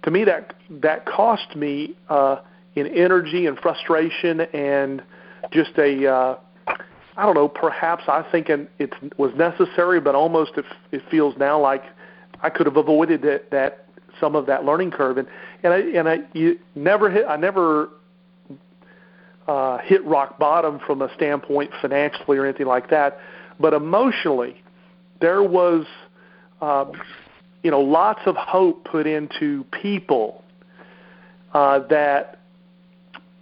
to 0.03 0.11
me 0.11 0.23
that 0.23 0.53
that 0.69 1.05
cost 1.05 1.55
me 1.55 1.95
uh 2.09 2.37
in 2.75 2.87
energy 2.87 3.45
and 3.45 3.57
frustration 3.59 4.41
and 4.41 5.01
just 5.51 5.77
a 5.77 6.07
uh 6.07 6.35
I 7.17 7.25
don't 7.25 7.33
know, 7.33 7.47
perhaps 7.47 8.03
I 8.07 8.23
think 8.31 8.47
it 8.49 8.93
was 9.17 9.33
necessary, 9.35 9.99
but 9.99 10.13
almost 10.13 10.51
it, 10.55 10.65
it 10.91 11.01
feels 11.09 11.35
now 11.37 11.59
like 11.59 11.83
I 12.41 12.51
could 12.51 12.67
have 12.67 12.77
avoided 12.77 13.23
that, 13.23 13.49
that 13.49 13.87
some 14.19 14.35
of 14.35 14.45
that 14.45 14.65
learning 14.65 14.91
curve. 14.91 15.17
And 15.17 15.27
and 15.63 15.73
I 15.73 15.79
and 15.79 16.07
I 16.07 16.19
you 16.33 16.59
never 16.75 17.09
hit 17.09 17.25
I 17.27 17.35
never 17.35 17.89
uh, 19.47 19.79
hit 19.79 20.05
rock 20.05 20.37
bottom 20.37 20.79
from 20.85 21.01
a 21.01 21.11
standpoint 21.15 21.71
financially 21.81 22.37
or 22.37 22.45
anything 22.45 22.67
like 22.67 22.91
that, 22.91 23.19
but 23.59 23.73
emotionally, 23.73 24.61
there 25.19 25.43
was 25.43 25.85
uh, 26.61 26.85
you 27.63 27.71
know 27.71 27.81
lots 27.81 28.21
of 28.25 28.35
hope 28.35 28.85
put 28.85 29.07
into 29.07 29.63
people 29.81 30.43
uh, 31.53 31.79
that 31.89 32.39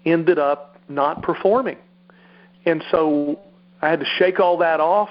ended 0.05 0.39
up 0.39 0.77
not 0.87 1.21
performing. 1.23 1.77
And 2.65 2.83
so 2.91 3.39
I 3.81 3.89
had 3.89 3.99
to 3.99 4.05
shake 4.17 4.39
all 4.39 4.57
that 4.57 4.79
off. 4.79 5.09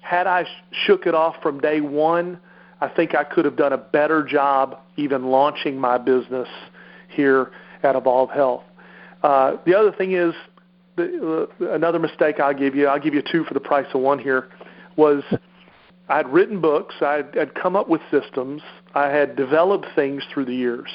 Had 0.00 0.26
I 0.26 0.46
shook 0.72 1.06
it 1.06 1.14
off 1.14 1.36
from 1.42 1.60
day 1.60 1.80
one, 1.80 2.38
I 2.80 2.88
think 2.88 3.14
I 3.14 3.24
could 3.24 3.44
have 3.44 3.56
done 3.56 3.72
a 3.72 3.78
better 3.78 4.24
job 4.24 4.78
even 4.96 5.26
launching 5.26 5.78
my 5.78 5.98
business 5.98 6.48
here 7.08 7.52
at 7.82 7.94
Evolv 7.94 8.32
Health. 8.32 8.64
Uh, 9.22 9.56
the 9.64 9.74
other 9.74 9.92
thing 9.92 10.12
is, 10.12 10.34
the, 10.96 11.48
uh, 11.60 11.66
another 11.72 11.98
mistake 11.98 12.40
I'll 12.40 12.54
give 12.54 12.74
you, 12.74 12.86
I'll 12.86 13.00
give 13.00 13.14
you 13.14 13.22
two 13.22 13.44
for 13.44 13.54
the 13.54 13.60
price 13.60 13.86
of 13.94 14.00
one 14.00 14.18
here, 14.18 14.48
was 14.96 15.22
I'd 16.08 16.28
written 16.28 16.60
books, 16.60 16.94
I'd, 17.00 17.54
come 17.54 17.76
up 17.76 17.88
with 17.88 18.00
systems, 18.10 18.62
I 18.94 19.08
had 19.08 19.36
developed 19.36 19.86
things 19.94 20.22
through 20.32 20.46
the 20.46 20.54
years. 20.54 20.90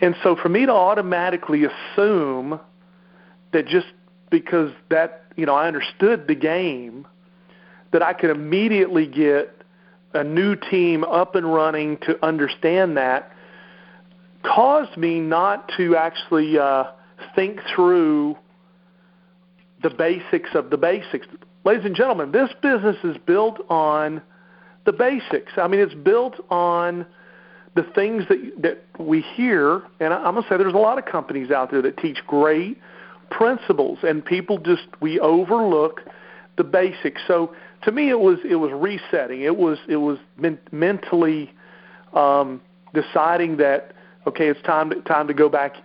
And 0.00 0.16
so 0.22 0.34
for 0.34 0.48
me 0.48 0.66
to 0.66 0.72
automatically 0.72 1.64
assume 1.64 2.58
that 3.52 3.66
just 3.66 3.86
because 4.30 4.72
that, 4.90 5.24
you 5.36 5.46
know, 5.46 5.54
I 5.54 5.68
understood 5.68 6.26
the 6.26 6.34
game, 6.34 7.06
that 7.92 8.02
I 8.02 8.14
could 8.14 8.30
immediately 8.30 9.06
get 9.06 9.54
a 10.14 10.24
new 10.24 10.56
team 10.56 11.04
up 11.04 11.36
and 11.36 11.52
running 11.52 11.98
to 11.98 12.24
understand 12.24 12.96
that 12.96 13.32
caused 14.42 14.96
me 14.96 15.20
not 15.20 15.70
to 15.76 15.96
actually 15.96 16.58
uh, 16.58 16.84
think 17.34 17.60
through 17.74 18.36
the 19.82 19.90
basics 19.90 20.50
of 20.54 20.70
the 20.70 20.76
basics. 20.76 21.26
Ladies 21.64 21.84
and 21.84 21.94
gentlemen, 21.94 22.32
this 22.32 22.50
business 22.62 22.96
is 23.04 23.16
built 23.26 23.58
on 23.68 24.22
the 24.84 24.92
basics. 24.92 25.52
I 25.56 25.68
mean, 25.68 25.80
it's 25.80 25.94
built 25.94 26.34
on 26.50 27.06
the 27.74 27.84
things 27.94 28.24
that 28.28 28.62
that 28.62 28.84
we 28.98 29.20
hear, 29.20 29.82
and 30.00 30.12
I'm 30.12 30.34
gonna 30.34 30.46
say 30.48 30.56
there's 30.56 30.74
a 30.74 30.78
lot 30.78 30.98
of 30.98 31.06
companies 31.06 31.50
out 31.50 31.70
there 31.70 31.82
that 31.82 31.96
teach 31.98 32.18
great 32.26 32.78
principles, 33.30 33.98
and 34.02 34.24
people 34.24 34.58
just 34.58 34.86
we 35.00 35.18
overlook 35.20 36.02
the 36.56 36.64
basics. 36.64 37.22
So 37.26 37.54
to 37.84 37.92
me, 37.92 38.10
it 38.10 38.20
was 38.20 38.38
it 38.48 38.56
was 38.56 38.70
resetting. 38.72 39.42
It 39.42 39.56
was 39.56 39.78
it 39.88 39.96
was 39.96 40.18
men- 40.36 40.60
mentally 40.70 41.52
um, 42.12 42.60
deciding 42.92 43.56
that 43.58 43.94
okay, 44.26 44.48
it's 44.48 44.62
time 44.62 44.90
to, 44.90 45.00
time 45.02 45.26
to 45.28 45.34
go 45.34 45.48
back 45.48 45.76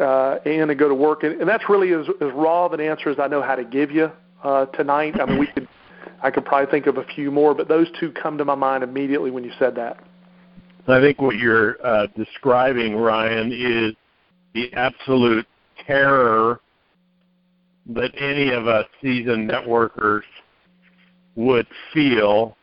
uh, 0.00 0.38
and 0.46 0.76
go 0.78 0.88
to 0.88 0.94
work, 0.94 1.22
and, 1.22 1.40
and 1.40 1.48
that's 1.48 1.64
really 1.68 1.92
as, 1.92 2.06
as 2.20 2.32
raw 2.34 2.66
of 2.66 2.72
an 2.72 2.80
answer 2.80 3.10
as 3.10 3.18
I 3.18 3.26
know 3.28 3.42
how 3.42 3.54
to 3.54 3.64
give 3.64 3.90
you 3.90 4.10
uh, 4.42 4.66
tonight. 4.66 5.20
I 5.20 5.26
mean, 5.26 5.38
we 5.38 5.46
could 5.46 5.68
I 6.22 6.30
could 6.30 6.44
probably 6.44 6.70
think 6.70 6.86
of 6.86 6.98
a 6.98 7.04
few 7.04 7.30
more, 7.30 7.54
but 7.54 7.68
those 7.68 7.88
two 7.98 8.12
come 8.12 8.36
to 8.38 8.44
my 8.44 8.54
mind 8.54 8.84
immediately 8.84 9.30
when 9.30 9.44
you 9.44 9.52
said 9.58 9.74
that. 9.76 10.02
I 10.88 11.00
think 11.00 11.20
what 11.20 11.36
you're 11.36 11.84
uh, 11.86 12.06
describing, 12.16 12.96
Ryan, 12.96 13.52
is 13.52 13.94
the 14.54 14.72
absolute 14.74 15.46
terror 15.86 16.60
that 17.90 18.10
any 18.18 18.50
of 18.50 18.66
us 18.66 18.86
seasoned 19.00 19.48
networkers 19.48 20.22
would 21.36 21.66
feel 21.94 22.56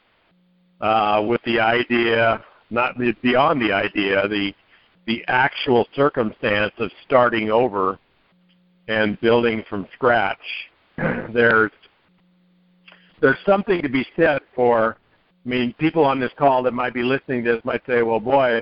uh, 0.82 1.24
with 1.28 1.42
the 1.46 1.60
idea, 1.60 2.44
not 2.70 2.98
beyond 3.22 3.62
the 3.62 3.72
idea, 3.72 4.28
the 4.28 4.54
the 5.08 5.24
actual 5.28 5.88
circumstance 5.96 6.74
of 6.78 6.92
starting 7.06 7.50
over 7.50 7.98
and 8.88 9.20
building 9.22 9.64
from 9.70 9.88
scratch. 9.94 10.38
There's 11.34 11.72
there's 13.20 13.38
something 13.48 13.82
to 13.82 13.90
be 13.90 14.06
said 14.16 14.42
for 14.54 14.98
I 15.48 15.50
mean, 15.50 15.74
people 15.80 16.04
on 16.04 16.20
this 16.20 16.32
call 16.38 16.62
that 16.64 16.74
might 16.74 16.94
be 16.94 17.04
listening 17.04 17.46
to 17.46 17.54
this 17.54 17.66
might 17.66 17.82
say, 17.88 18.02
"Well, 18.02 18.20
boy, 18.20 18.62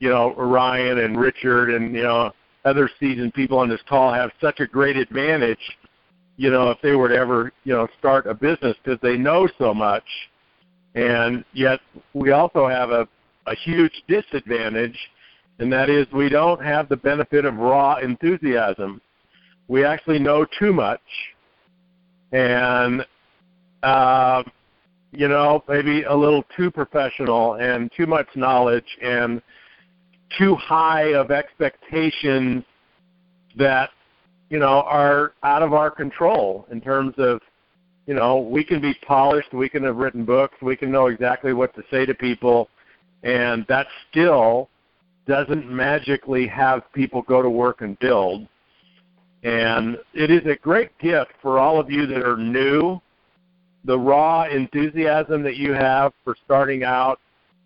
you 0.00 0.08
know, 0.08 0.34
Ryan 0.34 0.98
and 0.98 1.16
Richard 1.16 1.70
and 1.70 1.94
you 1.94 2.02
know 2.02 2.32
other 2.64 2.90
seasoned 2.98 3.34
people 3.34 3.56
on 3.56 3.68
this 3.68 3.80
call 3.88 4.12
have 4.12 4.30
such 4.40 4.58
a 4.58 4.66
great 4.66 4.96
advantage, 4.96 5.60
you 6.36 6.50
know, 6.50 6.70
if 6.70 6.78
they 6.82 6.96
were 6.96 7.08
to 7.08 7.14
ever 7.14 7.52
you 7.62 7.72
know 7.72 7.86
start 7.98 8.26
a 8.26 8.34
business 8.34 8.76
because 8.82 8.98
they 9.00 9.16
know 9.16 9.48
so 9.58 9.72
much." 9.72 10.04
And 10.96 11.44
yet, 11.52 11.78
we 12.14 12.32
also 12.32 12.66
have 12.66 12.90
a 12.90 13.06
a 13.46 13.54
huge 13.54 14.02
disadvantage, 14.08 14.98
and 15.58 15.72
that 15.72 15.88
is 15.88 16.06
we 16.12 16.28
don't 16.28 16.62
have 16.62 16.88
the 16.88 16.96
benefit 16.96 17.44
of 17.44 17.56
raw 17.56 17.96
enthusiasm. 17.96 19.00
We 19.68 19.84
actually 19.84 20.18
know 20.18 20.46
too 20.58 20.72
much, 20.72 21.00
and 22.32 23.04
uh, 23.82 24.42
you 25.12 25.28
know, 25.28 25.62
maybe 25.68 26.02
a 26.02 26.14
little 26.14 26.44
too 26.56 26.70
professional 26.70 27.54
and 27.54 27.90
too 27.96 28.06
much 28.06 28.26
knowledge 28.34 28.98
and 29.00 29.40
too 30.38 30.56
high 30.56 31.14
of 31.14 31.30
expectations 31.30 32.64
that, 33.56 33.90
you 34.50 34.58
know, 34.58 34.82
are 34.82 35.32
out 35.44 35.62
of 35.62 35.72
our 35.72 35.90
control 35.90 36.66
in 36.72 36.80
terms 36.80 37.14
of, 37.18 37.40
you 38.06 38.14
know, 38.14 38.40
we 38.40 38.64
can 38.64 38.80
be 38.80 38.94
polished, 39.06 39.52
we 39.54 39.68
can 39.68 39.84
have 39.84 39.96
written 39.96 40.24
books, 40.24 40.56
we 40.60 40.76
can 40.76 40.90
know 40.90 41.06
exactly 41.06 41.52
what 41.52 41.74
to 41.74 41.82
say 41.90 42.04
to 42.04 42.14
people, 42.14 42.68
and 43.22 43.64
that 43.68 43.86
still 44.10 44.68
doesn't 45.26 45.70
magically 45.70 46.46
have 46.46 46.82
people 46.92 47.22
go 47.22 47.42
to 47.42 47.50
work 47.50 47.80
and 47.80 47.98
build. 47.98 48.46
And 49.42 49.98
it 50.14 50.30
is 50.30 50.46
a 50.46 50.56
great 50.56 50.96
gift 50.98 51.32
for 51.42 51.58
all 51.58 51.78
of 51.78 51.90
you 51.90 52.06
that 52.06 52.22
are 52.26 52.36
new 52.36 53.00
the 53.84 53.98
raw 53.98 54.44
enthusiasm 54.44 55.42
that 55.42 55.56
you 55.56 55.72
have 55.72 56.12
for 56.24 56.36
starting 56.44 56.84
out. 56.84 57.20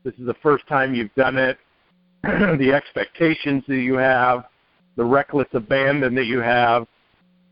This 0.04 0.14
is 0.14 0.26
the 0.26 0.34
first 0.42 0.66
time 0.66 0.94
you've 0.94 1.14
done 1.14 1.36
it. 1.36 1.58
the 2.22 2.72
expectations 2.74 3.62
that 3.68 3.76
you 3.76 3.94
have, 3.94 4.44
the 4.96 5.04
reckless 5.04 5.46
abandon 5.52 6.14
that 6.16 6.26
you 6.26 6.40
have, 6.40 6.86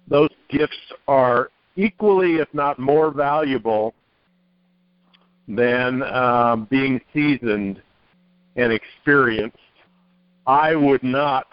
those 0.08 0.30
gifts 0.48 0.76
are 1.06 1.50
equally, 1.76 2.36
if 2.36 2.48
not 2.52 2.78
more 2.78 3.10
valuable 3.10 3.94
than 5.46 6.02
um, 6.02 6.66
being 6.70 7.00
seasoned 7.14 7.80
and 8.56 8.72
experienced. 8.72 9.58
I 10.46 10.74
would 10.74 11.02
not 11.02 11.46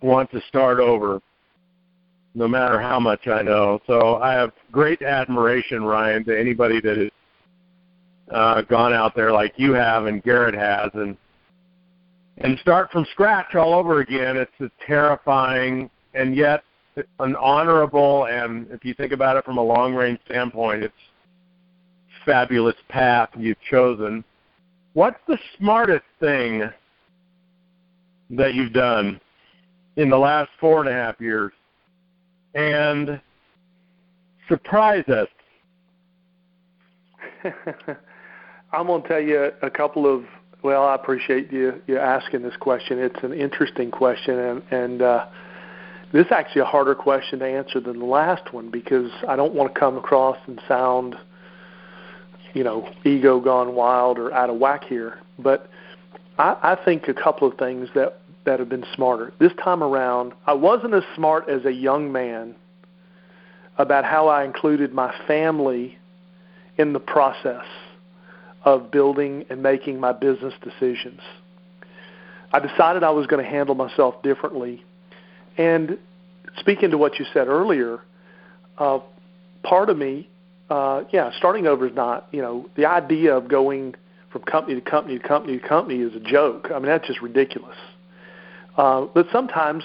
want 0.00 0.30
to 0.32 0.40
start 0.48 0.80
over 0.80 1.20
no 2.34 2.48
matter 2.48 2.80
how 2.80 2.98
much 2.98 3.26
I 3.28 3.42
know. 3.42 3.80
So 3.86 4.16
I 4.16 4.32
have 4.32 4.52
great 4.70 5.02
admiration, 5.02 5.84
Ryan, 5.84 6.24
to 6.24 6.38
anybody 6.38 6.80
that 6.80 6.96
has 6.96 7.10
uh, 8.30 8.62
gone 8.62 8.94
out 8.94 9.14
there 9.14 9.32
like 9.32 9.52
you 9.56 9.72
have 9.74 10.06
and 10.06 10.22
Garrett 10.22 10.54
has, 10.54 10.90
and 10.94 11.16
and 12.38 12.58
start 12.60 12.90
from 12.90 13.06
scratch 13.12 13.54
all 13.54 13.74
over 13.74 14.00
again. 14.00 14.38
It's 14.38 14.50
a 14.60 14.70
terrifying 14.86 15.90
and 16.14 16.34
yet 16.34 16.64
an 17.20 17.36
honorable, 17.36 18.26
and 18.26 18.66
if 18.70 18.84
you 18.84 18.94
think 18.94 19.12
about 19.12 19.36
it 19.36 19.44
from 19.44 19.58
a 19.58 19.62
long 19.62 19.94
range 19.94 20.18
standpoint, 20.26 20.82
it's 20.82 20.94
fabulous 22.24 22.76
path 22.88 23.28
you've 23.36 23.60
chosen. 23.70 24.24
What's 24.94 25.18
the 25.26 25.38
smartest 25.58 26.04
thing 26.20 26.70
that 28.32 28.54
you've 28.54 28.72
done 28.72 29.20
in 29.96 30.10
the 30.10 30.18
last 30.18 30.50
four 30.60 30.80
and 30.80 30.88
a 30.88 30.92
half 30.92 31.20
years? 31.20 31.52
and 32.54 33.20
surprise 34.48 35.04
us? 35.08 35.28
I'm 38.72 38.86
going 38.86 39.02
to 39.02 39.08
tell 39.08 39.20
you 39.20 39.50
a 39.62 39.70
couple 39.70 40.12
of. 40.12 40.24
Well, 40.62 40.84
I 40.84 40.94
appreciate 40.94 41.52
you 41.52 41.82
you 41.86 41.98
asking 41.98 42.42
this 42.42 42.56
question. 42.56 42.98
It's 42.98 43.22
an 43.22 43.32
interesting 43.32 43.90
question, 43.90 44.38
and 44.38 44.62
and 44.70 45.02
uh, 45.02 45.26
this 46.12 46.26
is 46.26 46.32
actually 46.32 46.62
a 46.62 46.66
harder 46.66 46.94
question 46.94 47.40
to 47.40 47.46
answer 47.46 47.80
than 47.80 47.98
the 47.98 48.04
last 48.04 48.52
one 48.52 48.70
because 48.70 49.10
I 49.28 49.34
don't 49.34 49.54
want 49.54 49.74
to 49.74 49.80
come 49.80 49.96
across 49.96 50.38
and 50.46 50.60
sound, 50.68 51.16
you 52.54 52.62
know, 52.62 52.88
ego 53.04 53.40
gone 53.40 53.74
wild 53.74 54.18
or 54.18 54.32
out 54.32 54.50
of 54.50 54.58
whack 54.58 54.84
here. 54.84 55.18
But 55.38 55.68
I, 56.38 56.56
I 56.62 56.84
think 56.84 57.08
a 57.08 57.14
couple 57.14 57.48
of 57.50 57.58
things 57.58 57.88
that 57.96 58.21
that 58.44 58.58
have 58.58 58.68
been 58.68 58.84
smarter. 58.94 59.32
This 59.38 59.52
time 59.62 59.82
around, 59.82 60.32
I 60.46 60.54
wasn't 60.54 60.94
as 60.94 61.04
smart 61.14 61.48
as 61.48 61.64
a 61.64 61.72
young 61.72 62.12
man 62.12 62.54
about 63.78 64.04
how 64.04 64.28
I 64.28 64.44
included 64.44 64.92
my 64.92 65.14
family 65.26 65.98
in 66.76 66.92
the 66.92 67.00
process 67.00 67.64
of 68.64 68.90
building 68.90 69.44
and 69.50 69.62
making 69.62 69.98
my 69.98 70.12
business 70.12 70.54
decisions. 70.62 71.20
I 72.52 72.60
decided 72.60 73.02
I 73.02 73.10
was 73.10 73.26
going 73.26 73.42
to 73.42 73.50
handle 73.50 73.74
myself 73.74 74.22
differently. 74.22 74.84
And 75.56 75.98
speaking 76.58 76.90
to 76.90 76.98
what 76.98 77.18
you 77.18 77.24
said 77.32 77.48
earlier, 77.48 78.00
uh, 78.78 79.00
part 79.62 79.88
of 79.88 79.96
me, 79.96 80.28
uh, 80.68 81.04
yeah, 81.12 81.30
starting 81.38 81.66
over 81.66 81.86
is 81.86 81.94
not, 81.94 82.28
you 82.30 82.42
know, 82.42 82.68
the 82.76 82.86
idea 82.86 83.36
of 83.36 83.48
going 83.48 83.94
from 84.30 84.42
company 84.42 84.74
to 84.74 84.80
company 84.80 85.18
to 85.18 85.26
company 85.26 85.58
to 85.58 85.68
company 85.68 86.00
is 86.00 86.14
a 86.14 86.20
joke. 86.20 86.68
I 86.70 86.78
mean, 86.78 86.86
that's 86.86 87.06
just 87.06 87.20
ridiculous. 87.20 87.76
Uh, 88.76 89.06
but 89.14 89.26
sometimes 89.32 89.84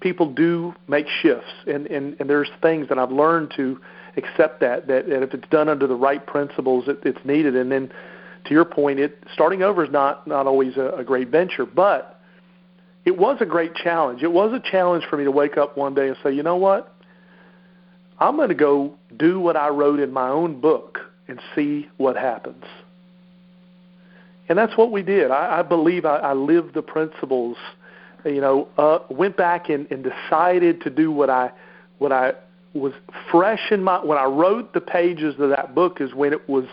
people 0.00 0.32
do 0.32 0.74
make 0.88 1.06
shifts, 1.08 1.52
and, 1.66 1.86
and, 1.86 2.16
and 2.20 2.28
there's 2.28 2.50
things 2.60 2.88
that 2.88 2.98
I've 2.98 3.12
learned 3.12 3.52
to 3.56 3.80
accept 4.16 4.60
that, 4.60 4.86
that, 4.88 5.08
that 5.08 5.22
if 5.22 5.34
it's 5.34 5.48
done 5.48 5.68
under 5.68 5.86
the 5.86 5.94
right 5.94 6.24
principles, 6.26 6.88
it, 6.88 6.98
it's 7.04 7.24
needed. 7.24 7.56
And 7.56 7.70
then, 7.70 7.92
to 8.46 8.54
your 8.54 8.64
point, 8.64 9.00
it 9.00 9.22
starting 9.32 9.62
over 9.62 9.84
is 9.84 9.90
not 9.90 10.26
not 10.26 10.46
always 10.46 10.76
a, 10.76 10.90
a 10.98 11.04
great 11.04 11.28
venture, 11.28 11.66
but 11.66 12.20
it 13.04 13.16
was 13.16 13.38
a 13.40 13.46
great 13.46 13.74
challenge. 13.74 14.22
It 14.22 14.32
was 14.32 14.52
a 14.52 14.60
challenge 14.70 15.04
for 15.08 15.16
me 15.16 15.24
to 15.24 15.30
wake 15.30 15.56
up 15.56 15.76
one 15.76 15.94
day 15.94 16.08
and 16.08 16.16
say, 16.22 16.32
you 16.32 16.42
know 16.42 16.56
what, 16.56 16.92
I'm 18.18 18.36
going 18.36 18.48
to 18.48 18.54
go 18.54 18.94
do 19.16 19.40
what 19.40 19.56
I 19.56 19.68
wrote 19.68 20.00
in 20.00 20.12
my 20.12 20.28
own 20.28 20.60
book 20.60 20.98
and 21.28 21.40
see 21.54 21.88
what 21.96 22.16
happens. 22.16 22.64
and 24.48 24.56
that's 24.56 24.76
what 24.76 24.92
we 24.92 25.02
did. 25.02 25.30
I, 25.30 25.58
I 25.60 25.62
believe 25.62 26.04
I, 26.04 26.18
I 26.18 26.32
lived 26.32 26.74
the 26.74 26.82
principles. 26.82 27.56
You 28.26 28.40
know, 28.40 28.68
uh, 28.76 28.98
went 29.08 29.36
back 29.36 29.68
and, 29.68 29.90
and 29.90 30.04
decided 30.04 30.80
to 30.82 30.90
do 30.90 31.12
what 31.12 31.30
I 31.30 31.52
what 31.98 32.12
I 32.12 32.32
was 32.74 32.92
fresh 33.30 33.70
in 33.70 33.82
my 33.82 34.04
when 34.04 34.18
I 34.18 34.24
wrote 34.24 34.74
the 34.74 34.80
pages 34.80 35.34
of 35.38 35.50
that 35.50 35.74
book 35.74 36.00
is 36.00 36.12
when 36.12 36.32
it 36.32 36.48
was 36.48 36.64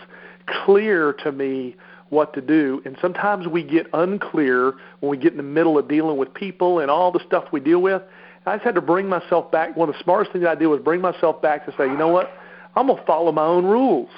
clear 0.46 1.12
to 1.24 1.32
me 1.32 1.76
what 2.10 2.34
to 2.34 2.40
do. 2.40 2.82
And 2.84 2.96
sometimes 3.00 3.46
we 3.46 3.62
get 3.62 3.86
unclear 3.92 4.74
when 5.00 5.10
we 5.10 5.16
get 5.16 5.32
in 5.32 5.36
the 5.36 5.42
middle 5.42 5.78
of 5.78 5.88
dealing 5.88 6.16
with 6.16 6.32
people 6.34 6.80
and 6.80 6.90
all 6.90 7.10
the 7.10 7.20
stuff 7.26 7.44
we 7.52 7.60
deal 7.60 7.80
with. 7.80 8.02
I 8.46 8.56
just 8.56 8.64
had 8.64 8.74
to 8.74 8.82
bring 8.82 9.08
myself 9.08 9.50
back. 9.50 9.74
One 9.76 9.88
of 9.88 9.94
the 9.94 10.02
smartest 10.02 10.32
things 10.32 10.44
I 10.46 10.54
did 10.54 10.66
was 10.66 10.80
bring 10.80 11.00
myself 11.00 11.40
back 11.40 11.64
to 11.66 11.74
say, 11.78 11.86
you 11.86 11.96
know 11.96 12.08
what? 12.08 12.30
I'm 12.76 12.88
gonna 12.88 13.02
follow 13.06 13.32
my 13.32 13.44
own 13.44 13.64
rules. 13.64 14.10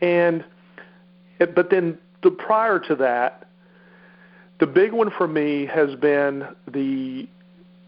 And 0.00 0.44
but 1.38 1.70
then 1.70 1.98
the 2.22 2.30
prior 2.30 2.78
to 2.80 2.96
that, 2.96 3.43
the 4.60 4.66
big 4.66 4.92
one 4.92 5.10
for 5.10 5.26
me 5.26 5.66
has 5.66 5.94
been 5.96 6.46
the 6.70 7.28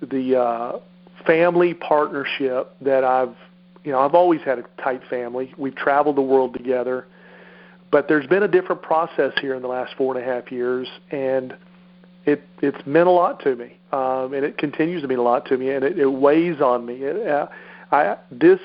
the 0.00 0.36
uh, 0.36 0.78
family 1.26 1.74
partnership 1.74 2.74
that 2.80 3.04
I've 3.04 3.36
you 3.84 3.92
know 3.92 4.00
I've 4.00 4.14
always 4.14 4.40
had 4.42 4.58
a 4.58 4.64
tight 4.82 5.02
family. 5.08 5.54
We've 5.56 5.74
traveled 5.74 6.16
the 6.16 6.22
world 6.22 6.54
together, 6.54 7.06
but 7.90 8.08
there's 8.08 8.26
been 8.26 8.42
a 8.42 8.48
different 8.48 8.82
process 8.82 9.32
here 9.40 9.54
in 9.54 9.62
the 9.62 9.68
last 9.68 9.94
four 9.96 10.16
and 10.16 10.22
a 10.22 10.26
half 10.26 10.50
years, 10.50 10.88
and 11.10 11.56
it 12.24 12.42
it's 12.60 12.84
meant 12.86 13.06
a 13.08 13.12
lot 13.12 13.40
to 13.44 13.54
me, 13.54 13.78
um, 13.92 14.34
and 14.34 14.44
it 14.44 14.58
continues 14.58 15.02
to 15.02 15.08
mean 15.08 15.18
a 15.18 15.22
lot 15.22 15.46
to 15.46 15.56
me, 15.56 15.70
and 15.70 15.84
it, 15.84 15.98
it 15.98 16.08
weighs 16.08 16.60
on 16.60 16.84
me. 16.84 16.94
It, 16.94 17.26
uh, 17.26 17.46
I 17.92 18.16
this 18.30 18.60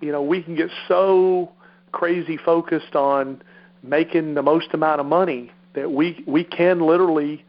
you 0.00 0.12
know 0.12 0.22
we 0.22 0.42
can 0.42 0.54
get 0.54 0.70
so 0.88 1.52
crazy 1.92 2.36
focused 2.36 2.94
on 2.94 3.42
making 3.82 4.34
the 4.34 4.42
most 4.42 4.68
amount 4.74 5.00
of 5.00 5.06
money 5.06 5.50
that 5.74 5.90
we 5.90 6.22
we 6.26 6.44
can 6.44 6.80
literally 6.80 7.44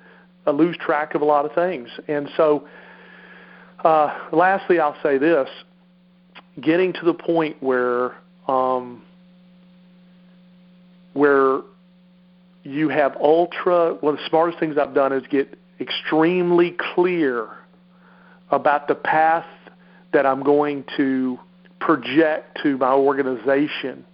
uh, 0.47 0.51
lose 0.51 0.77
track 0.77 1.15
of 1.15 1.21
a 1.21 1.25
lot 1.25 1.45
of 1.45 1.53
things. 1.53 1.89
And 2.07 2.29
so, 2.37 2.67
uh, 3.83 4.17
lastly, 4.31 4.79
I'll 4.79 4.97
say 5.03 5.17
this: 5.17 5.49
getting 6.59 6.93
to 6.93 7.05
the 7.05 7.13
point 7.13 7.61
where 7.61 8.15
um, 8.47 9.03
where 11.13 11.61
you 12.63 12.89
have 12.89 13.15
ultra. 13.17 13.95
One 14.01 14.13
of 14.13 14.19
the 14.19 14.29
smartest 14.29 14.59
things 14.59 14.77
I've 14.77 14.93
done 14.93 15.13
is 15.13 15.23
get 15.29 15.57
extremely 15.79 16.75
clear 16.93 17.47
about 18.51 18.87
the 18.87 18.95
path 18.95 19.45
that 20.13 20.25
I'm 20.25 20.43
going 20.43 20.83
to 20.97 21.39
project 21.79 22.59
to 22.61 22.77
my 22.77 22.91
organization 22.91 24.05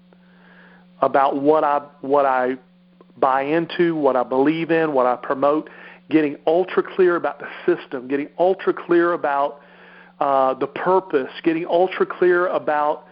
about 1.01 1.41
what 1.41 1.63
I 1.63 1.79
what 2.01 2.25
I 2.25 2.57
buy 3.19 3.41
into, 3.41 3.95
what 3.95 4.15
I 4.15 4.23
believe 4.23 4.71
in, 4.71 4.93
what 4.93 5.05
I 5.05 5.15
promote, 5.15 5.69
getting 6.09 6.37
ultra 6.45 6.83
clear 6.83 7.15
about 7.15 7.39
the 7.39 7.47
system, 7.65 8.07
getting 8.07 8.29
ultra 8.39 8.73
clear 8.73 9.13
about 9.13 9.61
uh, 10.19 10.53
the 10.53 10.67
purpose, 10.67 11.31
getting 11.43 11.65
ultra 11.65 12.05
clear 12.05 12.47
about 12.47 13.05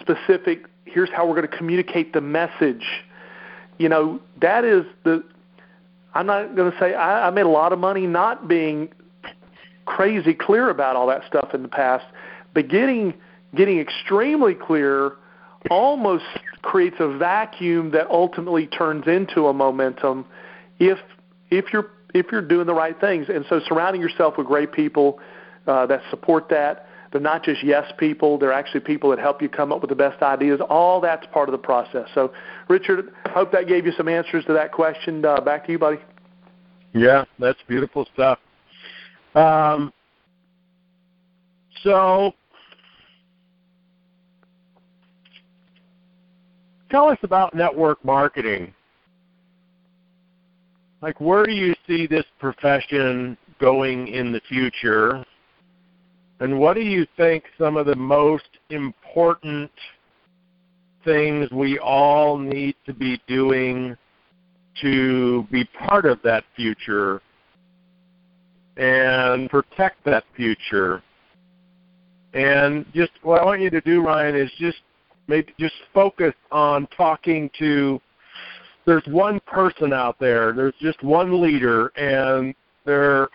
specific. 0.00 0.66
Here's 0.84 1.10
how 1.10 1.26
we're 1.26 1.36
going 1.36 1.48
to 1.48 1.56
communicate 1.56 2.12
the 2.12 2.20
message. 2.20 2.84
You 3.78 3.88
know 3.88 4.20
that 4.40 4.64
is 4.64 4.84
the. 5.04 5.24
I'm 6.14 6.26
not 6.26 6.54
going 6.54 6.70
to 6.70 6.78
say 6.78 6.94
I, 6.94 7.26
I 7.26 7.30
made 7.30 7.46
a 7.46 7.48
lot 7.48 7.72
of 7.72 7.78
money 7.80 8.06
not 8.06 8.46
being 8.46 8.88
crazy 9.84 10.32
clear 10.32 10.70
about 10.70 10.94
all 10.96 11.08
that 11.08 11.22
stuff 11.26 11.50
in 11.54 11.62
the 11.62 11.68
past, 11.68 12.04
but 12.54 12.68
getting 12.68 13.14
getting 13.56 13.80
extremely 13.80 14.54
clear 14.54 15.12
almost 15.70 16.24
creates 16.64 16.96
a 16.98 17.08
vacuum 17.16 17.90
that 17.92 18.08
ultimately 18.10 18.66
turns 18.66 19.06
into 19.06 19.46
a 19.46 19.52
momentum 19.52 20.24
if 20.80 20.98
if 21.50 21.72
you're 21.72 21.90
if 22.14 22.26
you're 22.32 22.42
doing 22.42 22.66
the 22.66 22.74
right 22.74 22.98
things. 23.00 23.26
And 23.28 23.44
so 23.48 23.60
surrounding 23.68 24.00
yourself 24.00 24.38
with 24.38 24.46
great 24.46 24.72
people 24.72 25.20
uh, 25.66 25.86
that 25.86 26.00
support 26.10 26.48
that. 26.48 26.88
They're 27.12 27.20
not 27.20 27.44
just 27.44 27.62
yes 27.62 27.92
people. 27.96 28.38
They're 28.38 28.52
actually 28.52 28.80
people 28.80 29.10
that 29.10 29.20
help 29.20 29.40
you 29.40 29.48
come 29.48 29.72
up 29.72 29.80
with 29.80 29.90
the 29.90 29.96
best 29.96 30.20
ideas. 30.22 30.60
All 30.68 31.00
that's 31.00 31.26
part 31.32 31.48
of 31.48 31.52
the 31.52 31.58
process. 31.58 32.08
So, 32.12 32.32
Richard, 32.68 33.12
hope 33.30 33.52
that 33.52 33.68
gave 33.68 33.86
you 33.86 33.92
some 33.96 34.08
answers 34.08 34.44
to 34.46 34.52
that 34.52 34.72
question. 34.72 35.24
Uh, 35.24 35.40
back 35.40 35.64
to 35.66 35.72
you, 35.72 35.78
buddy. 35.78 35.98
Yeah, 36.92 37.24
that's 37.38 37.58
beautiful 37.68 38.06
stuff. 38.12 38.38
Um, 39.34 39.92
so 41.82 42.32
tell 46.94 47.08
us 47.08 47.18
about 47.24 47.52
network 47.54 48.04
marketing. 48.04 48.72
Like, 51.02 51.20
where 51.20 51.44
do 51.44 51.50
you 51.50 51.74
see 51.88 52.06
this 52.06 52.24
profession 52.38 53.36
going 53.58 54.06
in 54.06 54.30
the 54.30 54.40
future? 54.48 55.24
And 56.38 56.60
what 56.60 56.74
do 56.74 56.82
you 56.82 57.04
think 57.16 57.46
some 57.58 57.76
of 57.76 57.86
the 57.86 57.96
most 57.96 58.48
important 58.70 59.72
things 61.04 61.50
we 61.50 61.80
all 61.80 62.38
need 62.38 62.76
to 62.86 62.94
be 62.94 63.20
doing 63.26 63.96
to 64.80 65.48
be 65.50 65.64
part 65.64 66.04
of 66.04 66.22
that 66.22 66.44
future 66.54 67.20
and 68.76 69.50
protect 69.50 70.04
that 70.04 70.22
future? 70.36 71.02
And 72.34 72.86
just 72.94 73.10
what 73.22 73.40
I 73.40 73.44
want 73.44 73.62
you 73.62 73.70
to 73.70 73.80
do, 73.80 74.00
Ryan, 74.00 74.36
is 74.36 74.50
just 74.58 74.78
maybe 75.26 75.52
just 75.58 75.74
focus 75.92 76.34
on 76.52 76.86
talking 76.96 77.50
to 77.58 78.00
there's 78.86 79.06
one 79.06 79.40
person 79.46 79.92
out 79.92 80.18
there, 80.18 80.52
there's 80.52 80.74
just 80.80 81.02
one 81.02 81.40
leader 81.40 81.88
and 81.96 82.54
they're 82.84 83.28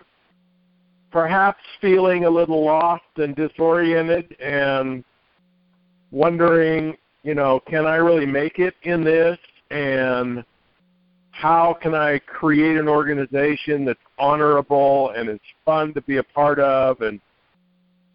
perhaps 1.10 1.60
feeling 1.80 2.24
a 2.24 2.30
little 2.30 2.64
lost 2.64 3.02
and 3.16 3.34
disoriented 3.34 4.36
and 4.40 5.04
wondering, 6.12 6.96
you 7.24 7.34
know, 7.34 7.60
can 7.68 7.84
I 7.86 7.96
really 7.96 8.26
make 8.26 8.58
it 8.58 8.74
in 8.82 9.02
this? 9.02 9.38
And 9.70 10.44
how 11.32 11.76
can 11.80 11.94
I 11.94 12.18
create 12.20 12.76
an 12.76 12.88
organization 12.88 13.84
that's 13.84 13.98
honorable 14.18 15.10
and 15.16 15.28
is 15.28 15.40
fun 15.64 15.94
to 15.94 16.00
be 16.02 16.18
a 16.18 16.22
part 16.22 16.58
of 16.58 17.00
and 17.00 17.20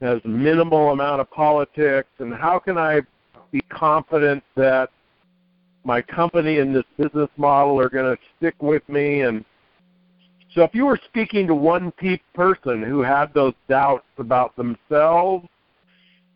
has 0.01 0.21
minimal 0.23 0.91
amount 0.91 1.21
of 1.21 1.29
politics? 1.31 2.09
And 2.19 2.33
how 2.33 2.59
can 2.59 2.77
I 2.77 3.01
be 3.51 3.61
confident 3.69 4.43
that 4.55 4.89
my 5.83 6.01
company 6.01 6.59
and 6.59 6.75
this 6.75 6.83
business 6.97 7.29
model 7.37 7.79
are 7.79 7.89
going 7.89 8.15
to 8.15 8.21
stick 8.37 8.55
with 8.61 8.87
me 8.89 9.21
and 9.21 9.45
so 10.55 10.63
if 10.63 10.73
you 10.73 10.85
were 10.85 10.99
speaking 11.05 11.47
to 11.47 11.55
one 11.55 11.91
person 12.33 12.81
who 12.81 13.01
had 13.01 13.33
those 13.33 13.53
doubts 13.67 14.05
about 14.17 14.55
themselves 14.55 15.45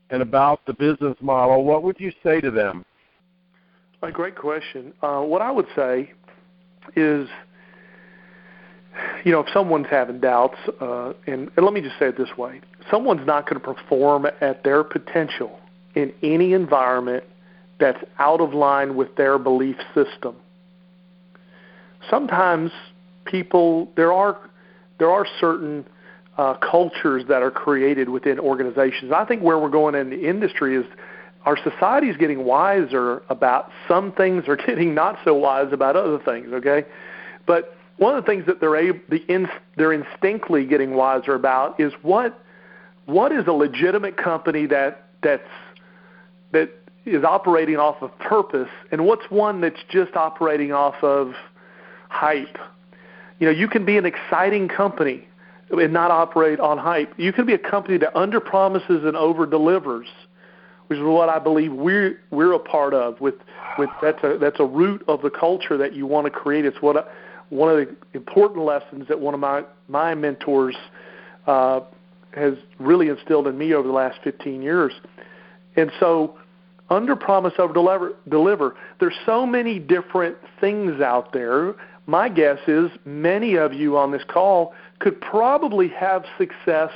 and 0.09 0.21
about 0.21 0.65
the 0.65 0.73
business 0.73 1.15
model, 1.21 1.63
what 1.63 1.83
would 1.83 1.97
you 1.99 2.11
say 2.21 2.41
to 2.41 2.51
them? 2.51 2.85
A 4.01 4.11
great 4.11 4.35
question. 4.35 4.93
Uh, 5.01 5.21
what 5.21 5.41
I 5.41 5.51
would 5.51 5.67
say 5.73 6.11
is, 6.97 7.29
you 9.23 9.31
know, 9.31 9.39
if 9.39 9.47
someone's 9.53 9.87
having 9.89 10.19
doubts, 10.19 10.57
uh, 10.81 11.13
and, 11.27 11.49
and 11.55 11.65
let 11.65 11.73
me 11.73 11.79
just 11.79 11.97
say 11.97 12.07
it 12.07 12.17
this 12.17 12.37
way: 12.37 12.59
someone's 12.91 13.25
not 13.25 13.49
going 13.49 13.61
to 13.61 13.73
perform 13.73 14.25
at 14.41 14.63
their 14.63 14.83
potential 14.83 15.59
in 15.95 16.13
any 16.21 16.53
environment 16.53 17.23
that's 17.79 18.03
out 18.17 18.41
of 18.41 18.53
line 18.53 18.95
with 18.95 19.15
their 19.15 19.37
belief 19.37 19.77
system. 19.93 20.35
Sometimes 22.09 22.71
people 23.25 23.89
there 23.95 24.13
are 24.13 24.37
there 24.97 25.09
are 25.09 25.25
certain 25.39 25.85
uh, 26.37 26.55
cultures 26.55 27.23
that 27.27 27.41
are 27.41 27.51
created 27.51 28.09
within 28.09 28.39
organizations. 28.39 29.11
I 29.11 29.25
think 29.25 29.41
where 29.41 29.57
we're 29.59 29.69
going 29.69 29.95
in 29.95 30.09
the 30.09 30.27
industry 30.27 30.75
is 30.75 30.85
our 31.45 31.57
society 31.57 32.09
is 32.09 32.17
getting 32.17 32.43
wiser 32.43 33.23
about 33.29 33.71
some 33.87 34.11
things, 34.11 34.43
are 34.47 34.55
getting 34.67 34.93
not 34.93 35.17
so 35.23 35.33
wise 35.33 35.71
about 35.71 35.95
other 35.95 36.19
things. 36.19 36.49
Okay, 36.53 36.85
but 37.45 37.75
one 37.97 38.15
of 38.15 38.23
the 38.23 38.31
things 38.31 38.45
that 38.45 38.61
they're 38.61 38.77
able, 38.77 38.99
the 39.09 39.23
in, 39.27 39.47
they're 39.75 39.93
instinctively 39.93 40.65
getting 40.65 40.93
wiser 40.95 41.35
about 41.35 41.79
is 41.79 41.93
what 42.01 42.39
what 43.05 43.31
is 43.31 43.47
a 43.47 43.51
legitimate 43.51 44.17
company 44.17 44.65
that 44.67 45.09
that's 45.21 45.43
that 46.51 46.69
is 47.05 47.23
operating 47.23 47.77
off 47.77 48.01
of 48.01 48.17
purpose 48.19 48.69
and 48.91 49.05
what's 49.05 49.29
one 49.29 49.61
that's 49.61 49.79
just 49.89 50.15
operating 50.15 50.71
off 50.71 50.95
of 51.03 51.33
hype. 52.09 52.57
You 53.39 53.47
know, 53.47 53.51
you 53.51 53.67
can 53.67 53.85
be 53.85 53.97
an 53.97 54.05
exciting 54.05 54.67
company 54.67 55.27
and 55.71 55.93
not 55.93 56.11
operate 56.11 56.59
on 56.59 56.77
hype. 56.77 57.13
You 57.17 57.31
can 57.31 57.45
be 57.45 57.53
a 57.53 57.59
company 57.59 57.97
that 57.99 58.15
under 58.17 58.39
promises 58.39 59.03
and 59.05 59.15
over 59.15 59.45
delivers, 59.45 60.07
which 60.87 60.97
is 60.97 61.05
what 61.05 61.29
I 61.29 61.39
believe 61.39 61.71
we're 61.71 62.19
we're 62.31 62.53
a 62.53 62.59
part 62.59 62.93
of. 62.93 63.21
With 63.21 63.35
with 63.77 63.89
that's 64.01 64.23
a 64.23 64.37
that's 64.39 64.59
a 64.59 64.65
root 64.65 65.03
of 65.07 65.21
the 65.21 65.29
culture 65.29 65.77
that 65.77 65.93
you 65.93 66.05
want 66.05 66.25
to 66.25 66.31
create. 66.31 66.65
It's 66.65 66.81
what 66.81 67.11
one 67.49 67.69
of 67.69 67.77
the 67.77 67.95
important 68.13 68.65
lessons 68.65 69.07
that 69.07 69.19
one 69.19 69.33
of 69.33 69.39
my 69.39 69.63
my 69.87 70.15
mentors 70.15 70.75
uh, 71.47 71.81
has 72.33 72.53
really 72.79 73.07
instilled 73.09 73.47
in 73.47 73.57
me 73.57 73.73
over 73.73 73.87
the 73.87 73.93
last 73.93 74.19
15 74.23 74.61
years. 74.61 74.93
And 75.79 75.91
so 75.99 76.37
under 76.89 77.15
promise 77.15 77.53
over 77.57 77.73
deliver 77.73 78.15
deliver 78.27 78.75
there's 78.99 79.15
so 79.25 79.45
many 79.45 79.79
different 79.79 80.35
things 80.59 81.01
out 81.01 81.31
there. 81.33 81.75
My 82.05 82.27
guess 82.27 82.59
is 82.67 82.89
many 83.05 83.55
of 83.55 83.73
you 83.73 83.97
on 83.97 84.11
this 84.11 84.23
call 84.27 84.73
could 84.99 85.21
probably 85.21 85.87
have 85.89 86.25
success 86.37 86.91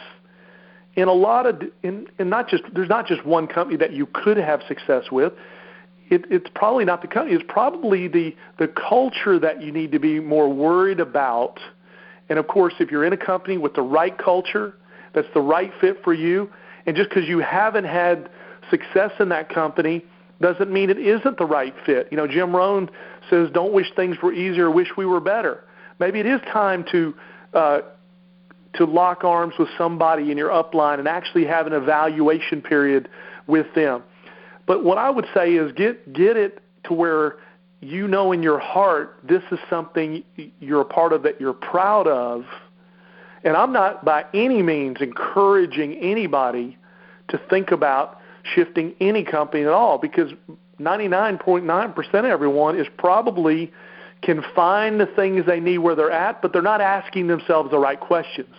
in 0.96 1.08
a 1.08 1.14
lot 1.14 1.46
of 1.46 1.62
in, 1.82 2.08
in 2.20 2.30
not 2.30 2.50
just 2.50 2.64
there's 2.74 2.90
not 2.90 3.08
just 3.08 3.26
one 3.26 3.48
company 3.48 3.78
that 3.78 3.94
you 3.94 4.06
could 4.08 4.38
have 4.38 4.62
success 4.68 5.06
with. 5.12 5.34
It, 6.10 6.26
it's 6.30 6.50
probably 6.54 6.84
not 6.84 7.02
the 7.02 7.08
company 7.08 7.36
it's 7.36 7.46
probably 7.48 8.08
the 8.08 8.36
the 8.60 8.68
culture 8.68 9.40
that 9.40 9.62
you 9.62 9.72
need 9.72 9.92
to 9.94 10.00
be 10.00 10.20
more 10.20 10.52
worried 10.52 11.00
about. 11.00 11.60
And 12.28 12.38
of 12.38 12.48
course 12.48 12.74
if 12.80 12.92
you're 12.92 13.06
in 13.06 13.14
a 13.14 13.18
company 13.18 13.58
with 13.58 13.76
the 13.76 13.82
right 13.82 14.18
culture 14.18 14.76
that's 15.14 15.28
the 15.34 15.42
right 15.42 15.72
fit 15.80 16.04
for 16.04 16.14
you 16.14 16.50
and 16.86 16.96
just 16.96 17.10
because 17.10 17.28
you 17.28 17.40
haven't 17.40 17.86
had 17.86 18.30
success 18.70 19.12
in 19.20 19.30
that 19.30 19.50
company 19.50 20.04
doesn't 20.42 20.72
mean 20.72 20.90
it 20.90 21.00
isn't 21.00 21.38
the 21.38 21.46
right 21.46 21.74
fit 21.86 22.08
you 22.12 22.18
know 22.18 22.28
jim 22.28 22.56
rohn 22.56 22.90
says 23.30 23.50
don't 23.54 23.74
wish 23.74 23.88
things 23.96 24.18
were 24.22 24.34
easier 24.34 24.70
wish 24.70 24.90
we 24.98 25.06
were 25.06 25.22
better 25.22 25.64
maybe 26.00 26.20
it 26.20 26.26
is 26.26 26.42
time 26.52 26.84
to 26.92 27.14
uh, 27.54 27.82
to 28.76 28.86
lock 28.86 29.24
arms 29.24 29.54
with 29.58 29.70
somebody 29.78 30.32
in 30.32 30.38
your 30.38 30.50
upline 30.50 31.00
and 31.00 31.08
actually 31.08 31.46
have 31.46 31.68
an 31.68 31.74
evaluation 31.74 32.62
period 32.62 33.08
with 33.48 33.68
them. 33.76 34.04
But 34.66 34.84
what 34.84 34.98
I 34.98 35.10
would 35.10 35.28
say 35.34 35.54
is 35.54 35.72
get 35.74 36.14
get 36.14 36.38
it 36.38 36.62
to 36.86 36.94
where 36.94 37.38
you 37.82 38.08
know 38.08 38.32
in 38.32 38.42
your 38.42 38.60
heart 38.60 39.18
this 39.24 39.44
is 39.52 39.60
something 39.70 40.24
you're 40.60 40.82
a 40.82 40.86
part 40.86 41.14
of 41.14 41.24
that 41.24 41.40
you're 41.40 41.54
proud 41.54 42.08
of. 42.08 42.46
And 43.44 43.58
I'm 43.58 43.74
not 43.74 44.06
by 44.06 44.26
any 44.34 44.62
means 44.64 44.98
encouraging 45.02 45.96
anybody 45.96 46.78
to 47.28 47.38
think 47.50 47.72
about 47.72 48.20
shifting 48.44 48.94
any 49.00 49.24
company 49.24 49.64
at 49.64 49.70
all 49.70 49.98
because 49.98 50.32
99.9% 50.80 52.14
of 52.14 52.26
everyone 52.26 52.80
is 52.80 52.88
probably 52.98 53.72
can 54.22 54.44
find 54.56 55.00
the 55.00 55.06
things 55.06 55.46
they 55.46 55.60
need 55.60 55.80
where 55.80 55.96
they're 55.96 56.12
at, 56.12 56.42
but 56.42 56.54
they're 56.54 56.62
not 56.62 56.82
asking 56.82 57.28
themselves 57.28 57.72
the 57.72 57.78
right 57.78 58.00
questions. 58.00 58.56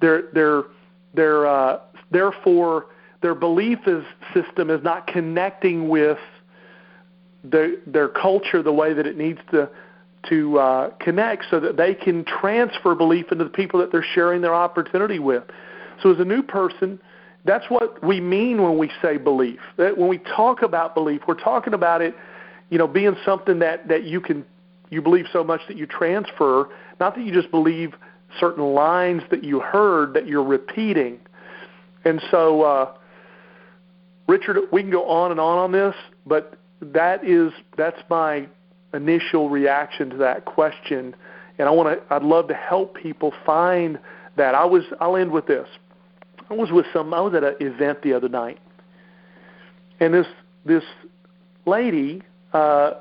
They're 0.00 0.24
they're 0.32 0.64
they're 1.14 1.46
uh, 1.46 1.80
therefore 2.10 2.86
their 3.22 3.34
belief 3.34 3.78
is, 3.86 4.04
system 4.34 4.68
is 4.68 4.82
not 4.82 5.06
connecting 5.06 5.88
with 5.88 6.18
the, 7.44 7.80
their 7.86 8.08
culture 8.08 8.62
the 8.62 8.72
way 8.72 8.92
that 8.92 9.06
it 9.06 9.16
needs 9.16 9.38
to 9.52 9.70
to 10.28 10.56
uh, 10.56 10.90
connect, 11.00 11.46
so 11.50 11.58
that 11.58 11.76
they 11.76 11.94
can 11.94 12.24
transfer 12.24 12.94
belief 12.94 13.32
into 13.32 13.42
the 13.42 13.50
people 13.50 13.80
that 13.80 13.90
they're 13.90 14.06
sharing 14.14 14.40
their 14.40 14.54
opportunity 14.54 15.18
with. 15.18 15.42
So 16.00 16.12
as 16.12 16.20
a 16.20 16.24
new 16.24 16.44
person, 16.44 17.00
that's 17.44 17.64
what 17.68 18.02
we 18.04 18.20
mean 18.20 18.62
when 18.62 18.78
we 18.78 18.90
say 19.00 19.16
belief. 19.16 19.60
That 19.76 19.98
when 19.98 20.08
we 20.08 20.18
talk 20.18 20.62
about 20.62 20.94
belief, 20.94 21.22
we're 21.26 21.34
talking 21.34 21.74
about 21.74 22.02
it, 22.02 22.14
you 22.70 22.78
know, 22.78 22.86
being 22.86 23.16
something 23.24 23.58
that 23.60 23.88
that 23.88 24.04
you 24.04 24.20
can 24.20 24.44
you 24.90 25.02
believe 25.02 25.26
so 25.32 25.42
much 25.42 25.60
that 25.68 25.76
you 25.76 25.86
transfer, 25.86 26.68
not 27.00 27.14
that 27.16 27.24
you 27.24 27.32
just 27.32 27.50
believe 27.50 27.94
certain 28.38 28.64
lines 28.74 29.22
that 29.30 29.42
you 29.42 29.60
heard 29.60 30.14
that 30.14 30.26
you're 30.26 30.44
repeating. 30.44 31.18
And 32.04 32.22
so, 32.30 32.62
uh, 32.62 32.94
Richard, 34.26 34.58
we 34.72 34.82
can 34.82 34.90
go 34.90 35.08
on 35.08 35.30
and 35.30 35.40
on 35.40 35.58
on 35.58 35.72
this, 35.72 35.94
but 36.26 36.58
that 36.80 37.24
is 37.24 37.52
that's 37.76 38.00
my 38.08 38.46
initial 38.94 39.48
reaction 39.48 40.10
to 40.10 40.16
that 40.18 40.44
question, 40.44 41.14
and 41.58 41.68
I 41.68 41.70
want 41.70 41.98
to. 41.98 42.14
I'd 42.14 42.22
love 42.22 42.48
to 42.48 42.54
help 42.54 42.94
people 42.94 43.32
find 43.44 43.98
that. 44.36 44.54
I 44.54 44.64
was. 44.64 44.84
I'll 45.00 45.16
end 45.16 45.32
with 45.32 45.46
this. 45.46 45.68
I 46.50 46.54
was 46.54 46.70
with 46.70 46.86
some. 46.92 47.12
I 47.14 47.20
was 47.20 47.34
at 47.34 47.44
an 47.44 47.56
event 47.60 48.02
the 48.02 48.12
other 48.12 48.28
night, 48.28 48.58
and 50.00 50.12
this 50.14 50.26
this 50.64 50.84
lady 51.66 52.22
uh, 52.52 52.94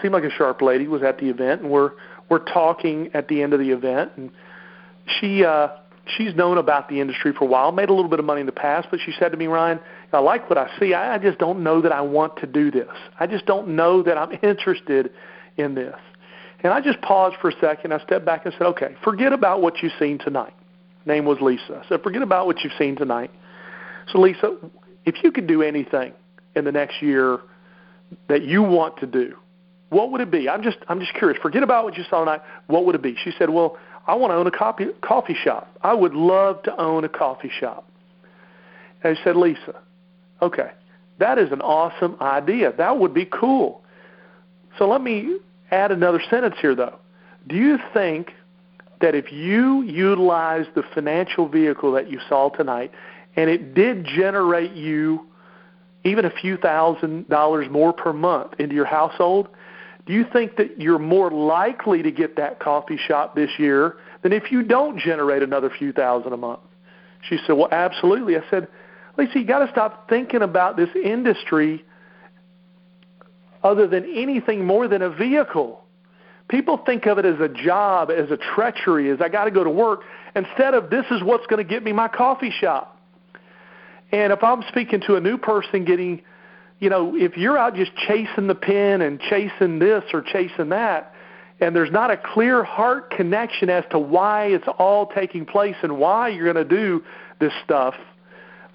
seemed 0.00 0.14
like 0.14 0.24
a 0.24 0.30
sharp 0.30 0.62
lady 0.62 0.86
was 0.86 1.02
at 1.02 1.18
the 1.18 1.28
event, 1.28 1.62
and 1.62 1.70
we're 1.70 1.92
we're 2.28 2.44
talking 2.44 3.10
at 3.14 3.28
the 3.28 3.42
end 3.42 3.52
of 3.52 3.60
the 3.60 3.70
event, 3.70 4.12
and 4.16 4.30
she 5.20 5.44
uh, 5.44 5.68
she's 6.16 6.34
known 6.34 6.58
about 6.58 6.88
the 6.88 7.00
industry 7.00 7.32
for 7.32 7.44
a 7.44 7.48
while, 7.48 7.72
made 7.72 7.88
a 7.88 7.92
little 7.92 8.10
bit 8.10 8.18
of 8.18 8.24
money 8.24 8.40
in 8.40 8.46
the 8.46 8.52
past, 8.52 8.88
but 8.90 9.00
she 9.04 9.12
said 9.18 9.30
to 9.32 9.36
me, 9.36 9.46
Ryan, 9.46 9.80
I 10.12 10.18
like 10.18 10.48
what 10.48 10.58
I 10.58 10.70
see. 10.78 10.94
I, 10.94 11.14
I 11.14 11.18
just 11.18 11.38
don't 11.38 11.62
know 11.62 11.80
that 11.82 11.92
I 11.92 12.00
want 12.00 12.36
to 12.38 12.46
do 12.46 12.70
this. 12.70 12.88
I 13.18 13.26
just 13.26 13.46
don't 13.46 13.68
know 13.68 14.02
that 14.02 14.18
I'm 14.18 14.32
interested 14.42 15.10
in 15.56 15.74
this. 15.74 15.96
And 16.62 16.72
I 16.72 16.80
just 16.80 17.00
paused 17.00 17.36
for 17.40 17.48
a 17.48 17.60
second. 17.60 17.92
I 17.92 17.98
stepped 18.00 18.26
back 18.26 18.44
and 18.44 18.54
said, 18.58 18.66
okay, 18.68 18.94
forget 19.02 19.32
about 19.32 19.62
what 19.62 19.82
you've 19.82 19.92
seen 19.98 20.18
tonight. 20.18 20.52
Name 21.06 21.24
was 21.24 21.38
Lisa. 21.40 21.82
Said, 21.88 22.02
forget 22.02 22.22
about 22.22 22.46
what 22.46 22.62
you've 22.62 22.72
seen 22.78 22.96
tonight. 22.96 23.30
So, 24.08 24.20
Lisa, 24.20 24.56
if 25.04 25.22
you 25.22 25.32
could 25.32 25.46
do 25.46 25.62
anything 25.62 26.12
in 26.54 26.64
the 26.64 26.72
next 26.72 27.00
year 27.00 27.40
that 28.28 28.42
you 28.42 28.62
want 28.62 28.98
to 28.98 29.06
do, 29.06 29.36
what 29.88 30.12
would 30.12 30.20
it 30.20 30.30
be? 30.30 30.48
I'm 30.48 30.62
just 30.62 30.78
I'm 30.88 31.00
just 31.00 31.14
curious. 31.14 31.40
Forget 31.42 31.62
about 31.62 31.84
what 31.84 31.96
you 31.96 32.04
saw 32.08 32.20
tonight. 32.20 32.42
What 32.68 32.86
would 32.86 32.94
it 32.94 33.02
be? 33.02 33.16
She 33.24 33.32
said, 33.38 33.50
Well, 33.50 33.76
I 34.06 34.14
want 34.14 34.30
to 34.30 34.36
own 34.36 34.46
a 34.46 34.50
coffee 34.50 34.86
coffee 35.00 35.34
shop. 35.34 35.68
I 35.82 35.94
would 35.94 36.14
love 36.14 36.62
to 36.64 36.80
own 36.80 37.04
a 37.04 37.08
coffee 37.08 37.50
shop. 37.58 37.88
And 39.02 39.16
I 39.16 39.24
said, 39.24 39.36
Lisa, 39.36 39.80
okay, 40.42 40.70
that 41.18 41.38
is 41.38 41.50
an 41.52 41.60
awesome 41.60 42.16
idea. 42.20 42.72
That 42.76 42.98
would 42.98 43.12
be 43.12 43.26
cool. 43.26 43.82
So 44.78 44.88
let 44.88 45.02
me 45.02 45.38
add 45.70 45.90
another 45.90 46.22
sentence 46.30 46.56
here, 46.60 46.74
though. 46.74 46.98
Do 47.48 47.56
you 47.56 47.78
think 47.92 48.32
that 49.00 49.14
if 49.14 49.32
you 49.32 49.82
utilize 49.82 50.66
the 50.74 50.82
financial 50.94 51.48
vehicle 51.48 51.92
that 51.92 52.10
you 52.10 52.20
saw 52.28 52.50
tonight 52.50 52.92
and 53.36 53.48
it 53.48 53.74
did 53.74 54.04
generate 54.04 54.72
you 54.72 55.26
even 56.04 56.24
a 56.24 56.30
few 56.30 56.56
thousand 56.56 57.28
dollars 57.28 57.68
more 57.70 57.92
per 57.92 58.12
month 58.12 58.52
into 58.58 58.74
your 58.74 58.86
household, 58.86 59.48
do 60.06 60.12
you 60.12 60.24
think 60.32 60.56
that 60.56 60.80
you're 60.80 60.98
more 60.98 61.30
likely 61.30 62.02
to 62.02 62.10
get 62.10 62.36
that 62.36 62.58
coffee 62.58 62.96
shop 62.96 63.34
this 63.34 63.50
year 63.58 63.96
than 64.22 64.32
if 64.32 64.50
you 64.50 64.62
don't 64.62 64.98
generate 64.98 65.42
another 65.42 65.70
few 65.70 65.92
thousand 65.92 66.32
a 66.32 66.36
month? 66.36 66.60
She 67.22 67.38
said, 67.46 67.52
Well, 67.52 67.68
absolutely. 67.70 68.36
I 68.36 68.42
said, 68.50 68.68
Lisa, 69.16 69.38
you 69.38 69.44
got 69.44 69.64
to 69.64 69.70
stop 69.70 70.08
thinking 70.08 70.42
about 70.42 70.76
this 70.76 70.88
industry 70.94 71.84
other 73.62 73.86
than 73.86 74.04
anything 74.16 74.64
more 74.64 74.88
than 74.88 75.02
a 75.02 75.10
vehicle. 75.10 75.84
People 76.50 76.78
think 76.84 77.06
of 77.06 77.18
it 77.18 77.24
as 77.24 77.40
a 77.40 77.48
job, 77.48 78.10
as 78.10 78.30
a 78.30 78.36
treachery, 78.36 79.10
as 79.10 79.20
I 79.20 79.28
got 79.28 79.44
to 79.44 79.50
go 79.50 79.64
to 79.64 79.70
work, 79.70 80.02
instead 80.36 80.74
of 80.74 80.90
this 80.90 81.06
is 81.10 81.22
what's 81.22 81.46
going 81.46 81.64
to 81.64 81.68
get 81.68 81.82
me 81.82 81.92
my 81.92 82.08
coffee 82.08 82.50
shop. 82.50 83.00
And 84.12 84.32
if 84.32 84.42
I'm 84.42 84.62
speaking 84.68 85.00
to 85.06 85.14
a 85.14 85.20
new 85.20 85.38
person 85.38 85.84
getting 85.84 86.22
you 86.80 86.88
know, 86.88 87.14
if 87.14 87.36
you're 87.36 87.58
out 87.58 87.74
just 87.74 87.94
chasing 87.94 88.46
the 88.46 88.54
pin 88.54 89.02
and 89.02 89.20
chasing 89.20 89.78
this 89.78 90.02
or 90.14 90.22
chasing 90.22 90.70
that, 90.70 91.14
and 91.60 91.76
there's 91.76 91.90
not 91.90 92.10
a 92.10 92.16
clear 92.16 92.64
heart 92.64 93.10
connection 93.10 93.68
as 93.68 93.84
to 93.90 93.98
why 93.98 94.46
it's 94.46 94.66
all 94.78 95.06
taking 95.06 95.44
place 95.44 95.76
and 95.82 95.98
why 95.98 96.28
you're 96.28 96.50
going 96.50 96.68
to 96.68 96.76
do 96.76 97.04
this 97.38 97.52
stuff, 97.62 97.94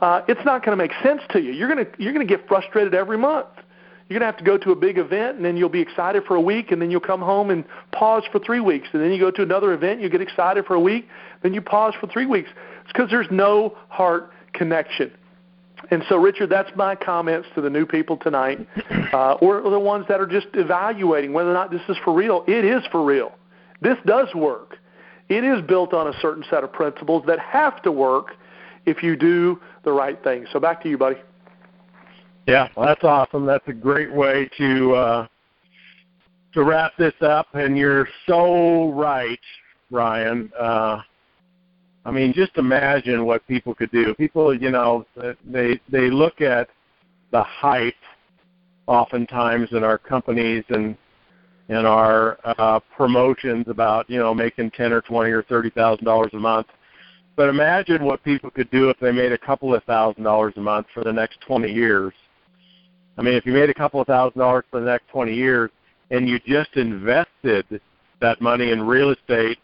uh, 0.02 0.22
it's 0.28 0.46
not 0.46 0.64
going 0.64 0.78
to 0.78 0.82
make 0.82 0.92
sense 1.04 1.22
to 1.32 1.42
you. 1.42 1.52
You're 1.52 1.74
going 1.74 1.84
to 1.84 1.92
you're 1.98 2.14
going 2.14 2.26
to 2.26 2.32
get 2.32 2.48
frustrated 2.48 2.94
every 2.94 3.18
month. 3.18 3.48
You're 4.08 4.20
going 4.20 4.32
to 4.32 4.38
have 4.38 4.38
to 4.38 4.44
go 4.44 4.58
to 4.60 4.72
a 4.72 4.76
big 4.76 5.00
event, 5.00 5.38
and 5.38 5.46
then 5.46 5.58
you'll 5.58 5.68
be 5.68 5.82
excited 5.82 6.24
for 6.26 6.36
a 6.36 6.42
week, 6.42 6.72
and 6.72 6.80
then 6.80 6.92
you'll 6.92 7.00
come 7.00 7.22
home 7.22 7.50
and 7.50 7.66
pause 7.92 8.24
for 8.32 8.38
three 8.38 8.60
weeks, 8.60 8.88
and 8.94 9.02
then 9.02 9.12
you 9.12 9.20
go 9.20 9.32
to 9.32 9.42
another 9.42 9.74
event, 9.74 10.00
you 10.00 10.10
get 10.10 10.22
excited 10.22 10.66
for 10.66 10.76
a 10.76 10.80
week, 10.80 11.08
then 11.42 11.56
you 11.56 11.62
pause 11.62 11.94
for 12.00 12.06
three 12.08 12.28
weeks. 12.28 12.50
It's 12.84 12.94
because 12.94 13.10
there's 13.10 13.28
no 13.32 13.76
heart 13.90 14.32
connection. 14.54 15.12
And 15.90 16.04
so, 16.08 16.18
Richard, 16.18 16.50
that's 16.50 16.70
my 16.76 16.96
comments 16.96 17.48
to 17.56 17.62
the 17.62 17.70
new 17.70 17.86
people 17.86 18.18
tonight, 18.18 18.68
uh, 19.14 19.34
or 19.34 19.62
the 19.70 19.80
ones 19.80 20.06
that 20.08 20.20
are 20.20 20.28
just 20.28 20.48
evaluating 20.54 21.34
whether 21.34 21.50
or 21.50 21.54
not 21.54 21.72
this 21.72 21.82
is 21.90 21.98
for 22.04 22.14
real. 22.14 22.44
It 22.48 22.64
is 22.64 22.84
for 22.92 23.04
real. 23.04 23.34
This 23.82 23.98
does 24.06 24.34
work. 24.36 24.78
It 25.30 25.44
is 25.44 25.62
built 25.64 25.94
on 25.94 26.08
a 26.08 26.14
certain 26.22 26.44
set 26.50 26.64
of 26.64 26.72
principles 26.72 27.24
that 27.28 27.40
have 27.40 27.82
to 27.84 27.92
work 27.92 28.36
if 28.86 29.02
you 29.02 29.16
do 29.16 29.60
the 29.84 29.92
right 29.92 30.22
thing. 30.24 30.46
So, 30.54 30.60
back 30.60 30.82
to 30.84 30.90
you, 30.90 30.98
buddy. 30.98 31.18
Yeah, 32.48 32.70
well, 32.76 32.86
that's 32.86 33.04
awesome. 33.04 33.46
That's 33.46 33.68
a 33.68 33.74
great 33.74 34.14
way 34.14 34.50
to 34.58 34.94
uh, 34.94 35.28
to 36.54 36.64
wrap 36.64 36.94
this 36.98 37.14
up. 37.22 37.48
And 37.54 37.78
you're 37.78 38.08
so 38.28 38.92
right, 38.92 39.40
Ryan. 39.90 40.52
Uh, 40.60 41.02
I 42.06 42.12
mean, 42.12 42.34
just 42.34 42.56
imagine 42.58 43.26
what 43.26 43.46
people 43.48 43.74
could 43.74 43.92
do. 43.92 44.14
People, 44.14 44.54
you 44.56 44.70
know, 44.70 45.06
they 45.44 45.80
they 45.90 46.12
look 46.12 46.42
at 46.42 46.70
the 47.32 47.42
hype 47.42 47.96
oftentimes 48.88 49.70
in 49.72 49.84
our 49.84 49.98
companies 49.98 50.64
and 50.70 50.96
in 51.70 51.86
our 51.86 52.38
uh, 52.46 52.80
promotions 52.96 53.66
about 53.68 54.08
you 54.08 54.20
know 54.20 54.36
making 54.36 54.70
ten 54.72 54.94
or 54.94 55.02
twenty 55.02 55.32
or 55.32 55.42
thirty 55.44 55.72
thousand 55.72 56.06
dollars 56.06 56.32
a 56.34 56.38
month. 56.38 56.68
But 57.36 57.50
imagine 57.50 58.06
what 58.06 58.24
people 58.24 58.52
could 58.52 58.70
do 58.70 58.90
if 58.90 59.00
they 59.00 59.12
made 59.12 59.32
a 59.32 59.38
couple 59.38 59.74
of 59.74 59.84
thousand 59.86 60.24
dollars 60.24 60.54
a 60.58 60.62
month 60.62 60.86
for 60.94 61.04
the 61.04 61.12
next 61.12 61.42
twenty 61.42 61.72
years. 61.72 62.14
I 63.18 63.22
mean, 63.22 63.36
if 63.36 63.46
you 63.46 63.54
made 63.54 63.70
a 63.70 63.74
couple 63.74 64.02
of 64.02 64.08
thousand 64.08 64.40
dollars 64.40 64.66
for 64.70 64.80
the 64.80 64.86
next 64.86 65.08
twenty 65.10 65.34
years 65.34 65.72
and 66.12 66.28
you 66.30 66.40
just 66.40 66.76
invested 66.76 67.82
that 68.22 68.42
money 68.42 68.72
in 68.72 68.82
real 68.82 69.12
estate 69.12 69.58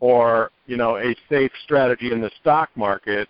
or 0.00 0.50
you 0.66 0.76
know 0.76 0.96
a 0.98 1.14
safe 1.28 1.50
strategy 1.64 2.12
in 2.12 2.20
the 2.20 2.30
stock 2.40 2.70
market, 2.76 3.28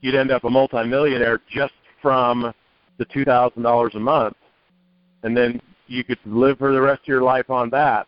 you'd 0.00 0.14
end 0.14 0.30
up 0.30 0.44
a 0.44 0.50
multimillionaire 0.50 1.40
just 1.50 1.74
from 2.02 2.52
the 2.98 3.04
two 3.06 3.24
thousand 3.24 3.62
dollars 3.62 3.94
a 3.94 4.00
month, 4.00 4.36
and 5.22 5.36
then 5.36 5.60
you 5.86 6.04
could 6.04 6.18
live 6.26 6.58
for 6.58 6.72
the 6.72 6.80
rest 6.80 7.02
of 7.02 7.08
your 7.08 7.22
life 7.22 7.48
on 7.50 7.70
that. 7.70 8.06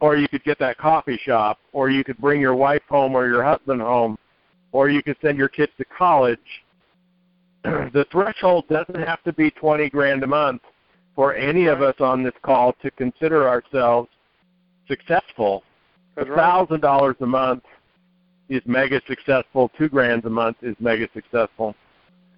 or 0.00 0.16
you 0.16 0.28
could 0.28 0.44
get 0.44 0.58
that 0.58 0.76
coffee 0.76 1.18
shop, 1.24 1.58
or 1.72 1.88
you 1.88 2.04
could 2.04 2.18
bring 2.18 2.40
your 2.40 2.54
wife 2.54 2.82
home 2.88 3.14
or 3.14 3.26
your 3.26 3.42
husband 3.42 3.80
home, 3.80 4.18
or 4.72 4.90
you 4.90 5.02
could 5.02 5.16
send 5.22 5.38
your 5.38 5.48
kids 5.48 5.72
to 5.78 5.84
college. 5.84 6.38
the 7.92 8.06
threshold 8.12 8.66
doesn't 8.68 9.02
have 9.06 9.22
to 9.24 9.32
be 9.32 9.50
20 9.50 9.88
grand 9.90 10.22
a 10.22 10.26
month 10.26 10.62
for 11.14 11.34
any 11.34 11.66
of 11.66 11.80
us 11.80 11.94
on 12.00 12.22
this 12.22 12.34
call 12.42 12.74
to 12.82 12.90
consider 12.92 13.48
ourselves 13.48 14.08
successful. 14.88 15.62
A 16.16 16.24
thousand 16.24 16.80
dollars 16.80 17.16
a 17.20 17.26
month 17.26 17.64
is 18.48 18.62
mega 18.66 19.00
successful. 19.08 19.70
Two 19.78 19.88
grand 19.88 20.24
a 20.24 20.30
month 20.30 20.58
is 20.62 20.76
mega 20.78 21.08
successful. 21.14 21.74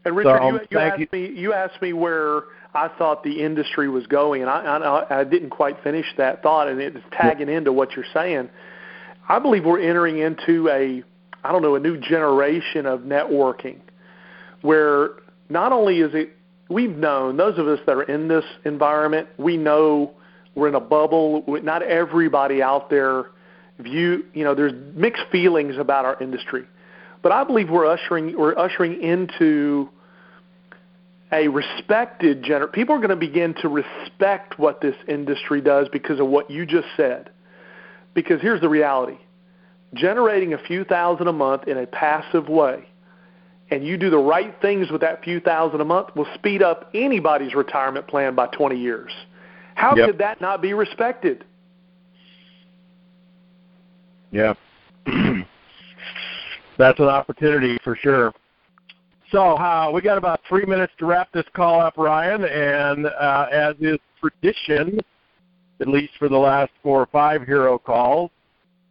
And 0.04 0.16
Richard, 0.16 0.38
so, 0.38 0.48
you, 0.48 0.60
you 0.70 0.78
asked 0.78 1.00
you. 1.00 1.08
me 1.12 1.30
you 1.30 1.52
asked 1.52 1.82
me 1.82 1.92
where 1.92 2.44
I 2.74 2.88
thought 2.96 3.24
the 3.24 3.42
industry 3.42 3.88
was 3.88 4.06
going, 4.06 4.42
and 4.42 4.50
I, 4.50 4.60
I, 4.60 5.20
I 5.20 5.24
didn't 5.24 5.50
quite 5.50 5.82
finish 5.82 6.06
that 6.16 6.42
thought, 6.42 6.68
and 6.68 6.80
it's 6.80 6.96
tagging 7.12 7.48
into 7.48 7.72
what 7.72 7.92
you're 7.92 8.04
saying. 8.14 8.48
I 9.28 9.38
believe 9.40 9.64
we're 9.64 9.80
entering 9.80 10.18
into 10.18 10.68
a 10.68 11.02
I 11.44 11.52
don't 11.52 11.62
know 11.62 11.74
a 11.74 11.80
new 11.80 11.98
generation 11.98 12.86
of 12.86 13.00
networking, 13.00 13.80
where 14.66 15.10
not 15.48 15.72
only 15.72 16.00
is 16.00 16.10
it 16.14 16.36
we've 16.68 16.96
known 16.96 17.36
those 17.36 17.58
of 17.58 17.68
us 17.68 17.78
that 17.86 17.96
are 17.96 18.02
in 18.02 18.28
this 18.28 18.44
environment, 18.64 19.28
we 19.38 19.56
know 19.56 20.12
we're 20.54 20.68
in 20.68 20.74
a 20.74 20.80
bubble. 20.80 21.44
Not 21.62 21.82
everybody 21.82 22.62
out 22.62 22.90
there 22.90 23.26
view 23.78 24.24
you 24.32 24.42
know 24.42 24.54
there's 24.54 24.72
mixed 24.94 25.24
feelings 25.30 25.76
about 25.78 26.04
our 26.04 26.20
industry, 26.22 26.64
but 27.22 27.32
I 27.32 27.44
believe 27.44 27.70
we're 27.70 27.86
ushering 27.86 28.36
we're 28.36 28.58
ushering 28.58 29.00
into 29.00 29.88
a 31.32 31.48
respected 31.48 32.42
gener 32.42 32.72
people 32.72 32.94
are 32.94 32.98
going 32.98 33.10
to 33.10 33.16
begin 33.16 33.54
to 33.62 33.68
respect 33.68 34.58
what 34.58 34.80
this 34.80 34.94
industry 35.08 35.60
does 35.60 35.88
because 35.92 36.20
of 36.20 36.26
what 36.26 36.50
you 36.50 36.66
just 36.66 36.88
said. 36.96 37.30
Because 38.14 38.40
here's 38.40 38.60
the 38.62 38.68
reality. 38.68 39.18
Generating 39.92 40.54
a 40.54 40.58
few 40.58 40.84
thousand 40.84 41.28
a 41.28 41.32
month 41.32 41.68
in 41.68 41.76
a 41.76 41.86
passive 41.86 42.48
way 42.48 42.86
and 43.70 43.86
you 43.86 43.96
do 43.96 44.10
the 44.10 44.18
right 44.18 44.54
things 44.60 44.90
with 44.90 45.00
that 45.00 45.22
few 45.24 45.40
thousand 45.40 45.80
a 45.80 45.84
month 45.84 46.14
will 46.14 46.26
speed 46.34 46.62
up 46.62 46.90
anybody's 46.94 47.54
retirement 47.54 48.06
plan 48.06 48.34
by 48.34 48.46
20 48.48 48.78
years. 48.78 49.10
How 49.74 49.94
yep. 49.96 50.06
could 50.06 50.18
that 50.18 50.40
not 50.40 50.62
be 50.62 50.72
respected? 50.72 51.44
Yeah. 54.30 54.54
That's 56.78 56.98
an 56.98 57.06
opportunity 57.06 57.78
for 57.82 57.96
sure. 57.96 58.32
So 59.32 59.56
uh, 59.56 59.90
we 59.92 60.02
got 60.02 60.18
about 60.18 60.40
three 60.48 60.64
minutes 60.64 60.92
to 60.98 61.06
wrap 61.06 61.32
this 61.32 61.44
call 61.54 61.80
up, 61.80 61.96
Ryan. 61.96 62.44
And 62.44 63.06
uh, 63.06 63.46
as 63.50 63.74
is 63.80 63.98
tradition, 64.20 65.00
at 65.80 65.88
least 65.88 66.12
for 66.18 66.28
the 66.28 66.36
last 66.36 66.70
four 66.82 67.00
or 67.00 67.06
five 67.06 67.42
hero 67.42 67.78
calls, 67.78 68.30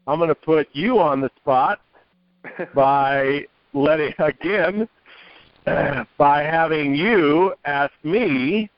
I'm 0.08 0.20
going 0.20 0.30
to 0.30 0.36
put 0.36 0.68
you 0.74 1.00
on 1.00 1.22
the 1.22 1.30
spot 1.38 1.80
by 2.76 3.46
letting 3.76 4.14
again 4.20 4.88
by 6.18 6.42
having 6.42 6.96
you 6.96 7.54
ask 7.66 7.94
me 8.04 8.70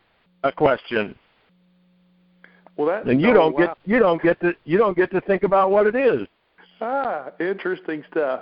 a 0.43 0.52
question. 0.52 1.16
Well, 2.76 2.88
that 2.88 3.08
and 3.08 3.22
you 3.22 3.30
oh, 3.30 3.34
don't 3.34 3.54
wow. 3.54 3.68
get 3.68 3.78
you 3.86 4.00
don't 4.00 4.22
get 4.22 4.39
to 4.41 4.54
you 4.66 4.78
don't 4.78 4.95
get 4.95 5.12
to 5.12 5.22
think 5.22 5.43
about 5.43 5.72
what 5.72 5.88
it 5.88 5.95
is. 5.95 6.28
Ah, 6.80 7.32
interesting 7.39 8.04
stuff. 8.12 8.41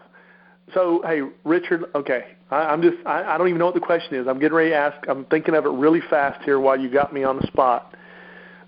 So, 0.73 1.01
hey, 1.05 1.21
Richard. 1.43 1.85
Okay, 1.95 2.35
I, 2.51 2.57
I'm 2.57 2.81
just 2.81 2.97
I, 3.05 3.23
I 3.23 3.37
don't 3.37 3.47
even 3.47 3.59
know 3.59 3.65
what 3.65 3.75
the 3.75 3.79
question 3.79 4.15
is. 4.15 4.27
I'm 4.27 4.39
getting 4.39 4.55
ready 4.55 4.71
to 4.71 4.75
ask. 4.75 4.97
I'm 5.07 5.25
thinking 5.25 5.55
of 5.55 5.65
it 5.65 5.69
really 5.69 6.01
fast 6.09 6.43
here 6.43 6.59
while 6.59 6.77
you 6.79 6.89
got 6.89 7.13
me 7.13 7.23
on 7.23 7.37
the 7.37 7.47
spot. 7.47 7.95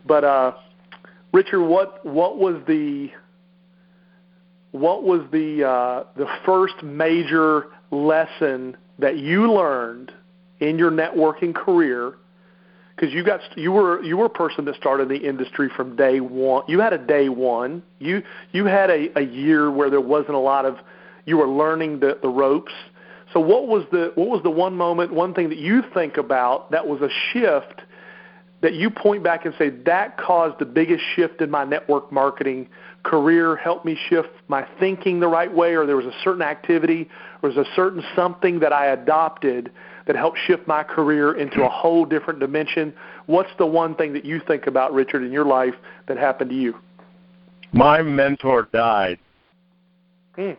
But 0.06 0.24
uh, 0.24 0.54
Richard, 1.34 1.66
what 1.66 2.06
what 2.06 2.38
was 2.38 2.62
the 2.68 3.10
what 4.72 5.04
was 5.04 5.22
the 5.32 5.68
uh, 5.68 6.04
the 6.16 6.28
first 6.46 6.82
major 6.84 7.68
lesson 7.92 8.78
that 9.00 9.18
you 9.18 9.52
learned 9.52 10.12
in 10.60 10.78
your 10.78 10.92
networking 10.92 11.54
career 11.54 12.16
because 12.96 13.14
you 13.14 13.24
got 13.24 13.42
you 13.56 13.72
were 13.72 14.02
you 14.04 14.18
were 14.18 14.26
a 14.26 14.30
person 14.30 14.66
that 14.66 14.76
started 14.76 15.08
the 15.08 15.18
industry 15.18 15.70
from 15.76 15.96
day 15.96 16.20
one. 16.20 16.64
You 16.68 16.80
had 16.80 16.94
a 16.94 16.98
day 16.98 17.30
one. 17.30 17.84
You 18.00 18.24
you 18.52 18.66
had 18.66 18.90
a, 18.90 19.18
a 19.18 19.22
year 19.24 19.70
where 19.70 19.90
there 19.90 20.02
wasn't 20.02 20.34
a 20.34 20.40
lot 20.40 20.66
of 20.66 20.78
you 21.26 21.38
were 21.38 21.48
learning 21.48 22.00
the, 22.00 22.18
the 22.22 22.30
ropes. 22.30 22.74
So 23.34 23.40
what 23.40 23.68
was 23.68 23.84
the 23.92 24.12
what 24.16 24.30
was 24.30 24.42
the 24.44 24.50
one 24.50 24.76
moment, 24.76 25.14
one 25.14 25.34
thing 25.34 25.50
that 25.50 25.60
you 25.60 25.84
think 25.94 26.18
about 26.18 26.72
that 26.72 26.88
was 26.88 27.02
a 27.02 27.10
shift 27.32 27.82
that 28.62 28.74
you 28.74 28.90
point 28.90 29.24
back 29.24 29.46
and 29.46 29.54
say 29.60 29.70
that 29.70 30.18
caused 30.18 30.58
the 30.58 30.66
biggest 30.66 31.04
shift 31.16 31.42
in 31.42 31.52
my 31.52 31.64
network 31.64 32.12
marketing 32.12 32.68
career, 33.04 33.56
helped 33.56 33.86
me 33.86 33.98
shift 34.10 34.30
my 34.48 34.68
thinking 34.80 35.20
the 35.20 35.28
right 35.28 35.54
way, 35.54 35.76
or 35.76 35.86
there 35.86 35.96
was 35.96 36.06
a 36.06 36.16
certain 36.24 36.42
activity, 36.42 37.10
or 37.42 37.50
was 37.50 37.58
a 37.58 37.66
certain 37.76 38.04
something 38.16 38.60
that 38.60 38.74
I 38.74 38.88
adopted 38.88 39.72
that 40.06 40.16
helped 40.16 40.38
shift 40.46 40.68
my 40.68 40.84
career 40.84 41.38
into 41.38 41.64
a 41.64 41.70
whole 41.70 42.06
different 42.06 42.40
dimension. 42.40 42.94
What's 43.26 43.50
the 43.58 43.66
one 43.66 43.96
thing 43.96 44.14
that 44.14 44.26
you 44.26 44.42
think 44.48 44.68
about, 44.68 44.94
Richard, 44.94 45.24
in 45.24 45.32
your 45.32 45.46
life 45.46 45.76
that 46.08 46.18
happened 46.18 46.50
to 46.50 46.56
you? 46.56 46.76
My 47.74 48.02
mentor 48.02 48.70
died. 48.74 49.20
Hmm. 50.36 50.52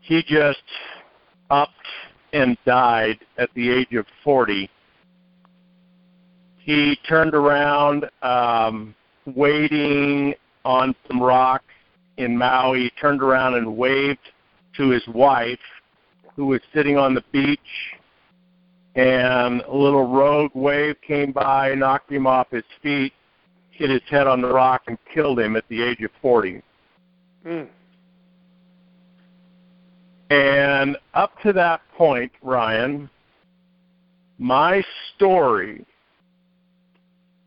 He 0.00 0.22
just 0.22 0.62
upped 1.50 1.72
and 2.32 2.56
died 2.64 3.18
at 3.38 3.50
the 3.54 3.70
age 3.70 3.92
of 3.92 4.06
40 4.24 4.70
he 6.66 6.98
turned 7.08 7.32
around 7.32 8.10
um, 8.22 8.92
waiting 9.24 10.34
on 10.66 10.94
some 11.06 11.22
rocks 11.22 11.64
in 12.16 12.36
Maui, 12.36 12.90
turned 13.00 13.22
around 13.22 13.54
and 13.54 13.76
waved 13.76 14.18
to 14.76 14.90
his 14.90 15.06
wife, 15.08 15.58
who 16.34 16.46
was 16.46 16.60
sitting 16.74 16.98
on 16.98 17.14
the 17.14 17.24
beach, 17.32 17.58
and 18.96 19.62
a 19.62 19.74
little 19.74 20.06
rogue 20.06 20.50
wave 20.54 20.96
came 21.06 21.30
by, 21.30 21.74
knocked 21.74 22.10
him 22.10 22.26
off 22.26 22.50
his 22.50 22.64
feet, 22.82 23.12
hit 23.70 23.90
his 23.90 24.02
head 24.10 24.26
on 24.26 24.40
the 24.40 24.48
rock, 24.48 24.82
and 24.88 24.98
killed 25.14 25.38
him 25.38 25.54
at 25.54 25.64
the 25.68 25.82
age 25.82 26.00
of 26.02 26.10
40. 26.20 26.62
Mm. 27.46 27.68
And 30.30 30.96
up 31.14 31.40
to 31.42 31.52
that 31.52 31.80
point, 31.96 32.32
Ryan, 32.42 33.08
my 34.38 34.82
story 35.14 35.86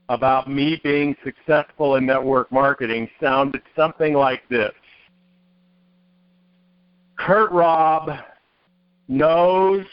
about 0.09 0.49
me 0.49 0.81
being 0.83 1.15
successful 1.23 1.95
in 1.95 2.05
network 2.05 2.51
marketing 2.51 3.07
sounded 3.21 3.61
something 3.75 4.13
like 4.13 4.41
this 4.49 4.73
Kurt 7.17 7.51
Robb 7.51 8.11
knows 9.07 9.85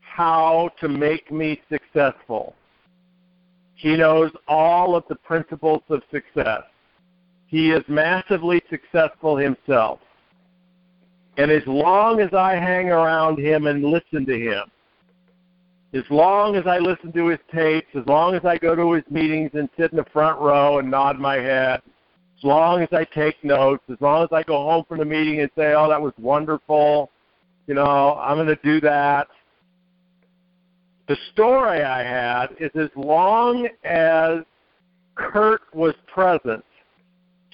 how 0.00 0.70
to 0.80 0.88
make 0.88 1.32
me 1.32 1.60
successful. 1.70 2.54
He 3.74 3.96
knows 3.96 4.30
all 4.46 4.94
of 4.94 5.04
the 5.08 5.14
principles 5.14 5.82
of 5.88 6.02
success. 6.10 6.62
He 7.46 7.70
is 7.70 7.82
massively 7.88 8.62
successful 8.70 9.36
himself. 9.36 10.00
And 11.38 11.50
as 11.50 11.62
long 11.66 12.20
as 12.20 12.32
I 12.32 12.54
hang 12.54 12.88
around 12.90 13.38
him 13.38 13.66
and 13.66 13.84
listen 13.84 14.26
to 14.26 14.38
him, 14.38 14.70
as 15.96 16.04
long 16.10 16.56
as 16.56 16.66
I 16.66 16.78
listen 16.78 17.10
to 17.12 17.28
his 17.28 17.38
tapes, 17.52 17.88
as 17.94 18.06
long 18.06 18.34
as 18.34 18.44
I 18.44 18.58
go 18.58 18.74
to 18.74 18.92
his 18.92 19.04
meetings 19.10 19.50
and 19.54 19.68
sit 19.78 19.92
in 19.92 19.96
the 19.96 20.04
front 20.12 20.38
row 20.38 20.78
and 20.78 20.90
nod 20.90 21.18
my 21.18 21.36
head, 21.36 21.80
as 22.36 22.44
long 22.44 22.82
as 22.82 22.88
I 22.92 23.04
take 23.04 23.42
notes, 23.42 23.82
as 23.90 23.96
long 24.00 24.22
as 24.22 24.28
I 24.30 24.42
go 24.42 24.56
home 24.56 24.84
from 24.86 24.98
the 24.98 25.04
meeting 25.06 25.40
and 25.40 25.50
say, 25.56 25.72
"Oh, 25.74 25.88
that 25.88 26.00
was 26.00 26.12
wonderful," 26.18 27.10
you 27.66 27.74
know, 27.74 28.14
I'm 28.20 28.36
going 28.36 28.48
to 28.48 28.58
do 28.62 28.80
that. 28.82 29.28
The 31.08 31.16
story 31.32 31.82
I 31.82 32.02
had 32.02 32.48
is 32.58 32.70
as 32.74 32.90
long 32.94 33.68
as 33.84 34.40
Kurt 35.14 35.62
was 35.72 35.94
present 36.12 36.64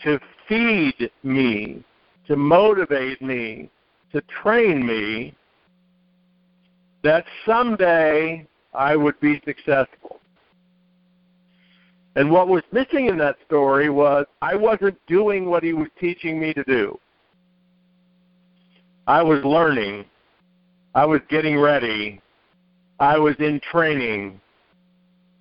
to 0.02 0.18
feed 0.48 1.10
me, 1.22 1.84
to 2.26 2.34
motivate 2.34 3.22
me, 3.22 3.70
to 4.12 4.20
train 4.42 4.84
me, 4.84 5.34
that 7.02 7.24
someday 7.46 8.46
I 8.74 8.96
would 8.96 9.18
be 9.20 9.40
successful. 9.44 10.20
And 12.14 12.30
what 12.30 12.48
was 12.48 12.62
missing 12.72 13.06
in 13.06 13.16
that 13.18 13.36
story 13.46 13.88
was 13.88 14.26
I 14.42 14.54
wasn't 14.54 14.98
doing 15.06 15.46
what 15.46 15.62
he 15.62 15.72
was 15.72 15.88
teaching 15.98 16.38
me 16.38 16.52
to 16.54 16.62
do. 16.64 16.98
I 19.06 19.22
was 19.22 19.42
learning. 19.44 20.04
I 20.94 21.06
was 21.06 21.20
getting 21.28 21.58
ready. 21.58 22.20
I 23.00 23.18
was 23.18 23.34
in 23.38 23.60
training. 23.70 24.40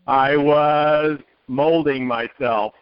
I 0.07 0.35
was 0.37 1.19
molding 1.47 2.07
myself. 2.07 2.73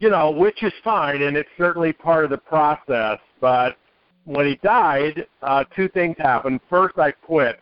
You 0.00 0.10
know, 0.10 0.30
which 0.32 0.62
is 0.62 0.72
fine, 0.82 1.22
and 1.22 1.36
it's 1.36 1.48
certainly 1.56 1.92
part 1.92 2.24
of 2.24 2.30
the 2.30 2.38
process, 2.38 3.18
but 3.40 3.76
when 4.24 4.46
he 4.46 4.56
died, 4.56 5.26
uh, 5.42 5.64
two 5.76 5.88
things 5.88 6.16
happened. 6.18 6.60
First, 6.68 6.98
I 6.98 7.10
quit. 7.10 7.60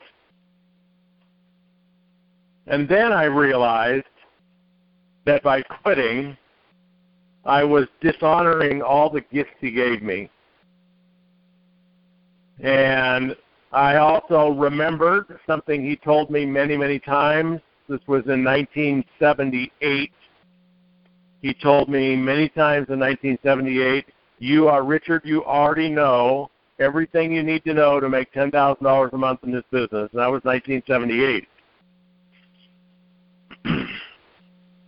And 2.66 2.88
then 2.88 3.12
I 3.12 3.24
realized 3.24 4.04
that 5.24 5.42
by 5.42 5.62
quitting, 5.62 6.36
I 7.44 7.64
was 7.64 7.86
dishonoring 8.00 8.82
all 8.82 9.10
the 9.10 9.22
gifts 9.32 9.54
he 9.60 9.72
gave 9.72 10.02
me. 10.02 10.30
And 12.60 13.34
I 13.72 13.96
also 13.96 14.50
remembered 14.50 15.40
something 15.46 15.84
he 15.84 15.96
told 15.96 16.30
me 16.30 16.46
many, 16.46 16.76
many 16.76 17.00
times. 17.00 17.60
This 17.88 18.00
was 18.06 18.22
in 18.26 18.44
1978. 18.44 20.12
He 21.40 21.54
told 21.54 21.88
me 21.88 22.14
many 22.14 22.48
times 22.48 22.86
in 22.88 23.00
1978, 23.00 24.06
you 24.38 24.68
are 24.68 24.84
Richard, 24.84 25.22
you 25.24 25.44
already 25.44 25.88
know 25.88 26.51
everything 26.82 27.32
you 27.32 27.42
need 27.42 27.64
to 27.64 27.74
know 27.74 28.00
to 28.00 28.08
make 28.08 28.32
$10,000 28.32 29.12
a 29.12 29.16
month 29.16 29.40
in 29.44 29.52
this 29.52 29.64
business. 29.70 30.08
And 30.12 30.20
that 30.20 30.30
was 30.30 30.42
1978. 30.44 31.48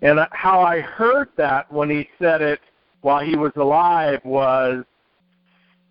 and 0.03 0.21
how 0.33 0.61
I 0.61 0.81
heard 0.81 1.29
that 1.37 1.73
when 1.73 1.89
he 1.91 2.09
said 2.19 2.43
it 2.43 2.61
while 3.03 3.25
he 3.25 3.37
was 3.37 3.53
alive 3.57 4.21
was, 4.25 4.85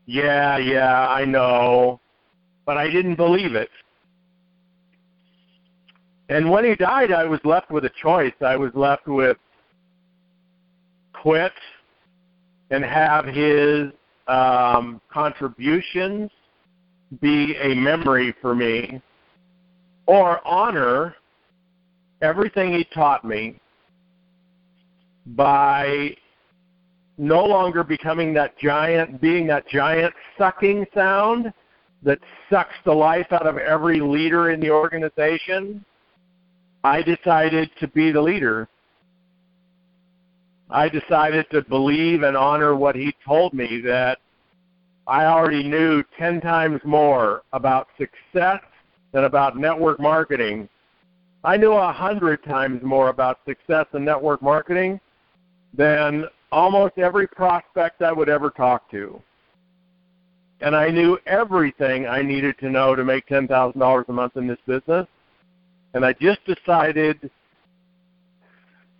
yeah, 0.05 0.57
yeah, 0.57 1.07
I 1.07 1.25
know, 1.25 1.99
but 2.65 2.77
I 2.77 2.89
didn't 2.89 3.15
believe 3.15 3.55
it. 3.55 3.69
And 6.29 6.49
when 6.49 6.65
he 6.65 6.75
died, 6.75 7.11
I 7.11 7.25
was 7.25 7.39
left 7.43 7.69
with 7.69 7.85
a 7.85 7.91
choice. 8.01 8.33
I 8.41 8.55
was 8.55 8.71
left 8.73 9.07
with 9.07 9.37
quit 11.13 11.53
and 12.71 12.83
have 12.83 13.25
his 13.25 13.91
um, 14.27 15.01
contributions 15.11 16.29
be 17.21 17.55
a 17.61 17.75
memory 17.75 18.33
for 18.41 18.55
me, 18.55 19.01
or 20.07 20.45
honor 20.47 21.15
everything 22.21 22.73
he 22.73 22.83
taught 22.93 23.23
me 23.23 23.59
by 25.27 26.15
no 27.17 27.45
longer 27.45 27.83
becoming 27.83 28.33
that 28.33 28.57
giant, 28.57 29.21
being 29.21 29.45
that 29.47 29.67
giant 29.67 30.13
sucking 30.37 30.85
sound 30.93 31.53
that 32.01 32.19
sucks 32.49 32.75
the 32.85 32.91
life 32.91 33.27
out 33.31 33.47
of 33.47 33.57
every 33.57 34.01
leader 34.01 34.49
in 34.49 34.59
the 34.59 34.69
organization, 34.69 35.85
I 36.83 37.01
decided 37.01 37.69
to 37.79 37.87
be 37.87 38.11
the 38.11 38.21
leader. 38.21 38.67
I 40.69 40.89
decided 40.89 41.45
to 41.51 41.61
believe 41.63 42.23
and 42.23 42.35
honor 42.37 42.75
what 42.75 42.95
he 42.95 43.15
told 43.25 43.53
me 43.53 43.81
that 43.81 44.19
I 45.05 45.25
already 45.25 45.63
knew 45.63 46.03
10 46.17 46.41
times 46.41 46.79
more 46.85 47.43
about 47.51 47.87
success 47.97 48.61
than 49.11 49.25
about 49.25 49.57
network 49.57 49.99
marketing. 49.99 50.69
I 51.43 51.57
knew 51.57 51.73
a 51.73 51.91
hundred 51.91 52.43
times 52.43 52.81
more 52.83 53.09
about 53.09 53.39
success 53.45 53.85
in 53.93 54.05
network 54.05 54.41
marketing 54.41 54.99
than 55.73 56.25
almost 56.51 56.97
every 56.97 57.27
prospect 57.27 58.01
I 58.01 58.13
would 58.13 58.29
ever 58.29 58.49
talk 58.49 58.89
to. 58.91 59.21
And 60.61 60.75
I 60.75 60.89
knew 60.89 61.19
everything 61.25 62.07
I 62.07 62.21
needed 62.21 62.57
to 62.59 62.69
know 62.69 62.95
to 62.95 63.03
make 63.03 63.27
$10,000 63.27 64.07
a 64.07 64.13
month 64.13 64.37
in 64.37 64.47
this 64.47 64.59
business. 64.65 65.05
And 65.93 66.05
I 66.05 66.13
just 66.13 66.39
decided, 66.45 67.29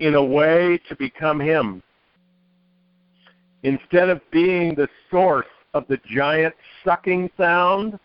in 0.04 0.16
a 0.16 0.24
way, 0.24 0.80
to 0.90 0.96
become 0.98 1.40
him. 1.40 1.82
Instead 3.64 4.10
of 4.10 4.20
being 4.32 4.76
the 4.76 4.90
source 5.10 5.48
of 5.74 5.86
the 5.88 5.98
giant 6.06 6.54
sucking 6.84 7.30
sound 7.38 7.98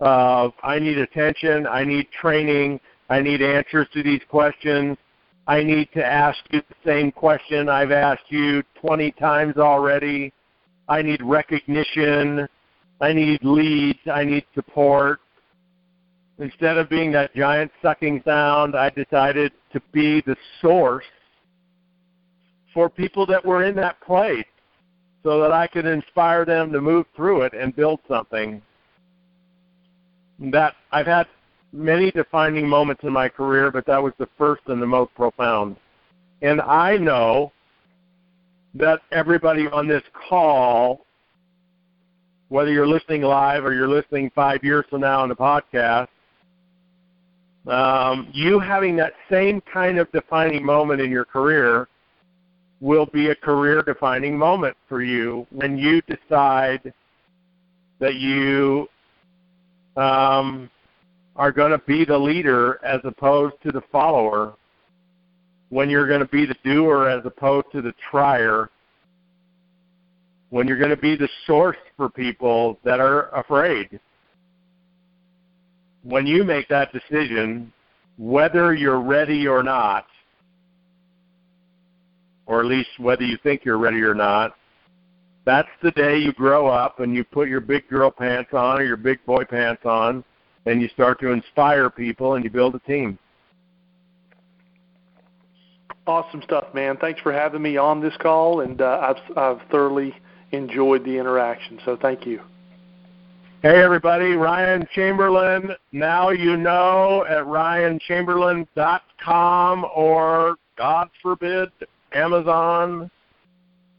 of, 0.00 0.52
I 0.62 0.78
need 0.78 0.98
attention, 0.98 1.66
I 1.66 1.82
need 1.84 2.10
training, 2.10 2.78
I 3.08 3.20
need 3.22 3.40
answers 3.40 3.88
to 3.94 4.02
these 4.02 4.20
questions, 4.28 4.98
I 5.46 5.62
need 5.62 5.88
to 5.94 6.04
ask 6.04 6.38
you 6.50 6.62
the 6.68 6.76
same 6.84 7.10
question 7.10 7.68
I've 7.68 7.90
asked 7.90 8.30
you 8.30 8.62
20 8.80 9.10
times 9.12 9.56
already. 9.56 10.32
I 10.88 11.02
need 11.02 11.22
recognition. 11.22 12.46
I 13.00 13.12
need 13.12 13.44
leads. 13.44 13.98
I 14.10 14.24
need 14.24 14.44
support. 14.54 15.20
Instead 16.38 16.78
of 16.78 16.88
being 16.88 17.12
that 17.12 17.34
giant 17.34 17.70
sucking 17.82 18.22
sound, 18.24 18.74
I 18.74 18.90
decided 18.90 19.52
to 19.72 19.80
be 19.92 20.20
the 20.22 20.36
source 20.60 21.04
for 22.74 22.90
people 22.90 23.24
that 23.26 23.42
were 23.42 23.64
in 23.64 23.76
that 23.76 24.00
place 24.00 24.44
so 25.22 25.40
that 25.40 25.52
I 25.52 25.66
could 25.66 25.86
inspire 25.86 26.44
them 26.44 26.72
to 26.72 26.80
move 26.80 27.06
through 27.16 27.42
it 27.42 27.54
and 27.54 27.74
build 27.74 28.00
something. 28.08 28.60
That 30.40 30.74
I've 30.90 31.06
had 31.06 31.28
many 31.72 32.10
defining 32.10 32.68
moments 32.68 33.04
in 33.04 33.12
my 33.12 33.28
career, 33.28 33.70
but 33.70 33.86
that 33.86 34.02
was 34.02 34.12
the 34.18 34.28
first 34.36 34.62
and 34.66 34.82
the 34.82 34.86
most 34.86 35.14
profound. 35.14 35.76
And 36.42 36.60
I 36.60 36.98
know 36.98 37.52
that 38.74 39.00
everybody 39.12 39.68
on 39.68 39.86
this 39.86 40.02
call, 40.28 41.06
whether 42.48 42.70
you're 42.70 42.86
listening 42.86 43.22
live 43.22 43.64
or 43.64 43.72
you're 43.72 43.88
listening 43.88 44.30
five 44.34 44.62
years 44.62 44.84
from 44.90 45.00
now 45.00 45.22
on 45.22 45.28
the 45.28 45.36
podcast, 45.36 46.08
um, 47.66 48.28
you 48.32 48.58
having 48.58 48.94
that 48.96 49.14
same 49.30 49.62
kind 49.62 49.98
of 49.98 50.10
defining 50.12 50.62
moment 50.62 51.00
in 51.00 51.10
your 51.10 51.24
career 51.24 51.88
will 52.84 53.06
be 53.06 53.30
a 53.30 53.34
career 53.34 53.80
defining 53.80 54.36
moment 54.36 54.76
for 54.90 55.02
you 55.02 55.46
when 55.50 55.78
you 55.78 56.02
decide 56.02 56.92
that 57.98 58.16
you 58.16 58.86
um, 59.96 60.68
are 61.34 61.50
going 61.50 61.70
to 61.70 61.78
be 61.86 62.04
the 62.04 62.16
leader 62.16 62.78
as 62.84 63.00
opposed 63.04 63.54
to 63.62 63.72
the 63.72 63.80
follower, 63.90 64.52
when 65.70 65.88
you're 65.88 66.06
going 66.06 66.20
to 66.20 66.28
be 66.28 66.44
the 66.44 66.54
doer 66.62 67.08
as 67.08 67.24
opposed 67.24 67.64
to 67.72 67.80
the 67.80 67.94
trier, 68.10 68.68
when 70.50 70.68
you're 70.68 70.76
going 70.76 70.90
to 70.90 70.96
be 70.96 71.16
the 71.16 71.28
source 71.46 71.78
for 71.96 72.10
people 72.10 72.78
that 72.84 73.00
are 73.00 73.34
afraid. 73.34 73.98
When 76.02 76.26
you 76.26 76.44
make 76.44 76.68
that 76.68 76.92
decision, 76.92 77.72
whether 78.18 78.74
you're 78.74 79.00
ready 79.00 79.48
or 79.48 79.62
not, 79.62 80.04
or 82.46 82.60
at 82.60 82.66
least 82.66 82.90
whether 82.98 83.22
you 83.22 83.38
think 83.42 83.64
you're 83.64 83.78
ready 83.78 84.02
or 84.02 84.14
not, 84.14 84.54
that's 85.44 85.68
the 85.82 85.90
day 85.92 86.18
you 86.18 86.32
grow 86.32 86.66
up 86.66 87.00
and 87.00 87.14
you 87.14 87.24
put 87.24 87.48
your 87.48 87.60
big 87.60 87.88
girl 87.88 88.10
pants 88.10 88.50
on 88.54 88.80
or 88.80 88.84
your 88.84 88.96
big 88.96 89.24
boy 89.26 89.44
pants 89.44 89.82
on 89.84 90.24
and 90.66 90.80
you 90.80 90.88
start 90.88 91.20
to 91.20 91.28
inspire 91.28 91.90
people 91.90 92.34
and 92.34 92.44
you 92.44 92.50
build 92.50 92.74
a 92.74 92.78
team. 92.80 93.18
Awesome 96.06 96.42
stuff, 96.42 96.66
man. 96.74 96.98
Thanks 96.98 97.22
for 97.22 97.32
having 97.32 97.62
me 97.62 97.78
on 97.78 98.02
this 98.02 98.12
call, 98.20 98.60
and 98.60 98.82
uh, 98.82 99.14
I've, 99.14 99.38
I've 99.38 99.62
thoroughly 99.70 100.14
enjoyed 100.52 101.02
the 101.04 101.16
interaction. 101.16 101.80
So 101.84 101.96
thank 102.00 102.26
you. 102.26 102.40
Hey, 103.62 103.82
everybody. 103.82 104.32
Ryan 104.32 104.86
Chamberlin. 104.94 105.70
Now 105.92 106.28
you 106.28 106.58
know 106.58 107.24
at 107.26 107.44
ryanchamberlin.com 107.44 109.86
or, 109.96 110.56
God 110.76 111.08
forbid, 111.22 111.70
Amazon. 112.14 113.10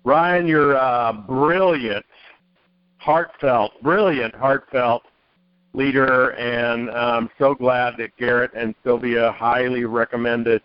Ryan, 0.03 0.47
you're 0.47 0.77
uh, 0.77 1.13
brilliant, 1.13 2.05
heartfelt, 2.97 3.71
brilliant, 3.81 4.35
heartfelt 4.35 5.03
leader, 5.73 6.29
and 6.31 6.89
I'm 6.91 7.29
so 7.39 7.55
glad 7.55 7.95
that 7.97 8.15
Garrett 8.17 8.51
and 8.55 8.75
Sylvia 8.83 9.31
highly 9.31 9.85
recommended 9.85 10.61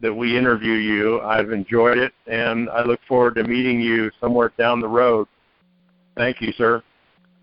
that 0.00 0.12
we 0.12 0.36
interview 0.36 0.72
you. 0.72 1.20
I've 1.22 1.52
enjoyed 1.52 1.98
it, 1.98 2.12
and 2.26 2.68
I 2.70 2.82
look 2.82 3.00
forward 3.08 3.36
to 3.36 3.44
meeting 3.44 3.80
you 3.80 4.10
somewhere 4.20 4.52
down 4.58 4.80
the 4.80 4.88
road. 4.88 5.26
Thank 6.16 6.40
you, 6.40 6.52
sir. 6.52 6.82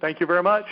Thank 0.01 0.19
you 0.19 0.25
very 0.25 0.43
much. 0.43 0.65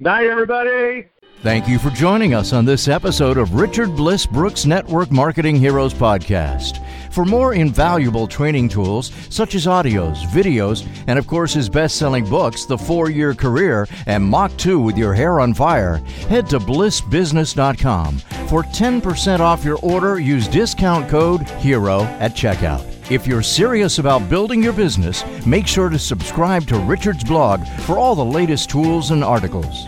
Night, 0.00 0.26
everybody. 0.26 1.06
Thank 1.42 1.68
you 1.68 1.78
for 1.78 1.90
joining 1.90 2.32
us 2.32 2.54
on 2.54 2.64
this 2.64 2.88
episode 2.88 3.36
of 3.36 3.52
Richard 3.54 3.94
Bliss 3.94 4.24
Brooks 4.24 4.64
Network 4.64 5.10
Marketing 5.10 5.56
Heroes 5.56 5.92
Podcast. 5.92 6.82
For 7.12 7.26
more 7.26 7.52
invaluable 7.52 8.26
training 8.26 8.70
tools, 8.70 9.12
such 9.28 9.54
as 9.54 9.66
audios, 9.66 10.16
videos, 10.28 10.86
and 11.06 11.18
of 11.18 11.26
course 11.26 11.52
his 11.52 11.68
best 11.68 11.96
selling 11.96 12.24
books, 12.24 12.64
The 12.64 12.78
Four 12.78 13.10
Year 13.10 13.34
Career 13.34 13.86
and 14.06 14.24
Mach 14.24 14.56
2 14.56 14.80
with 14.80 14.96
Your 14.96 15.12
Hair 15.12 15.40
on 15.40 15.52
Fire, 15.52 15.98
head 16.28 16.48
to 16.48 16.58
blissbusiness.com. 16.58 18.18
For 18.48 18.62
10% 18.62 19.40
off 19.40 19.64
your 19.64 19.78
order, 19.82 20.18
use 20.18 20.48
discount 20.48 21.10
code 21.10 21.42
HERO 21.42 22.04
at 22.20 22.34
checkout. 22.34 22.90
If 23.10 23.26
you're 23.26 23.42
serious 23.42 23.98
about 23.98 24.30
building 24.30 24.62
your 24.62 24.72
business, 24.72 25.22
make 25.44 25.66
sure 25.66 25.90
to 25.90 25.98
subscribe 25.98 26.66
to 26.68 26.78
Richard's 26.78 27.22
blog 27.22 27.66
for 27.80 27.98
all 27.98 28.14
the 28.14 28.24
latest 28.24 28.70
tools 28.70 29.10
and 29.10 29.22
articles. 29.22 29.86